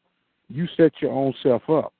you 0.49 0.67
set 0.75 0.91
your 1.01 1.11
own 1.11 1.33
self 1.43 1.69
up. 1.69 1.93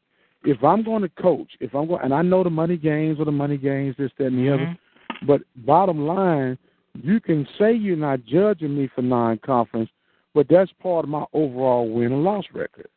If 0.43 0.63
I'm 0.63 0.83
going 0.83 1.01
to 1.01 1.09
coach, 1.09 1.51
if 1.59 1.73
I'm 1.73 1.87
going, 1.87 2.03
and 2.03 2.13
I 2.13 2.21
know 2.21 2.43
the 2.43 2.49
money 2.49 2.77
games 2.77 3.19
or 3.19 3.25
the 3.25 3.31
money 3.31 3.57
games, 3.57 3.95
this, 3.97 4.11
that, 4.17 4.27
and 4.27 4.37
the 4.37 4.43
mm-hmm. 4.43 4.63
other. 4.63 4.77
But 5.25 5.41
bottom 5.57 6.05
line, 6.05 6.57
you 7.01 7.19
can 7.19 7.47
say 7.57 7.73
you're 7.73 7.95
not 7.95 8.23
judging 8.25 8.75
me 8.77 8.89
for 8.93 9.01
non-conference, 9.01 9.89
but 10.33 10.47
that's 10.49 10.71
part 10.81 11.05
of 11.05 11.09
my 11.09 11.25
overall 11.33 11.89
win 11.89 12.11
and 12.11 12.23
loss 12.23 12.45
record. 12.53 12.87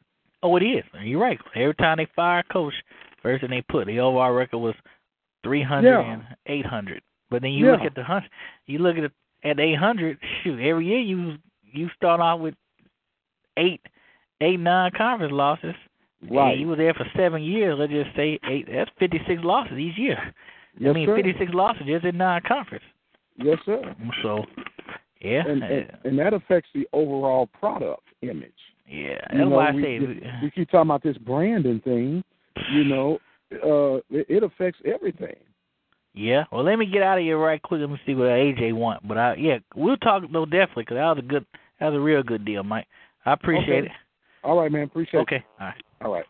Oh, 0.43 0.57
it 0.57 0.63
is. 0.63 0.85
You're 1.03 1.21
right. 1.21 1.39
Every 1.55 1.75
time 1.75 1.99
they 1.99 2.09
fire 2.17 2.41
a 2.41 2.53
coach, 2.53 2.75
first 3.23 3.43
thing 3.43 3.51
they 3.51 3.63
put 3.63 3.87
the 3.87 4.01
overall 4.01 4.33
record 4.33 4.59
was 4.59 4.75
three 5.43 5.63
hundred 5.63 5.91
Yeah. 5.91 6.13
and 6.13 6.23
eight 6.47 6.67
hundred. 6.67 7.03
But 7.31 7.43
then 7.43 7.53
you 7.53 7.67
Yeah. 7.67 7.73
look 7.73 7.83
at 7.83 7.95
the 7.95 8.03
hun- 8.05 8.29
you 8.67 8.79
look 8.79 8.97
at 8.97 9.11
at 9.43 9.61
eight 9.61 9.77
hundred. 9.77 10.19
Shoot, 10.43 10.61
every 10.61 10.87
year 10.87 10.99
you 10.99 11.37
you 11.73 11.89
start 11.91 12.21
off 12.21 12.41
with 12.41 12.55
eight 13.57 13.81
eight 14.41 14.61
non 14.61 14.91
conference 14.93 15.33
losses. 15.33 15.75
Right. 16.29 16.53
And 16.53 16.61
you 16.61 16.69
were 16.69 16.77
there 16.77 16.95
for 16.95 17.07
seven 17.17 17.43
years. 17.43 17.79
Let's 17.79 17.93
just 17.93 18.15
say 18.17 18.39
eight. 18.49 18.67
That's 18.71 18.91
fifty 18.99 19.23
six 19.27 19.43
losses 19.43 19.79
each 19.79 19.97
year. 19.99 20.35
Yes, 20.79 20.91
I 20.91 20.93
mean, 20.95 21.07
sir. 21.07 21.17
fifty 21.17 21.35
six 21.39 21.53
losses 21.53 21.83
just 21.87 22.05
in 22.05 22.17
non 22.17 22.41
conference. 22.47 22.85
Yes, 23.37 23.59
sir. 23.65 23.95
So, 24.23 24.45
yeah, 25.21 25.43
And, 25.47 25.63
uh, 25.63 25.67
and 25.67 25.91
and 26.05 26.19
that 26.19 26.35
affects 26.35 26.69
the 26.75 26.87
overall 26.93 27.47
product 27.59 28.03
image. 28.23 28.53
yeah. 28.87 28.99
You 29.33 29.39
That's 29.39 29.39
know, 29.39 29.49
why 29.51 29.69
I 29.69 29.73
we, 29.73 29.83
say. 29.83 29.99
we, 29.99 30.23
we 30.43 30.51
keep 30.51 30.71
talking 30.71 30.89
about 30.89 31.03
this 31.03 31.17
branding 31.19 31.81
thing. 31.81 32.23
You 32.73 32.85
know, 32.85 33.19
uh, 33.53 33.97
it, 34.11 34.27
it 34.29 34.43
affects 34.43 34.81
everything. 34.85 35.37
Yeah. 36.13 36.45
Well, 36.51 36.65
let 36.65 36.77
me 36.77 36.87
get 36.87 37.03
out 37.03 37.19
of 37.19 37.25
here 37.25 37.39
right 37.39 37.63
quick. 37.63 37.81
Let 37.81 37.91
me 37.91 37.99
see 38.05 38.15
what 38.15 38.27
AJ 38.27 38.75
want. 38.75 39.07
But 39.07 39.17
I, 39.17 39.35
yeah, 39.37 39.59
we'll 39.75 39.97
talk 39.99 40.25
though 40.33 40.45
definitely 40.45 40.83
because 40.85 40.97
that 40.97 41.05
was 41.17 41.19
a 41.19 41.23
good, 41.23 41.47
that 41.79 41.89
was 41.89 41.97
a 41.97 42.01
real 42.01 42.23
good 42.23 42.45
deal, 42.45 42.63
Mike. 42.63 42.87
I 43.25 43.33
appreciate 43.33 43.85
Okay. 43.85 43.93
All 44.43 44.59
right, 44.61 44.73
man. 44.73 44.85
Appreciate 44.85 45.21
it. 45.21 45.23
Okay. 45.23 45.45
All 45.61 45.67
right. 45.67 45.77
it. 45.79 46.05
All 46.05 46.13
right. 46.13 46.25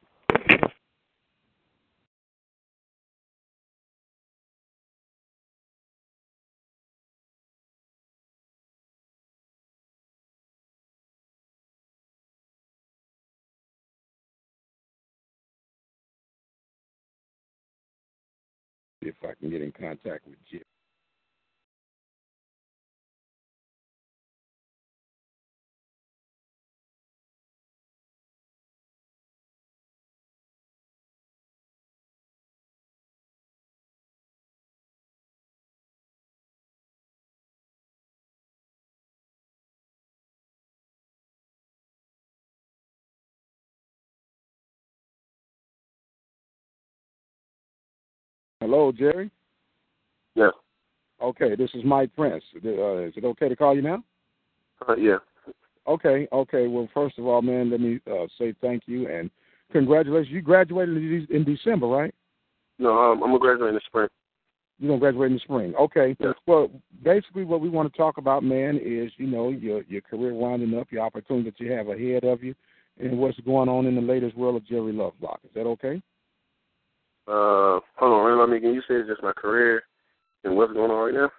Contact 19.81 20.26
with 20.26 20.37
Jim. 20.51 20.61
Hello, 48.61 48.93
Jerry. 48.93 49.31
Yeah. 50.35 50.51
Okay, 51.22 51.55
this 51.55 51.70
is 51.74 51.85
Mike 51.85 52.14
Prince. 52.16 52.45
Uh, 52.57 52.99
is 52.99 53.12
it 53.16 53.24
okay 53.24 53.49
to 53.49 53.57
call 53.57 53.74
you 53.74 53.83
now? 53.83 54.03
Uh, 54.89 54.97
yeah. 54.97 55.18
Okay, 55.87 56.28
okay. 56.33 56.66
Well, 56.66 56.89
first 56.95 57.18
of 57.18 57.26
all, 57.26 57.43
man, 57.43 57.70
let 57.70 57.81
me 57.81 58.01
uh, 58.11 58.26
say 58.39 58.55
thank 58.61 58.85
you 58.87 59.09
and 59.09 59.31
congratulations. 59.72 60.33
You 60.33 60.41
graduated 60.41 61.31
in 61.31 61.45
December, 61.45 61.87
right? 61.87 62.14
No, 62.78 62.99
um, 62.99 63.22
I'm 63.22 63.31
gonna 63.31 63.39
graduate 63.39 63.70
in 63.70 63.74
the 63.74 63.81
spring. 63.87 64.09
You're 64.78 64.91
gonna 64.91 65.01
graduate 65.01 65.31
in 65.31 65.35
the 65.35 65.41
spring. 65.41 65.74
Okay. 65.74 66.16
Yeah. 66.18 66.33
Well, 66.47 66.70
basically, 67.03 67.45
what 67.45 67.61
we 67.61 67.68
want 67.68 67.93
to 67.93 67.99
talk 67.99 68.16
about, 68.16 68.43
man, 68.43 68.78
is 68.83 69.12
you 69.16 69.26
know 69.26 69.51
your 69.51 69.83
your 69.83 70.01
career 70.01 70.33
winding 70.33 70.78
up, 70.78 70.91
your 70.91 71.03
opportunity 71.03 71.51
that 71.51 71.61
you 71.61 71.72
have 71.72 71.89
ahead 71.89 72.24
of 72.24 72.43
you, 72.43 72.55
and 72.99 73.18
what's 73.18 73.39
going 73.41 73.68
on 73.68 73.87
in 73.87 73.95
the 73.95 74.01
latest 74.01 74.37
world 74.37 74.57
of 74.57 74.66
Jerry 74.66 74.93
Lovelocke. 74.93 75.45
Is 75.45 75.51
that 75.55 75.66
okay? 75.66 76.01
Uh, 77.26 77.81
hold 77.97 78.12
on, 78.12 78.39
let 78.39 78.49
me. 78.49 78.61
Can 78.61 78.72
you 78.72 78.83
say 78.89 79.07
just 79.07 79.22
my 79.22 79.33
career 79.33 79.83
and 80.45 80.57
what's 80.57 80.72
going 80.72 80.91
on 80.91 81.05
right 81.05 81.14
now? 81.14 81.30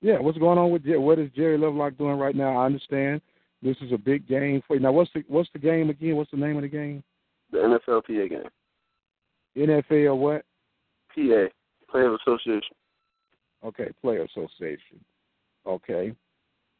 Yeah. 0.00 0.18
What's 0.18 0.38
going 0.38 0.58
on 0.58 0.70
with 0.70 0.82
what 0.86 1.18
is 1.18 1.30
Jerry 1.34 1.58
Lovelocke 1.58 1.98
doing 1.98 2.18
right 2.18 2.36
now? 2.36 2.56
I 2.56 2.66
understand 2.66 3.20
this 3.62 3.76
is 3.80 3.92
a 3.92 3.98
big 3.98 4.28
game 4.28 4.62
for 4.66 4.76
you. 4.76 4.80
Now, 4.80 4.92
what's 4.92 5.10
the 5.14 5.24
what's 5.28 5.48
the 5.52 5.58
game 5.58 5.90
again? 5.90 6.16
What's 6.16 6.30
the 6.30 6.36
name 6.36 6.56
of 6.56 6.62
the 6.62 6.68
game? 6.68 7.02
The 7.50 7.58
NFLPA 7.58 8.30
game. 8.30 8.50
NFL 9.56 10.18
what? 10.18 10.44
PA, 11.14 11.46
Players 11.90 12.20
Association. 12.26 12.76
Okay, 13.64 13.88
player 14.00 14.24
association. 14.24 15.00
Okay, 15.66 16.14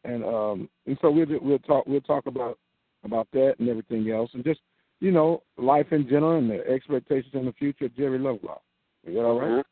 and 0.04 0.24
um, 0.24 0.68
and 0.86 0.96
so 1.00 1.10
we'll 1.10 1.26
we'll 1.40 1.58
talk 1.60 1.86
we'll 1.86 2.00
talk 2.02 2.26
about 2.26 2.58
about 3.04 3.26
that 3.32 3.54
and 3.58 3.68
everything 3.68 4.10
else, 4.10 4.30
and 4.34 4.44
just 4.44 4.60
you 5.00 5.10
know 5.10 5.42
life 5.56 5.86
in 5.90 6.06
general 6.08 6.38
and 6.38 6.50
the 6.50 6.66
expectations 6.68 7.32
in 7.34 7.46
the 7.46 7.52
future 7.52 7.86
of 7.86 7.96
Jerry 7.96 8.18
Lovelocke. 8.18 8.60
Is 9.04 9.14
that 9.14 9.24
all 9.24 9.40
right? 9.40 9.48
Mhm. 9.48 9.64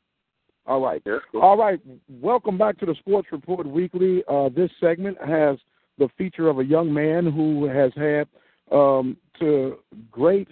All 0.66 0.80
right. 0.80 1.02
All 1.34 1.58
right. 1.58 1.78
Welcome 2.08 2.56
back 2.56 2.78
to 2.78 2.86
the 2.86 2.94
Sports 2.94 3.28
Report 3.32 3.66
Weekly. 3.66 4.22
Uh, 4.28 4.48
this 4.48 4.70
segment 4.80 5.18
has 5.20 5.58
the 5.98 6.08
feature 6.16 6.48
of 6.48 6.58
a 6.58 6.64
young 6.64 6.92
man 6.92 7.30
who 7.30 7.66
has 7.66 7.92
had 7.96 8.26
um, 8.72 9.16
to 9.40 9.78
great 10.10 10.48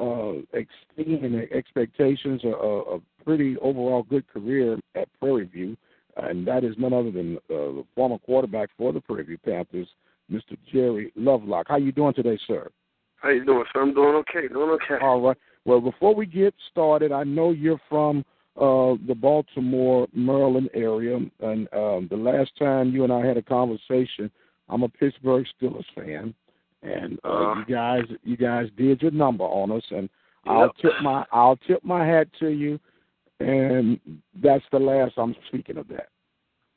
uh, 0.00 0.32
extent 0.52 1.24
and 1.24 1.36
expectations 1.52 2.42
a, 2.44 2.48
a, 2.48 2.96
a 2.96 3.00
pretty 3.24 3.56
overall 3.58 4.02
good 4.02 4.26
career 4.28 4.78
at 4.96 5.08
Prairie 5.20 5.46
View, 5.46 5.76
and 6.16 6.46
that 6.46 6.64
is 6.64 6.74
none 6.76 6.92
other 6.92 7.12
than 7.12 7.36
uh, 7.36 7.40
the 7.48 7.84
former 7.94 8.18
quarterback 8.18 8.70
for 8.76 8.92
the 8.92 9.00
Prairie 9.00 9.24
View 9.24 9.38
Panthers, 9.38 9.88
Mr. 10.30 10.58
Jerry 10.72 11.12
Lovelocke. 11.16 11.66
How 11.68 11.76
you 11.76 11.92
doing 11.92 12.14
today, 12.14 12.38
sir? 12.48 12.68
How 13.16 13.30
you 13.30 13.44
doing, 13.44 13.64
sir? 13.72 13.82
I'm 13.82 13.94
doing 13.94 14.16
okay. 14.16 14.48
Doing 14.48 14.70
okay. 14.70 15.02
All 15.02 15.20
right. 15.20 15.36
Well, 15.64 15.80
before 15.80 16.14
we 16.14 16.26
get 16.26 16.54
started, 16.70 17.12
I 17.12 17.24
know 17.24 17.52
you're 17.52 17.80
from 17.88 18.24
uh, 18.56 18.96
the 19.06 19.14
Baltimore, 19.14 20.06
Maryland 20.14 20.70
area, 20.74 21.16
and 21.16 21.68
um, 21.72 22.06
the 22.10 22.16
last 22.16 22.50
time 22.58 22.90
you 22.90 23.04
and 23.04 23.12
I 23.12 23.24
had 23.24 23.36
a 23.36 23.42
conversation, 23.42 24.30
I'm 24.68 24.82
a 24.82 24.88
Pittsburgh 24.88 25.46
Steelers 25.60 25.84
fan, 25.94 26.34
and 26.82 27.18
uh, 27.24 27.28
Uh. 27.28 27.54
you 27.58 27.64
guys, 27.74 28.04
you 28.24 28.36
guys 28.36 28.68
did 28.76 29.02
your 29.02 29.10
number 29.10 29.44
on 29.44 29.70
us, 29.72 29.84
and 29.90 30.08
Yep. 30.46 30.54
I'll 30.54 30.72
tip 30.74 30.92
my, 31.02 31.24
I'll 31.32 31.56
tip 31.66 31.82
my 31.84 32.06
hat 32.06 32.28
to 32.38 32.48
you, 32.48 32.78
and 33.40 33.98
that's 34.42 34.64
the 34.70 34.78
last 34.78 35.14
I'm 35.16 35.34
speaking 35.48 35.76
of 35.76 35.88
that. 35.88 36.08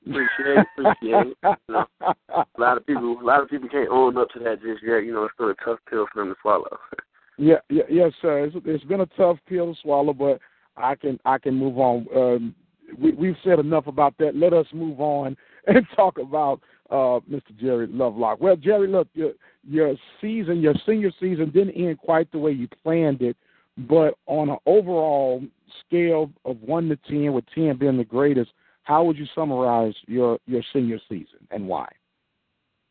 Appreciate, 0.08 0.66
appreciate. 0.78 1.28
you 1.28 1.36
know, 1.70 1.86
a 2.00 2.46
lot 2.58 2.78
of 2.78 2.86
people, 2.88 3.20
a 3.22 3.24
lot 3.24 3.42
of 3.44 3.50
people 3.50 3.70
can't 3.70 3.90
own 3.90 4.18
up 4.18 4.30
to 4.32 4.40
that 4.40 4.62
just 4.62 4.82
yet. 4.84 5.06
You 5.06 5.14
know, 5.14 5.26
it's 5.26 5.34
still 5.36 5.50
a 5.50 5.56
tough 5.64 5.80
pill 5.90 6.08
for 6.12 6.24
them 6.24 6.34
to 6.34 6.36
swallow. 6.42 6.80
yeah, 7.38 7.58
yeah, 7.70 7.84
yes, 7.90 8.12
sir. 8.22 8.46
It's, 8.46 8.56
it's 8.66 8.84
been 8.86 9.02
a 9.02 9.06
tough 9.18 9.38
pill 9.48 9.74
to 9.74 9.80
swallow, 9.82 10.14
but 10.14 10.40
I 10.80 10.96
can, 10.96 11.20
I 11.26 11.38
can 11.38 11.56
move 11.56 11.78
on. 11.78 12.08
Um, 12.16 12.56
we, 12.98 13.12
we've 13.12 13.36
said 13.44 13.60
enough 13.60 13.88
about 13.88 14.18
that. 14.20 14.36
Let 14.36 14.54
us 14.54 14.66
move 14.74 15.00
on 15.00 15.38
and 15.68 15.86
talk 15.96 16.18
about 16.18 16.62
uh, 16.90 17.20
Mr. 17.30 17.56
Jerry 17.60 17.88
Lovelocke. 17.88 18.40
Well, 18.40 18.56
Jerry, 18.56 18.88
look, 18.88 19.08
your, 19.14 19.34
your 19.68 19.96
season, 20.22 20.62
your 20.62 20.74
senior 20.86 21.12
season 21.20 21.52
didn't 21.52 21.76
end 21.76 22.00
quite 22.00 22.32
the 22.32 22.40
way 22.40 22.52
you 22.52 22.68
planned 22.84 23.22
it, 23.22 23.38
but 23.78 24.16
on 24.26 24.50
an 24.50 24.58
overall 24.66 25.44
scale 25.86 26.32
of 26.46 26.60
one 26.62 26.90
to 26.90 26.96
ten, 27.08 27.34
with 27.34 27.46
ten 27.54 27.78
being 27.78 27.98
the 27.98 28.04
greatest, 28.04 28.52
how 28.84 29.04
would 29.04 29.18
you 29.18 29.28
summarize 29.36 29.94
your 30.08 30.40
your 30.48 30.64
senior 30.74 31.00
season 31.08 31.40
and 31.52 31.68
why? 31.68 31.88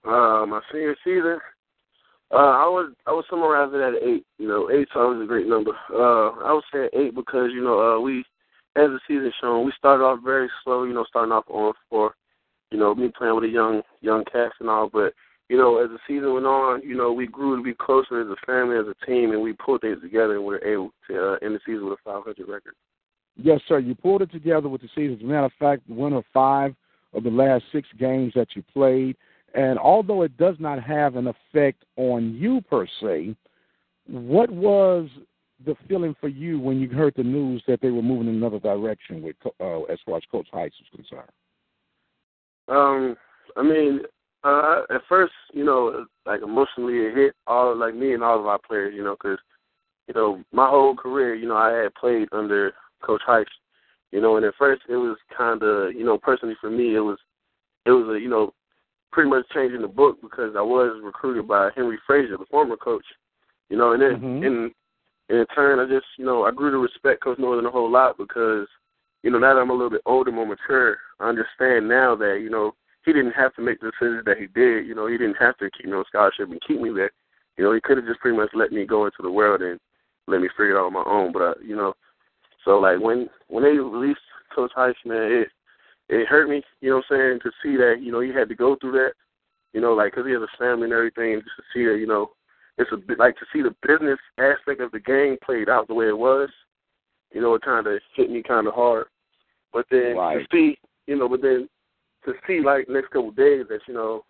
Uh, 0.05 0.47
my 0.47 0.61
senior 0.73 0.97
season, 1.05 1.39
uh, 2.31 2.37
I 2.37 2.69
would 2.69 2.95
I 3.07 3.13
would 3.13 3.25
summarize 3.31 3.71
it 3.73 3.81
at 3.81 4.03
eight. 4.03 4.25
You 4.39 4.49
know, 4.49 4.71
eight's 4.71 4.91
always 4.95 5.23
a 5.23 5.27
great 5.27 5.47
number. 5.47 5.73
Uh, 5.93 6.31
I 6.45 6.53
would 6.53 6.65
say 6.73 6.89
eight 6.93 7.15
because 7.15 7.51
you 7.53 7.63
know 7.63 7.81
uh, 7.81 8.01
we, 8.01 8.21
as 8.77 8.91
the 8.91 9.01
season 9.09 9.33
shown, 9.41 9.65
we 9.65 9.73
started 9.79 10.05
off 10.05 10.21
very 10.23 10.49
slow. 10.63 10.85
You 10.85 10.93
know, 10.93 11.05
starting 11.09 11.33
off 11.33 11.45
on 11.49 11.73
four. 11.89 12.15
You 12.71 12.79
know, 12.79 12.95
me 12.95 13.11
playing 13.17 13.35
with 13.35 13.45
a 13.45 13.49
young 13.49 13.83
young 14.03 14.25
cast 14.25 14.57
and 14.61 14.69
all, 14.69 14.91
but 14.93 15.15
you 15.49 15.57
know, 15.57 15.83
as 15.83 15.89
the 15.89 15.99
season 16.07 16.35
went 16.35 16.45
on, 16.45 16.83
you 16.83 16.95
know, 16.95 17.13
we 17.13 17.27
grew 17.27 17.57
to 17.57 17.63
be 17.63 17.73
closer 17.73 18.21
as 18.21 18.29
a 18.29 18.47
family, 18.47 18.77
as 18.77 18.85
a 18.85 19.07
team, 19.07 19.33
and 19.33 19.41
we 19.41 19.55
pulled 19.55 19.81
things 19.81 20.01
together, 20.03 20.37
and 20.37 20.45
we 20.45 20.55
were 20.55 20.65
able 20.65 20.91
to 21.09 21.17
uh, 21.17 21.37
end 21.41 21.55
the 21.55 21.61
season 21.65 21.89
with 21.89 21.99
a 21.99 22.03
500 22.05 22.37
record. 22.47 22.75
Yes, 23.37 23.61
sir. 23.67 23.79
You 23.79 23.95
pulled 23.95 24.21
it 24.21 24.31
together 24.31 24.69
with 24.69 24.83
the 24.83 24.89
season. 24.95 25.17
As 25.17 25.23
a 25.23 25.25
matter 25.25 25.47
of 25.47 25.53
fact, 25.59 25.89
winner 25.89 26.19
of 26.19 26.25
five 26.35 26.75
of 27.15 27.23
the 27.23 27.31
last 27.31 27.65
six 27.73 27.89
games 27.99 28.33
that 28.35 28.49
you 28.55 28.63
played. 28.75 29.17
And 29.55 29.79
although 29.79 30.23
it 30.23 30.37
does 30.37 30.57
not 30.59 30.83
have 30.83 31.17
an 31.17 31.27
effect 31.27 31.85
on 31.97 32.35
you 32.35 32.61
per 32.63 32.87
se, 33.01 33.35
what 34.07 34.51
was 34.51 35.09
the 35.65 35.75
feeling 35.89 36.15
for 36.21 36.29
you 36.29 36.61
when 36.61 36.79
you 36.79 36.89
heard 36.89 37.15
the 37.17 37.23
news 37.23 37.63
that 37.67 37.81
they 37.81 37.91
were 37.91 38.03
moving 38.03 38.29
in 38.29 38.35
another 38.37 38.61
direction 38.61 39.23
with 39.23 39.37
uh, 39.61 39.83
as 39.85 39.99
far 40.07 40.19
as 40.19 40.23
Coach 40.31 40.49
Heise 40.53 40.71
was 40.81 40.89
concerned? 40.95 41.31
Um, 42.69 43.17
I 43.57 43.63
mean, 43.63 44.01
uh, 44.45 44.83
at 44.91 45.01
first, 45.09 45.33
you 45.53 45.65
know, 45.65 46.07
like 46.27 46.43
emotionally, 46.43 46.99
it 46.99 47.15
hit 47.15 47.35
all 47.47 47.75
like 47.77 47.95
me 47.95 48.15
and 48.15 48.23
all 48.23 48.39
of 48.39 48.47
our 48.47 48.59
players, 48.59 48.95
you 48.95 49.03
know, 49.03 49.17
because 49.21 49.39
you 50.07 50.15
know 50.15 50.43
my 50.53 50.69
whole 50.69 50.95
career, 50.95 51.35
you 51.35 51.49
know, 51.49 51.57
I 51.57 51.73
had 51.73 51.95
played 51.95 52.29
under 52.33 52.73
Coach 53.03 53.23
Heise, 53.27 53.47
you 54.13 54.21
know, 54.21 54.37
and 54.37 54.45
at 54.45 54.55
first 54.57 54.83
it 54.89 54.97
was 54.97 55.17
kind 55.37 55.63
of, 55.63 55.93
you 55.93 56.05
know, 56.05 56.19
personally 56.19 56.57
for 56.61 56.71
me, 56.71 56.95
it 56.95 57.01
was, 57.01 57.19
it 57.85 57.91
was 57.91 58.17
a, 58.17 58.21
you 58.21 58.29
know, 58.29 58.53
pretty 59.13 59.31
much 59.31 59.45
changing 59.55 59.83
the 59.83 59.89
book 59.89 60.19
because 60.21 60.55
I 60.57 60.63
was 60.63 61.01
recruited 61.03 61.49
by 61.49 61.71
Henry 61.75 61.99
Frazier, 62.07 62.37
the 62.37 62.47
former 62.51 62.77
coach, 62.77 63.05
you 63.69 63.77
know, 63.77 63.93
and 63.93 64.03
then 64.03 64.17
mm-hmm. 64.17 64.45
in 64.45 64.71
in 65.29 65.45
turn, 65.55 65.79
I 65.79 65.85
just, 65.93 66.07
you 66.17 66.25
know, 66.25 66.45
I 66.45 66.51
grew 66.51 66.71
to 66.71 66.79
respect 66.79 67.23
Coach 67.23 67.39
Northern 67.39 67.67
a 67.67 67.71
whole 67.71 67.91
lot 67.91 68.17
because, 68.17 68.67
you 69.23 69.31
know, 69.31 69.39
now 69.39 69.55
that 69.55 69.61
I'm 69.61 69.71
a 69.71 69.75
little 69.75 69.91
bit 69.91 70.01
older, 70.07 70.33
more 70.33 70.47
mature, 70.47 70.97
I 71.21 71.29
understand 71.29 71.87
now 71.87 72.17
that, 72.17 72.41
you 72.43 72.49
know, 72.49 72.73
he 73.05 73.13
didn't 73.13 73.33
have 73.33 73.55
to 73.57 73.63
make 73.63 73.81
the 73.81 73.91
decisions 73.91 74.25
that 74.25 74.39
he 74.39 74.47
did. 74.47 74.87
You 74.87 74.95
know, 74.95 75.07
he 75.07 75.19
didn't 75.19 75.37
have 75.39 75.57
to 75.59 75.71
keep 75.71 75.87
me 75.87 75.93
on 75.93 76.05
scholarship 76.09 76.51
and 76.51 76.61
keep 76.67 76.81
me 76.81 76.91
there. 76.95 77.11
You 77.57 77.65
know, 77.65 77.75
he 77.75 77.81
could 77.81 77.99
have 77.99 78.07
just 78.07 78.21
pretty 78.21 78.37
much 78.37 78.51
let 78.55 78.73
me 78.73 78.87
go 78.87 79.05
into 79.05 79.23
the 79.23 79.31
world 79.31 79.63
and 79.63 79.79
let 80.27 80.41
me 80.41 80.49
figure 80.57 80.77
it 80.77 80.81
out 80.81 80.87
on 80.87 80.93
my 80.93 81.05
own. 81.07 81.33
But 81.33 81.43
uh, 81.43 81.55
you 81.63 81.77
know, 81.77 81.95
so 82.65 82.79
like 82.79 83.01
when 83.01 83.29
when 83.49 83.65
they 83.65 83.71
released 83.71 84.21
Coach 84.55 84.73
Heise, 84.75 84.95
man, 85.05 85.33
it 85.33 85.49
it 86.09 86.27
hurt 86.27 86.49
me. 86.49 86.63
You 86.81 86.91
know 86.91 86.97
what 86.97 87.17
I'm 87.17 87.39
saying? 87.39 87.41
To 87.43 87.51
see 87.63 87.77
that 87.77 87.97
you 88.03 88.13
know 88.13 88.21
he 88.21 88.33
had 88.33 88.49
to 88.49 88.55
go 88.55 88.77
through 88.77 88.93
that. 88.93 89.13
You 89.73 89.81
know, 89.81 89.93
like 89.93 90.13
because 90.13 90.27
he 90.27 90.33
has 90.33 90.43
a 90.43 90.59
family 90.59 90.85
and 90.85 90.93
everything. 90.93 91.41
Just 91.41 91.57
to 91.57 91.63
see 91.75 91.85
that, 91.85 91.99
you 91.99 92.07
know, 92.07 92.31
it's 92.79 92.91
a 92.93 92.97
bit 92.97 93.19
like 93.19 93.37
to 93.37 93.47
see 93.53 93.63
the 93.63 93.75
business 93.87 94.19
aspect 94.39 94.81
of 94.81 94.91
the 94.93 95.01
game 95.01 95.37
played 95.45 95.69
out 95.69 95.89
the 95.89 95.95
way 95.95 96.09
it 96.09 96.19
was. 96.19 96.49
You 97.33 97.43
know, 97.43 97.55
it 97.55 97.63
kind 97.63 97.87
of 97.87 98.01
hit 98.15 98.31
me 98.31 98.43
kind 98.43 98.67
of 98.67 98.75
hard. 98.75 99.07
But 99.73 99.85
then 99.91 100.17
right. 100.17 100.39
to 100.39 100.47
see, 100.51 100.79
you 101.07 101.17
know, 101.17 101.29
but 101.29 101.43
then 101.43 101.69
to 102.25 102.33
see 102.47 102.61
like 102.65 102.89
next 102.89 103.09
couple 103.09 103.29
of 103.29 103.37
days 103.37 103.67
that 103.69 103.81
you 103.87 103.95
know 103.95 104.25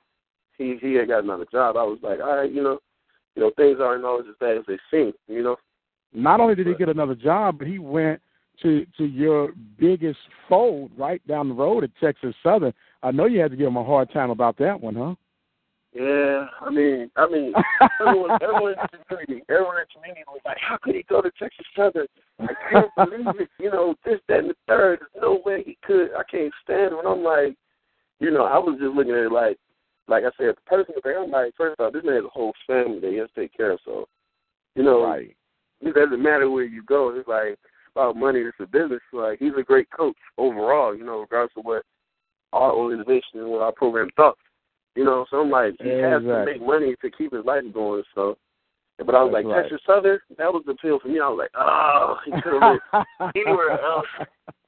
he 0.56 0.76
he 0.80 0.94
had 0.94 1.08
got 1.08 1.22
another 1.22 1.46
job, 1.52 1.76
I 1.76 1.84
was 1.84 1.98
like, 2.02 2.20
all 2.20 2.36
right, 2.36 2.52
you 2.52 2.62
know, 2.62 2.80
you 3.36 3.42
know 3.42 3.52
things 3.56 3.78
aren't 3.80 4.04
always 4.04 4.26
as 4.28 4.36
bad 4.40 4.56
as 4.56 4.64
they 4.66 4.78
seem, 4.90 5.12
you 5.28 5.42
know. 5.42 5.56
Not 6.12 6.40
only 6.40 6.54
did 6.54 6.66
he 6.66 6.74
get 6.74 6.88
another 6.88 7.14
job, 7.14 7.58
but 7.58 7.68
he 7.68 7.78
went 7.78 8.20
to 8.62 8.86
to 8.96 9.04
your 9.04 9.52
biggest 9.78 10.18
fold 10.48 10.90
right 10.96 11.26
down 11.26 11.48
the 11.48 11.54
road 11.54 11.84
at 11.84 11.90
Texas 12.00 12.34
Southern. 12.42 12.72
I 13.02 13.10
know 13.10 13.26
you 13.26 13.40
had 13.40 13.50
to 13.52 13.56
give 13.56 13.68
him 13.68 13.76
a 13.76 13.84
hard 13.84 14.12
time 14.12 14.30
about 14.30 14.58
that 14.58 14.80
one, 14.80 14.94
huh? 14.94 15.14
Yeah, 15.94 16.46
I 16.60 16.70
mean, 16.70 17.10
I 17.16 17.28
mean, 17.28 17.52
everyone, 18.00 18.38
everyone 18.42 18.72
in 18.72 18.78
the 18.92 19.04
community, 19.08 19.42
everyone 19.48 19.76
in 19.78 19.84
the 19.88 19.94
community 19.94 20.24
was 20.28 20.40
like, 20.44 20.58
"How 20.60 20.76
could 20.76 20.94
he 20.94 21.02
go 21.08 21.22
to 21.22 21.30
Texas 21.38 21.66
Southern? 21.74 22.06
I 22.40 22.52
can't 22.70 22.94
believe 22.94 23.40
it. 23.40 23.48
You 23.58 23.70
know, 23.70 23.94
this, 24.04 24.20
that, 24.28 24.40
and 24.40 24.50
the 24.50 24.54
third. 24.66 25.00
There's 25.00 25.22
no 25.22 25.40
way 25.44 25.62
he 25.64 25.78
could. 25.82 26.10
I 26.14 26.22
can't 26.30 26.52
stand 26.62 26.92
him." 26.92 26.98
And 26.98 27.08
I'm 27.08 27.24
like, 27.24 27.56
you 28.20 28.30
know, 28.30 28.44
I 28.44 28.58
was 28.58 28.78
just 28.80 28.94
looking 28.94 29.12
at 29.12 29.26
it 29.26 29.32
like, 29.32 29.56
like 30.08 30.24
I 30.24 30.30
said, 30.36 30.54
personally, 30.66 31.00
I'm 31.16 31.30
like, 31.30 31.54
first 31.56 31.80
off, 31.80 31.92
this 31.92 32.04
man 32.04 32.16
has 32.16 32.24
a 32.24 32.28
whole 32.28 32.52
family 32.66 33.00
that 33.00 33.10
he 33.10 33.16
has 33.16 33.28
to 33.34 33.40
take 33.40 33.56
care 33.56 33.72
of. 33.72 33.80
So, 33.84 34.08
you 34.74 34.82
know, 34.82 35.04
right. 35.04 35.34
it 35.80 35.94
doesn't 35.94 36.22
matter 36.22 36.50
where 36.50 36.64
you 36.64 36.82
go. 36.82 37.14
It's 37.16 37.28
like 37.28 37.58
about 37.98 38.16
money. 38.16 38.40
It's 38.40 38.56
a 38.60 38.66
business. 38.66 39.00
Like 39.12 39.38
he's 39.38 39.52
a 39.58 39.62
great 39.62 39.88
coach 39.90 40.16
overall. 40.36 40.96
You 40.96 41.04
know, 41.04 41.20
regardless 41.20 41.52
of 41.56 41.64
what 41.64 41.82
our 42.52 42.72
organization 42.72 43.40
and 43.40 43.48
what 43.48 43.62
our 43.62 43.72
program 43.72 44.08
thought. 44.16 44.36
You 44.96 45.04
know, 45.04 45.26
so 45.30 45.38
I'm 45.38 45.50
like, 45.50 45.74
he 45.80 45.90
exactly. 45.90 46.10
has 46.10 46.22
to 46.22 46.44
make 46.44 46.62
money 46.66 46.94
to 47.02 47.10
keep 47.10 47.32
his 47.32 47.44
life 47.44 47.62
going. 47.72 48.02
So, 48.14 48.36
but 48.98 49.14
I 49.14 49.22
was 49.22 49.32
That's 49.32 49.44
like, 49.44 49.54
right. 49.54 49.62
Texas 49.62 49.80
Southern, 49.86 50.18
that 50.38 50.52
was 50.52 50.64
the 50.66 50.72
appeal 50.72 50.98
for 50.98 51.08
me. 51.08 51.20
I 51.20 51.28
was 51.28 51.38
like, 51.38 51.54
oh, 51.54 52.16
he 52.24 52.32
could 52.42 52.60
have 52.60 52.80
went 52.92 53.36
anywhere 53.36 53.78
else 53.80 54.06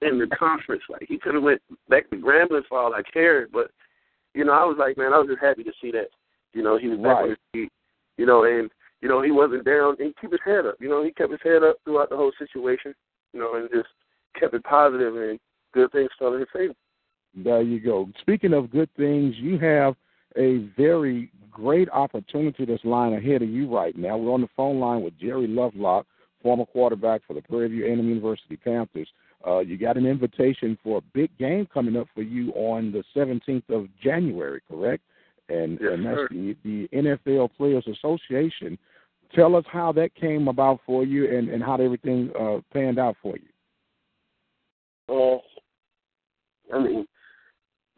in 0.03 0.19
the 0.19 0.29
conference. 0.37 0.83
Like 0.89 1.05
he 1.09 1.19
could 1.19 1.35
have 1.35 1.43
went 1.43 1.61
back 1.89 2.09
to 2.11 2.17
Grambling 2.17 2.63
for 2.69 2.79
all 2.79 2.95
I 2.95 3.03
cared. 3.13 3.51
But 3.53 3.71
you 4.35 4.45
know, 4.45 4.53
I 4.53 4.65
was 4.65 4.77
like, 4.79 4.97
man, 4.97 5.13
I 5.13 5.19
was 5.19 5.29
just 5.29 5.43
happy 5.43 5.65
to 5.65 5.73
see 5.83 5.91
that. 5.93 6.09
You 6.53 6.63
know, 6.63 6.79
he 6.79 6.89
was 6.89 6.99
back 6.99 7.17
right. 7.17 7.23
on 7.23 7.29
his 7.31 7.39
feet. 7.53 7.73
You 8.19 8.27
know, 8.27 8.45
and 8.45 8.71
you 9.01 9.09
know 9.09 9.23
he 9.23 9.33
wasn't 9.33 9.65
down. 9.65 9.97
And 9.99 10.09
he 10.09 10.13
kept 10.21 10.33
his 10.33 10.45
head 10.45 10.67
up. 10.67 10.77
You 10.79 10.89
know, 10.89 11.03
he 11.03 11.11
kept 11.11 11.33
his 11.33 11.41
head 11.43 11.65
up 11.65 11.79
throughout 11.85 12.11
the 12.11 12.17
whole 12.17 12.33
situation. 12.39 12.95
You 13.33 13.41
know, 13.41 13.55
and 13.55 13.69
just 13.73 13.89
kept 14.39 14.55
it 14.55 14.65
positive 14.65 15.15
and 15.17 15.39
good 15.73 15.93
things 15.93 16.11
fell 16.19 16.35
in 16.35 16.41
his 16.41 16.49
favor. 16.53 16.75
There 17.35 17.63
you 17.63 17.81
go. 17.81 18.09
Speaking 18.21 18.55
of 18.55 18.71
good 18.71 18.89
things, 18.97 19.35
you 19.39 19.59
have 19.59 19.95
a 20.37 20.69
very 20.77 21.31
great 21.51 21.89
opportunity 21.91 22.65
that's 22.65 22.85
lying 22.85 23.15
ahead 23.15 23.43
of 23.43 23.49
you 23.49 23.73
right 23.73 23.97
now. 23.97 24.17
We're 24.17 24.33
on 24.33 24.41
the 24.41 24.49
phone 24.57 24.81
line 24.81 25.03
with 25.03 25.19
Jerry 25.19 25.47
Lovelocke, 25.47 26.05
former 26.43 26.67
quarterback 26.67 27.23
for 27.27 27.35
the 27.35 27.43
Prairie 27.43 27.69
View 27.69 27.87
A&M 27.87 28.09
University 28.09 28.57
Panthers. 28.57 29.09
Uh, 29.47 29.61
you 29.61 29.79
got 29.79 29.97
an 29.97 30.07
invitation 30.07 30.77
for 30.83 30.99
a 30.99 31.03
big 31.15 31.37
game 31.39 31.67
coming 31.73 31.97
up 31.97 32.07
for 32.15 32.23
you 32.23 32.51
on 32.53 32.93
the 32.93 33.03
17th 33.17 33.69
of 33.71 33.89
January, 34.03 34.61
correct? 34.69 35.03
And, 35.49 35.79
yes, 35.81 35.91
and 35.95 36.07
that's 36.07 36.17
sir. 36.17 36.29
the, 36.31 36.57
the 36.65 36.89
NFL 36.93 37.51
Players 37.57 37.87
Association. 37.87 38.79
Tell 39.35 39.55
us 39.55 39.65
how 39.71 39.93
that 39.93 40.15
came 40.15 40.49
about 40.49 40.81
for 40.85 41.05
you 41.05 41.37
and, 41.37 41.49
and 41.49 41.63
how 41.63 41.77
everything 41.77 42.31
uh, 42.39 42.59
panned 42.73 42.99
out 42.99 43.17
for 43.23 43.37
you. 43.37 43.49
Well, 45.09 45.43
I 46.73 46.79
mean, 46.79 47.07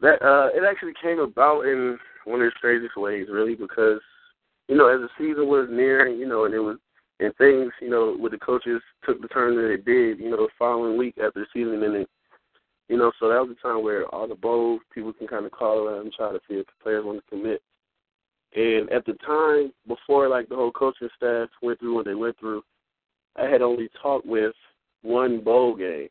that 0.01 0.21
uh, 0.21 0.49
it 0.53 0.63
actually 0.69 0.93
came 1.01 1.19
about 1.19 1.61
in 1.61 1.97
one 2.25 2.41
of 2.41 2.47
the 2.47 2.51
strangest 2.57 2.97
ways, 2.97 3.27
really, 3.31 3.55
because 3.55 3.99
you 4.67 4.75
know, 4.77 4.87
as 4.87 5.01
the 5.01 5.09
season 5.17 5.47
was 5.47 5.67
nearing, 5.69 6.17
you 6.17 6.27
know, 6.27 6.45
and 6.45 6.53
it 6.53 6.59
was 6.59 6.77
and 7.19 7.35
things, 7.37 7.71
you 7.79 7.89
know, 7.89 8.17
with 8.19 8.31
the 8.31 8.37
coaches 8.37 8.81
took 9.05 9.21
the 9.21 9.27
turn 9.27 9.55
that 9.55 9.71
it 9.71 9.85
did, 9.85 10.19
you 10.19 10.29
know, 10.29 10.37
the 10.37 10.47
following 10.57 10.97
week 10.97 11.15
after 11.23 11.41
the 11.41 11.45
season 11.53 11.83
ended, 11.83 12.07
you 12.89 12.97
know, 12.97 13.11
so 13.19 13.29
that 13.29 13.39
was 13.39 13.49
the 13.49 13.67
time 13.67 13.83
where 13.83 14.05
all 14.07 14.27
the 14.27 14.35
bowls 14.35 14.81
people 14.93 15.13
can 15.13 15.27
kind 15.27 15.45
of 15.45 15.51
call 15.51 15.87
around 15.87 16.01
and 16.01 16.13
try 16.13 16.31
to 16.31 16.39
see 16.49 16.55
if 16.55 16.65
the 16.65 16.71
players 16.81 17.05
want 17.05 17.19
to 17.23 17.29
commit. 17.29 17.61
And 18.55 18.89
at 18.91 19.05
the 19.05 19.13
time, 19.25 19.73
before 19.87 20.29
like 20.29 20.47
the 20.49 20.55
whole 20.55 20.71
coaching 20.71 21.09
staff 21.17 21.49
went 21.61 21.79
through 21.79 21.95
what 21.95 22.05
they 22.05 22.13
went 22.13 22.39
through, 22.39 22.63
I 23.35 23.45
had 23.45 23.61
only 23.61 23.89
talked 24.01 24.25
with 24.25 24.53
one 25.01 25.41
bowl 25.43 25.75
game 25.75 26.09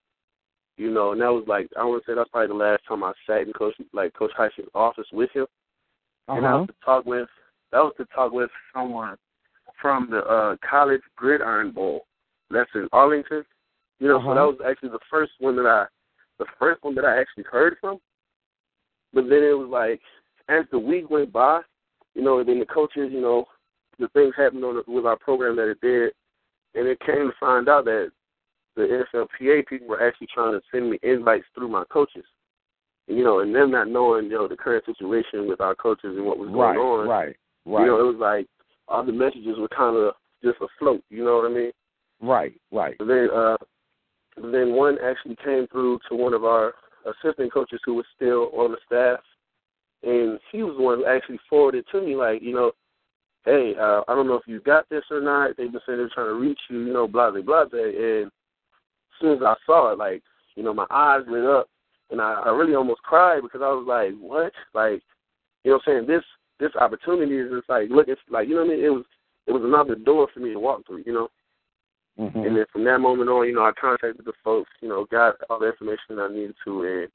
you 0.76 0.90
know, 0.90 1.12
and 1.12 1.20
that 1.20 1.32
was 1.32 1.44
like 1.46 1.68
I 1.78 1.84
want 1.84 2.04
to 2.04 2.10
say 2.10 2.14
that's 2.14 2.30
probably 2.30 2.48
the 2.48 2.54
last 2.54 2.82
time 2.88 3.04
I 3.04 3.12
sat 3.26 3.42
in 3.42 3.52
Coach 3.52 3.74
like 3.92 4.14
Coach 4.14 4.32
Heise's 4.36 4.68
office 4.74 5.06
with 5.12 5.30
him, 5.32 5.46
Uh-huh. 6.28 6.38
and 6.38 6.46
I 6.46 6.54
was 6.56 6.66
to 6.68 6.74
talk 6.84 7.04
with 7.04 7.28
that 7.70 7.78
was 7.78 7.94
to 7.98 8.06
talk 8.06 8.32
with 8.32 8.50
someone 8.74 9.16
from 9.80 10.08
the 10.10 10.24
uh 10.24 10.56
College 10.68 11.02
Gridiron 11.16 11.72
Bowl 11.72 12.06
that's 12.50 12.70
in 12.74 12.88
Arlington. 12.92 13.44
You 14.00 14.08
know, 14.08 14.16
Uh-huh. 14.16 14.30
so 14.30 14.34
that 14.34 14.58
was 14.58 14.58
actually 14.66 14.90
the 14.90 15.06
first 15.10 15.32
one 15.38 15.56
that 15.56 15.66
I 15.66 15.86
the 16.38 16.46
first 16.58 16.82
one 16.82 16.94
that 16.94 17.04
I 17.04 17.20
actually 17.20 17.44
heard 17.44 17.76
from. 17.80 17.98
But 19.12 19.28
then 19.28 19.42
it 19.44 19.56
was 19.56 19.68
like 19.68 20.00
as 20.48 20.64
the 20.72 20.78
week 20.78 21.10
went 21.10 21.32
by, 21.32 21.60
you 22.14 22.22
know, 22.22 22.38
and 22.40 22.48
then 22.48 22.58
the 22.58 22.66
coaches, 22.66 23.10
you 23.12 23.20
know, 23.20 23.46
the 23.98 24.08
things 24.08 24.34
happened 24.36 24.64
on 24.64 24.76
the, 24.76 24.92
with 24.92 25.06
our 25.06 25.16
program 25.16 25.56
that 25.56 25.70
it 25.70 25.80
did, 25.80 26.12
and 26.74 26.88
it 26.88 26.98
came 27.00 27.28
to 27.28 27.32
find 27.38 27.68
out 27.68 27.84
that 27.84 28.10
the 28.76 29.04
NFLPA 29.14 29.66
people 29.66 29.86
were 29.86 30.06
actually 30.06 30.28
trying 30.32 30.52
to 30.52 30.60
send 30.72 30.90
me 30.90 30.98
invites 31.02 31.44
through 31.54 31.68
my 31.68 31.84
coaches. 31.90 32.24
you 33.06 33.24
know, 33.24 33.40
and 33.40 33.54
them 33.54 33.70
not 33.70 33.88
knowing, 33.88 34.26
you 34.26 34.32
know, 34.32 34.48
the 34.48 34.56
current 34.56 34.84
situation 34.86 35.46
with 35.48 35.60
our 35.60 35.74
coaches 35.74 36.16
and 36.16 36.24
what 36.24 36.38
was 36.38 36.48
going 36.48 36.60
right, 36.60 36.76
on. 36.76 37.08
Right, 37.08 37.24
right, 37.26 37.36
right. 37.66 37.80
You 37.80 37.86
know, 37.86 38.00
it 38.00 38.12
was 38.12 38.16
like 38.18 38.46
all 38.88 39.04
the 39.04 39.12
messages 39.12 39.58
were 39.58 39.68
kind 39.68 39.96
of 39.96 40.14
just 40.42 40.58
afloat. 40.60 41.02
You 41.10 41.24
know 41.24 41.36
what 41.36 41.50
I 41.50 41.54
mean? 41.54 41.72
Right, 42.20 42.54
right. 42.70 42.96
But 42.98 43.08
then, 43.08 43.28
uh, 43.34 43.56
then 44.36 44.72
one 44.72 44.96
actually 45.04 45.36
came 45.44 45.66
through 45.70 45.98
to 46.08 46.16
one 46.16 46.34
of 46.34 46.44
our 46.44 46.74
assistant 47.04 47.52
coaches 47.52 47.80
who 47.84 47.94
was 47.94 48.06
still 48.14 48.50
on 48.54 48.72
the 48.72 48.78
staff, 48.86 49.20
and 50.02 50.38
he 50.50 50.62
was 50.62 50.76
the 50.76 50.82
one 50.82 50.98
who 50.98 51.06
actually 51.06 51.38
forwarded 51.48 51.84
to 51.92 52.00
me, 52.00 52.16
like, 52.16 52.42
you 52.42 52.54
know, 52.54 52.72
hey, 53.44 53.74
uh, 53.78 54.02
I 54.08 54.14
don't 54.14 54.26
know 54.26 54.34
if 54.34 54.46
you 54.46 54.60
got 54.60 54.88
this 54.88 55.04
or 55.10 55.20
not. 55.20 55.56
They've 55.56 55.70
been 55.70 55.80
saying 55.86 55.98
they're 55.98 56.10
trying 56.12 56.26
to 56.26 56.40
reach 56.40 56.58
you, 56.68 56.80
you 56.86 56.92
know, 56.92 57.06
blah, 57.06 57.30
blah, 57.30 57.42
blah. 57.42 57.64
And 57.72 58.26
as 58.26 58.32
soon 59.20 59.36
as 59.36 59.42
I 59.44 59.54
saw 59.66 59.92
it, 59.92 59.98
like, 59.98 60.22
you 60.54 60.62
know, 60.62 60.74
my 60.74 60.86
eyes 60.90 61.22
lit 61.28 61.44
up, 61.44 61.68
and 62.10 62.20
I, 62.20 62.42
I 62.46 62.50
really 62.50 62.74
almost 62.74 63.02
cried 63.02 63.42
because 63.42 63.62
I 63.62 63.68
was 63.68 63.86
like, 63.88 64.12
what? 64.20 64.52
Like, 64.74 65.02
you 65.64 65.70
know 65.70 65.80
what 65.84 65.92
I'm 65.92 66.06
saying? 66.06 66.06
This 66.06 66.24
this 66.60 66.76
opportunity 66.80 67.36
is 67.36 67.50
just 67.50 67.68
like, 67.68 67.88
look, 67.90 68.08
it's 68.08 68.20
like, 68.30 68.48
you 68.48 68.54
know 68.54 68.62
what 68.62 68.72
I 68.72 68.76
mean? 68.76 68.84
It 68.84 68.90
was 68.90 69.04
it 69.46 69.52
was 69.52 69.62
another 69.64 69.94
door 69.94 70.28
for 70.32 70.40
me 70.40 70.52
to 70.52 70.60
walk 70.60 70.86
through, 70.86 71.02
you 71.06 71.12
know. 71.12 71.28
Mm-hmm. 72.18 72.38
And 72.38 72.56
then 72.56 72.64
from 72.70 72.84
that 72.84 72.98
moment 72.98 73.30
on, 73.30 73.48
you 73.48 73.54
know, 73.54 73.62
I 73.62 73.72
contacted 73.80 74.24
the 74.24 74.32
folks, 74.44 74.70
you 74.82 74.88
know, 74.88 75.06
got 75.10 75.36
all 75.48 75.58
the 75.58 75.68
information 75.68 76.18
I 76.18 76.28
needed 76.28 76.54
to, 76.64 76.82
and 76.82 77.08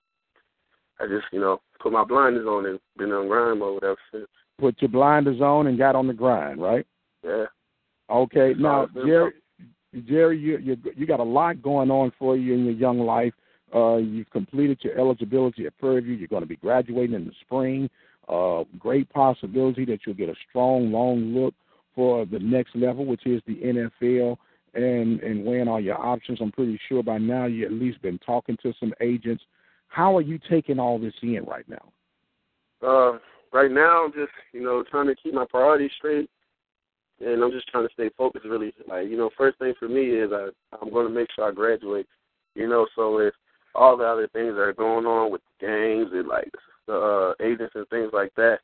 I 0.99 1.07
just, 1.07 1.25
you 1.31 1.39
know, 1.39 1.61
put 1.79 1.91
my 1.91 2.03
blinders 2.03 2.47
on 2.47 2.65
and 2.65 2.79
been 2.97 3.11
on 3.11 3.27
grind 3.27 3.59
mode 3.59 3.83
ever 3.83 3.97
since. 4.11 4.27
Put 4.59 4.81
your 4.81 4.89
blinders 4.89 5.41
on 5.41 5.67
and 5.67 5.77
got 5.77 5.95
on 5.95 6.07
the 6.07 6.13
grind, 6.13 6.61
right? 6.61 6.85
Yeah. 7.23 7.45
Okay. 8.09 8.53
That's 8.53 8.59
Now, 8.59 8.77
all 8.79 8.83
it's 8.85 8.93
been 8.93 9.07
Jerry, 9.07 9.31
Jerry, 10.07 10.39
you 10.39 10.57
you 10.57 10.77
you 10.95 11.05
got 11.05 11.19
a 11.19 11.23
lot 11.23 11.61
going 11.61 11.91
on 11.91 12.11
for 12.17 12.35
you 12.35 12.53
in 12.53 12.65
your 12.65 12.73
young 12.73 12.99
life. 12.99 13.33
Uh, 13.73 13.97
you've 13.97 14.29
completed 14.29 14.79
your 14.81 14.97
eligibility 14.97 15.65
at 15.65 15.73
View. 15.79 15.99
You're 15.99 16.27
going 16.27 16.43
to 16.43 16.47
be 16.47 16.55
graduating 16.55 17.15
in 17.15 17.25
the 17.25 17.33
spring. 17.41 17.89
Uh, 18.29 18.63
great 18.77 19.09
possibility 19.09 19.85
that 19.85 19.99
you'll 20.05 20.15
get 20.15 20.29
a 20.29 20.35
strong, 20.49 20.91
long 20.91 21.33
look 21.33 21.53
for 21.95 22.25
the 22.25 22.39
next 22.39 22.75
level, 22.75 23.05
which 23.05 23.25
is 23.25 23.41
the 23.47 23.55
NFL, 23.55 24.37
and 24.73 25.19
and 25.21 25.45
weighing 25.45 25.67
all 25.67 25.81
your 25.81 25.99
options. 25.99 26.39
I'm 26.41 26.51
pretty 26.51 26.79
sure 26.87 27.03
by 27.03 27.17
now 27.17 27.45
you 27.45 27.65
at 27.65 27.71
least 27.71 28.01
been 28.01 28.19
talking 28.19 28.57
to 28.63 28.73
some 28.79 28.93
agents. 29.01 29.43
How 29.87 30.15
are 30.15 30.21
you 30.21 30.39
taking 30.49 30.79
all 30.79 30.99
this 30.99 31.13
in 31.21 31.43
right 31.45 31.65
now? 31.67 31.91
Uh, 32.81 33.17
right 33.51 33.71
now, 33.71 34.05
I'm 34.05 34.13
just, 34.13 34.31
you 34.53 34.61
know, 34.61 34.83
trying 34.89 35.07
to 35.07 35.15
keep 35.15 35.33
my 35.33 35.45
priorities 35.49 35.91
straight, 35.97 36.29
and 37.19 37.43
I'm 37.43 37.51
just 37.51 37.67
trying 37.69 37.87
to 37.87 37.93
stay 37.93 38.09
focused. 38.17 38.45
Really, 38.45 38.73
like, 38.87 39.07
you 39.07 39.17
know, 39.17 39.29
first 39.37 39.57
thing 39.59 39.73
for 39.79 39.87
me 39.87 40.01
is 40.01 40.31
I, 40.31 40.49
I'm 40.79 40.91
going 40.91 41.07
to 41.07 41.13
make 41.13 41.29
sure 41.35 41.49
I 41.49 41.51
graduate. 41.51 42.07
You 42.55 42.67
know, 42.67 42.87
so 42.95 43.19
if 43.19 43.33
all 43.75 43.97
the 43.97 44.03
other 44.03 44.27
things 44.33 44.53
that 44.53 44.61
are 44.61 44.73
going 44.73 45.05
on 45.05 45.31
with 45.31 45.41
the 45.59 45.67
games 45.67 46.09
and 46.11 46.27
like 46.27 46.51
the 46.87 47.33
uh, 47.39 47.43
agents 47.43 47.73
and 47.75 47.87
things 47.89 48.09
like 48.13 48.33
that, 48.35 48.59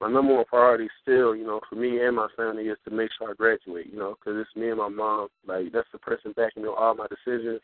my 0.00 0.10
number 0.10 0.34
one 0.34 0.44
priority 0.44 0.88
still, 1.02 1.34
you 1.34 1.44
know, 1.44 1.60
for 1.68 1.76
me 1.76 2.00
and 2.00 2.16
my 2.16 2.28
family 2.36 2.64
is 2.64 2.78
to 2.84 2.94
make 2.94 3.10
sure 3.18 3.30
I 3.30 3.34
graduate. 3.34 3.86
You 3.90 3.98
know, 3.98 4.14
because 4.18 4.40
it's 4.40 4.56
me 4.56 4.68
and 4.68 4.78
my 4.78 4.88
mom. 4.88 5.28
Like 5.46 5.72
that's 5.72 5.88
the 5.92 5.98
person 5.98 6.32
backing 6.36 6.62
me 6.62 6.68
on 6.68 6.76
all 6.78 6.94
my 6.94 7.06
decisions. 7.08 7.60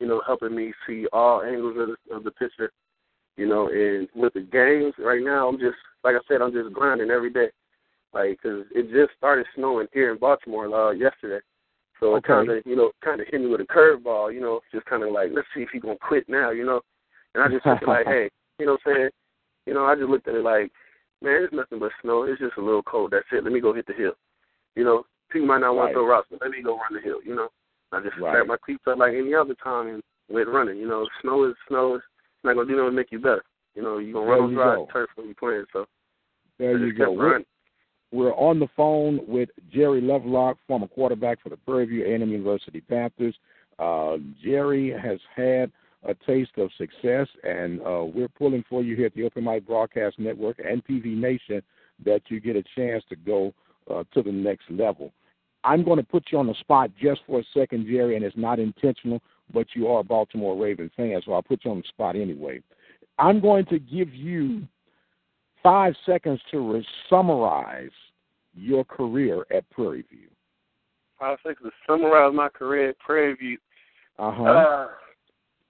You 0.00 0.08
know, 0.08 0.22
helping 0.26 0.54
me 0.54 0.72
see 0.86 1.06
all 1.12 1.42
angles 1.42 1.76
of 1.78 1.88
the, 1.88 2.14
of 2.14 2.24
the 2.24 2.30
picture. 2.32 2.70
You 3.36 3.48
know, 3.48 3.68
and 3.68 4.08
with 4.14 4.34
the 4.34 4.40
games 4.40 4.94
right 4.98 5.22
now, 5.22 5.48
I'm 5.48 5.58
just 5.58 5.76
like 6.04 6.14
I 6.14 6.20
said, 6.28 6.40
I'm 6.40 6.52
just 6.52 6.72
grinding 6.72 7.10
every 7.10 7.30
day. 7.30 7.48
Like, 8.12 8.40
cause 8.42 8.64
it 8.72 8.92
just 8.92 9.16
started 9.18 9.46
snowing 9.56 9.88
here 9.92 10.12
in 10.12 10.18
Baltimore 10.18 10.72
uh, 10.72 10.92
yesterday. 10.92 11.40
So 11.98 12.14
it 12.16 12.24
kind 12.24 12.48
of, 12.50 12.62
you 12.66 12.76
know, 12.76 12.92
kind 13.04 13.20
of 13.20 13.26
hit 13.28 13.40
me 13.40 13.46
with 13.48 13.60
a 13.60 13.64
curveball, 13.64 14.32
you 14.32 14.40
know, 14.40 14.60
just 14.72 14.84
kind 14.86 15.02
of 15.02 15.10
like, 15.10 15.30
let's 15.32 15.48
see 15.54 15.62
if 15.62 15.70
he's 15.72 15.82
going 15.82 15.96
to 15.96 16.04
quit 16.04 16.28
now, 16.28 16.50
you 16.50 16.64
know. 16.64 16.80
And 17.34 17.42
I 17.42 17.48
just 17.48 17.64
took 17.64 17.82
it 17.82 17.88
like, 17.88 18.06
hey, 18.08 18.28
you 18.58 18.66
know 18.66 18.72
what 18.84 18.92
I'm 18.92 18.96
saying? 18.96 19.10
You 19.66 19.74
know, 19.74 19.86
I 19.86 19.94
just 19.94 20.08
looked 20.08 20.28
at 20.28 20.34
it 20.34 20.44
like, 20.44 20.70
man, 21.22 21.42
it's 21.42 21.54
nothing 21.54 21.78
but 21.78 21.92
snow. 22.02 22.24
It's 22.24 22.40
just 22.40 22.58
a 22.58 22.62
little 22.62 22.82
cold. 22.82 23.12
That's 23.12 23.24
it. 23.32 23.42
Let 23.42 23.52
me 23.52 23.60
go 23.60 23.72
hit 23.72 23.86
the 23.86 23.94
hill. 23.94 24.12
You 24.76 24.84
know, 24.84 25.04
people 25.30 25.48
might 25.48 25.60
not 25.60 25.74
want 25.74 25.86
Right. 25.86 25.92
to 25.92 25.94
throw 25.94 26.06
rocks, 26.06 26.28
but 26.30 26.40
let 26.42 26.50
me 26.50 26.62
go 26.62 26.76
run 26.76 26.92
the 26.94 27.00
hill, 27.00 27.20
you 27.24 27.34
know. 27.34 27.48
I 27.94 28.00
just 28.00 28.16
Right. 28.18 28.32
strapped 28.32 28.48
my 28.48 28.56
cleats 28.56 28.82
up 28.86 28.98
like 28.98 29.14
any 29.14 29.34
other 29.34 29.54
time 29.62 29.88
and 29.88 30.02
went 30.28 30.48
running. 30.48 30.78
You 30.78 30.88
know, 30.88 31.06
snow 31.22 31.44
is 31.44 31.54
snow. 31.68 31.94
It's 31.96 32.04
not 32.44 32.54
going 32.54 32.66
to 32.66 32.72
do 32.72 32.76
nothing 32.76 32.90
to 32.92 32.96
make 32.96 33.12
you 33.12 33.18
better. 33.18 33.44
You 33.74 33.82
know, 33.82 33.98
you're 33.98 34.12
going 34.12 34.26
to 34.26 34.30
There 34.30 34.36
run 34.36 34.44
on 34.44 34.50
you 34.50 34.56
dry 34.56 34.74
go. 34.76 34.88
turf 34.92 35.10
when 35.16 35.26
you're 35.26 35.34
playing. 35.34 35.64
So 35.72 35.86
There 36.58 36.78
you 36.78 36.92
go. 36.92 37.10
We're, 37.12 37.40
we're 38.12 38.34
on 38.34 38.60
the 38.60 38.68
phone 38.76 39.20
with 39.26 39.48
Jerry 39.72 40.00
Lovelocke, 40.00 40.56
former 40.68 40.86
quarterback 40.86 41.40
for 41.42 41.48
the 41.48 41.56
Prairie 41.56 41.86
View 41.86 42.04
A&M 42.04 42.28
University 42.30 42.80
Panthers. 42.80 43.34
Uh, 43.78 44.18
Jerry 44.42 44.90
has 44.90 45.18
had 45.34 45.72
a 46.04 46.14
taste 46.26 46.52
of 46.58 46.70
success, 46.78 47.26
and 47.42 47.80
uh, 47.80 48.04
we're 48.04 48.28
pulling 48.28 48.62
for 48.68 48.82
you 48.82 48.94
here 48.94 49.06
at 49.06 49.14
the 49.14 49.24
Open 49.24 49.42
Mic 49.44 49.66
Broadcast 49.66 50.18
Network 50.18 50.58
and 50.64 50.84
PV 50.84 51.06
Nation 51.16 51.60
that 52.04 52.20
you 52.28 52.38
get 52.40 52.56
a 52.56 52.62
chance 52.76 53.02
to 53.08 53.16
go 53.16 53.52
uh, 53.90 54.04
to 54.12 54.22
the 54.22 54.30
next 54.30 54.70
level. 54.70 55.12
I'm 55.64 55.82
going 55.82 55.96
to 55.96 56.04
put 56.04 56.24
you 56.30 56.38
on 56.38 56.46
the 56.46 56.54
spot 56.60 56.90
just 57.00 57.22
for 57.26 57.40
a 57.40 57.44
second, 57.54 57.86
Jerry, 57.86 58.16
and 58.16 58.24
it's 58.24 58.36
not 58.36 58.58
intentional, 58.58 59.20
but 59.52 59.66
you 59.74 59.88
are 59.88 60.00
a 60.00 60.04
Baltimore 60.04 60.56
Ravens 60.62 60.92
fan, 60.96 61.20
so 61.24 61.32
I'll 61.32 61.42
put 61.42 61.64
you 61.64 61.70
on 61.70 61.78
the 61.78 61.88
spot 61.88 62.16
anyway. 62.16 62.60
I'm 63.18 63.40
going 63.40 63.64
to 63.66 63.78
give 63.78 64.12
you 64.14 64.62
five 65.62 65.94
seconds 66.04 66.40
to 66.50 66.74
re- 66.74 66.86
summarize 67.08 67.90
your 68.54 68.84
career 68.84 69.46
at 69.52 69.68
Prairie 69.70 70.04
View. 70.10 70.28
Five 71.18 71.38
seconds 71.42 71.70
to 71.70 71.92
summarize 71.92 72.34
my 72.34 72.48
career 72.50 72.90
at 72.90 72.98
Prairie 72.98 73.34
View. 73.34 73.58
Uh-huh. 74.18 74.86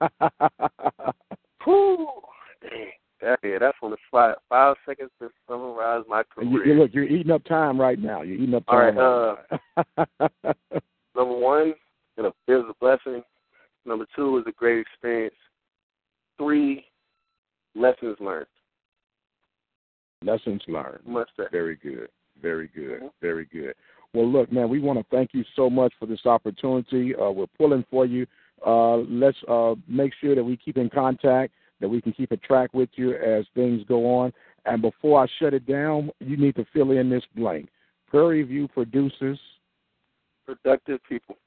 Uh, 0.01 0.09
whew, 1.63 2.07
dang. 2.61 2.91
Yeah, 3.21 3.57
that's 3.59 3.77
on 3.81 3.91
the 3.91 3.97
spot. 4.07 4.39
Five 4.49 4.75
seconds 4.85 5.09
to 5.21 5.29
summarize 5.47 6.03
my 6.07 6.23
career. 6.23 6.65
you, 6.67 6.73
look, 6.75 6.91
you're 6.93 7.05
eating 7.05 7.31
up 7.31 7.43
time 7.45 7.79
right 7.79 7.97
now. 7.97 8.21
You're 8.21 8.37
eating 8.37 8.55
up 8.55 8.63
All 8.67 8.77
time. 8.79 8.97
right, 8.97 9.37
right 9.97 10.07
now. 10.17 10.53
Number 11.15 11.37
one, 11.37 11.73
you 12.17 12.23
know, 12.23 12.33
it 12.47 12.53
was 12.53 12.65
a 12.69 12.79
blessing. 12.79 13.23
Number 13.85 14.05
two 14.15 14.31
was 14.31 14.43
a 14.47 14.51
great 14.51 14.79
experience. 14.79 15.35
Three, 16.37 16.85
lessons 17.73 18.17
learned. 18.19 18.47
Lessons 20.23 20.61
learned. 20.67 20.99
Very 21.51 21.77
good. 21.77 22.09
Very 22.41 22.67
good. 22.67 23.01
Mhm. 23.01 23.11
Very 23.21 23.45
good. 23.45 23.75
Well, 24.13 24.27
look, 24.29 24.51
man, 24.51 24.69
we 24.69 24.79
want 24.79 24.99
to 24.99 25.05
thank 25.15 25.33
you 25.33 25.43
so 25.55 25.69
much 25.69 25.93
for 25.99 26.05
this 26.05 26.25
opportunity. 26.25 27.15
Uh, 27.15 27.31
we're 27.31 27.47
pulling 27.57 27.83
for 27.89 28.05
you. 28.05 28.25
Uh, 28.65 28.97
let's 28.97 29.37
uh, 29.47 29.75
make 29.87 30.13
sure 30.21 30.35
that 30.35 30.43
we 30.43 30.57
keep 30.57 30.77
in 30.77 30.89
contact, 30.89 31.53
that 31.79 31.89
we 31.89 32.01
can 32.01 32.13
keep 32.13 32.31
a 32.31 32.37
track 32.37 32.73
with 32.73 32.89
you 32.95 33.15
as 33.15 33.45
things 33.53 33.83
go 33.87 34.05
on. 34.19 34.33
And 34.65 34.81
before 34.81 35.23
I 35.23 35.27
shut 35.39 35.53
it 35.53 35.67
down, 35.67 36.09
you 36.19 36.37
need 36.37 36.55
to 36.55 36.65
fill 36.73 36.91
in 36.91 37.09
this 37.09 37.23
blank. 37.35 37.69
Prairie 38.07 38.43
View 38.43 38.67
produces. 38.67 39.37
Productive 40.45 40.99
people. 41.07 41.37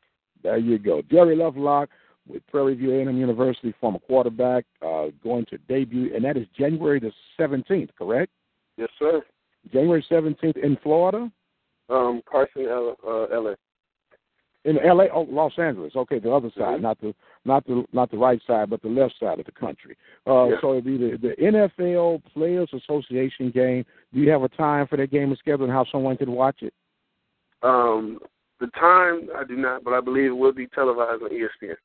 There 0.43 0.59
you 0.59 0.79
go. 0.79 1.03
Jerry 1.11 1.37
Lovelocke 1.37 1.89
with 2.29 2.47
Prairie 2.49 2.75
View 2.75 2.95
A&M 2.95 3.17
University, 3.17 3.75
former 3.81 3.99
quarterback, 4.01 4.65
uh, 4.83 5.07
going 5.23 5.47
to 5.47 5.59
debut, 5.69 6.15
and 6.15 6.25
that 6.25 6.37
is 6.37 6.47
January 6.57 7.01
the 7.01 7.13
17th, 7.39 7.91
correct? 7.97 8.31
Yes, 8.77 8.91
sir. 8.99 9.23
January 9.73 10.05
17th 10.11 10.57
in 10.57 10.77
Florida? 10.83 11.31
Um, 11.89 12.23
Carson, 12.31 12.67
L- 12.67 12.97
uh, 13.07 13.27
LA. 13.33 13.55
In 14.65 14.77
LA, 14.77 15.05
oh, 15.15 15.27
Los 15.31 15.57
Angeles. 15.59 15.93
Okay, 15.95 16.19
the 16.19 16.33
other 16.33 16.51
side, 16.51 16.79
Mhm. 16.79 16.83
not 16.83 17.01
the 17.01 17.15
not 17.45 17.65
the 17.67 17.85
not 17.93 18.11
the 18.11 18.19
right 18.19 18.41
side, 18.47 18.69
but 18.69 18.83
the 18.83 18.89
left 18.89 19.17
side 19.19 19.39
of 19.39 19.47
the 19.47 19.53
country. 19.53 19.97
Uh, 20.27 20.49
Yeah. 20.51 20.61
So 20.61 20.73
it'd 20.73 20.85
be 20.85 20.97
the, 20.99 21.17
the 21.17 21.35
NFL 21.41 22.23
Players 22.35 22.73
Association 22.73 23.51
game. 23.51 23.85
Do 24.13 24.21
you 24.21 24.31
have 24.31 24.43
a 24.43 24.49
time 24.49 24.87
for 24.89 24.97
that 24.97 25.11
game 25.11 25.35
scheduled 25.37 25.69
and 25.69 25.73
how 25.73 25.85
someone 25.85 26.17
could 26.17 26.29
watch 26.29 26.63
it? 26.63 26.75
Um, 27.63 28.19
the 28.59 28.67
time 28.69 29.31
I 29.35 29.45
do 29.45 29.57
not, 29.57 29.85
but 29.85 29.95
I 29.95 30.01
believe 30.01 30.27
it 30.27 30.37
will 30.37 30.53
be 30.53 30.67
televised 30.67 31.23
on 31.23 31.31
ESPN. 31.31 31.77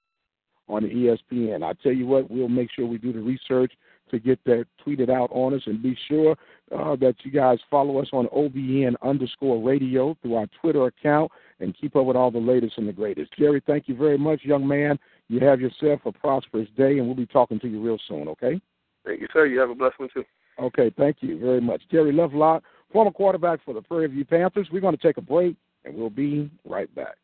on 0.70 0.84
the 0.84 0.90
ESPN. 0.90 1.62
I 1.62 1.74
tell 1.74 1.92
you 1.92 2.08
what, 2.08 2.32
we'll 2.32 2.48
make 2.48 2.72
sure 2.72 2.86
we 2.86 2.98
do 2.98 3.12
the 3.12 3.20
research 3.20 3.74
to 4.14 4.20
get 4.20 4.40
that 4.46 4.66
tweeted 4.86 5.10
out 5.10 5.30
on 5.32 5.54
us, 5.54 5.62
and 5.66 5.82
be 5.82 5.98
sure 6.08 6.36
uh, 6.72 6.96
that 6.98 7.16
you 7.24 7.32
guys 7.32 7.60
follow 7.70 8.00
us 8.00 8.08
on 8.14 8.28
OBN 8.28 8.96
underscore 9.02 9.62
radio 9.62 10.16
through 10.22 10.36
our 10.36 10.48
Twitter 10.62 10.86
account 10.86 11.32
and 11.60 11.76
keep 11.80 11.96
up 11.96 12.06
with 12.06 12.16
all 12.16 12.32
the 12.32 12.40
latest 12.40 12.78
and 12.78 12.88
the 12.88 12.94
greatest. 12.94 13.32
Jerry, 13.38 13.62
thank 13.66 13.88
you 13.88 13.96
very 13.96 14.18
much, 14.18 14.42
young 14.44 14.68
man. 14.68 14.98
You 15.28 15.40
have 15.42 15.60
yourself 15.60 16.02
a 16.06 16.12
prosperous 16.12 16.68
day, 16.78 16.98
and 16.98 17.08
we'll 17.08 17.16
be 17.16 17.26
talking 17.26 17.60
to 17.60 17.68
you 17.68 17.82
real 17.82 18.00
soon. 18.08 18.28
Okay? 18.30 18.62
Thank 19.06 19.22
you, 19.22 19.28
sir. 19.34 19.46
You 19.46 19.60
have 19.60 19.70
a 19.70 19.76
blessed 19.76 20.00
one 20.00 20.10
too. 20.14 20.24
Okay. 20.60 20.94
Thank 20.98 21.18
you 21.22 21.40
very 21.40 21.62
much, 21.62 21.82
Jerry 21.92 22.14
Lovelocke, 22.14 22.62
former 22.92 23.12
quarterback 23.12 23.60
for 23.66 23.74
the 23.74 23.82
Prairie 23.82 24.08
View 24.08 24.26
Panthers. 24.26 24.68
We're 24.72 24.82
going 24.82 24.96
to 24.96 25.02
take 25.02 25.18
a 25.18 25.22
break, 25.22 25.56
and 25.84 25.96
we'll 25.96 26.10
be 26.10 26.50
right 26.64 26.94
back. 26.96 27.16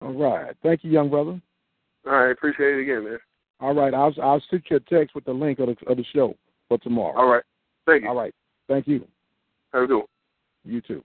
All 0.00 0.12
right. 0.12 0.56
Thank 0.62 0.82
you, 0.82 0.90
young 0.90 1.10
brother. 1.10 1.40
All 2.06 2.12
right, 2.12 2.30
appreciate 2.30 2.78
it 2.78 2.82
again, 2.82 3.04
man. 3.04 3.18
All 3.62 3.74
right, 3.74 3.94
I'll 3.94 4.12
I'll 4.20 4.42
shoot 4.50 4.64
you 4.70 4.76
a 4.76 4.80
text 4.80 5.14
with 5.14 5.24
the 5.24 5.32
link 5.32 5.60
of 5.60 5.68
the 5.68 5.76
of 5.86 5.96
the 5.96 6.04
show 6.12 6.36
for 6.68 6.78
tomorrow. 6.78 7.16
All 7.16 7.28
right, 7.28 7.44
thank 7.86 8.02
you. 8.02 8.08
All 8.08 8.16
right. 8.16 8.34
Thank 8.68 8.88
you. 8.88 9.06
Have 9.72 9.84
a 9.84 9.86
good 9.86 9.98
one. 9.98 10.06
You 10.64 10.80
too. 10.80 11.04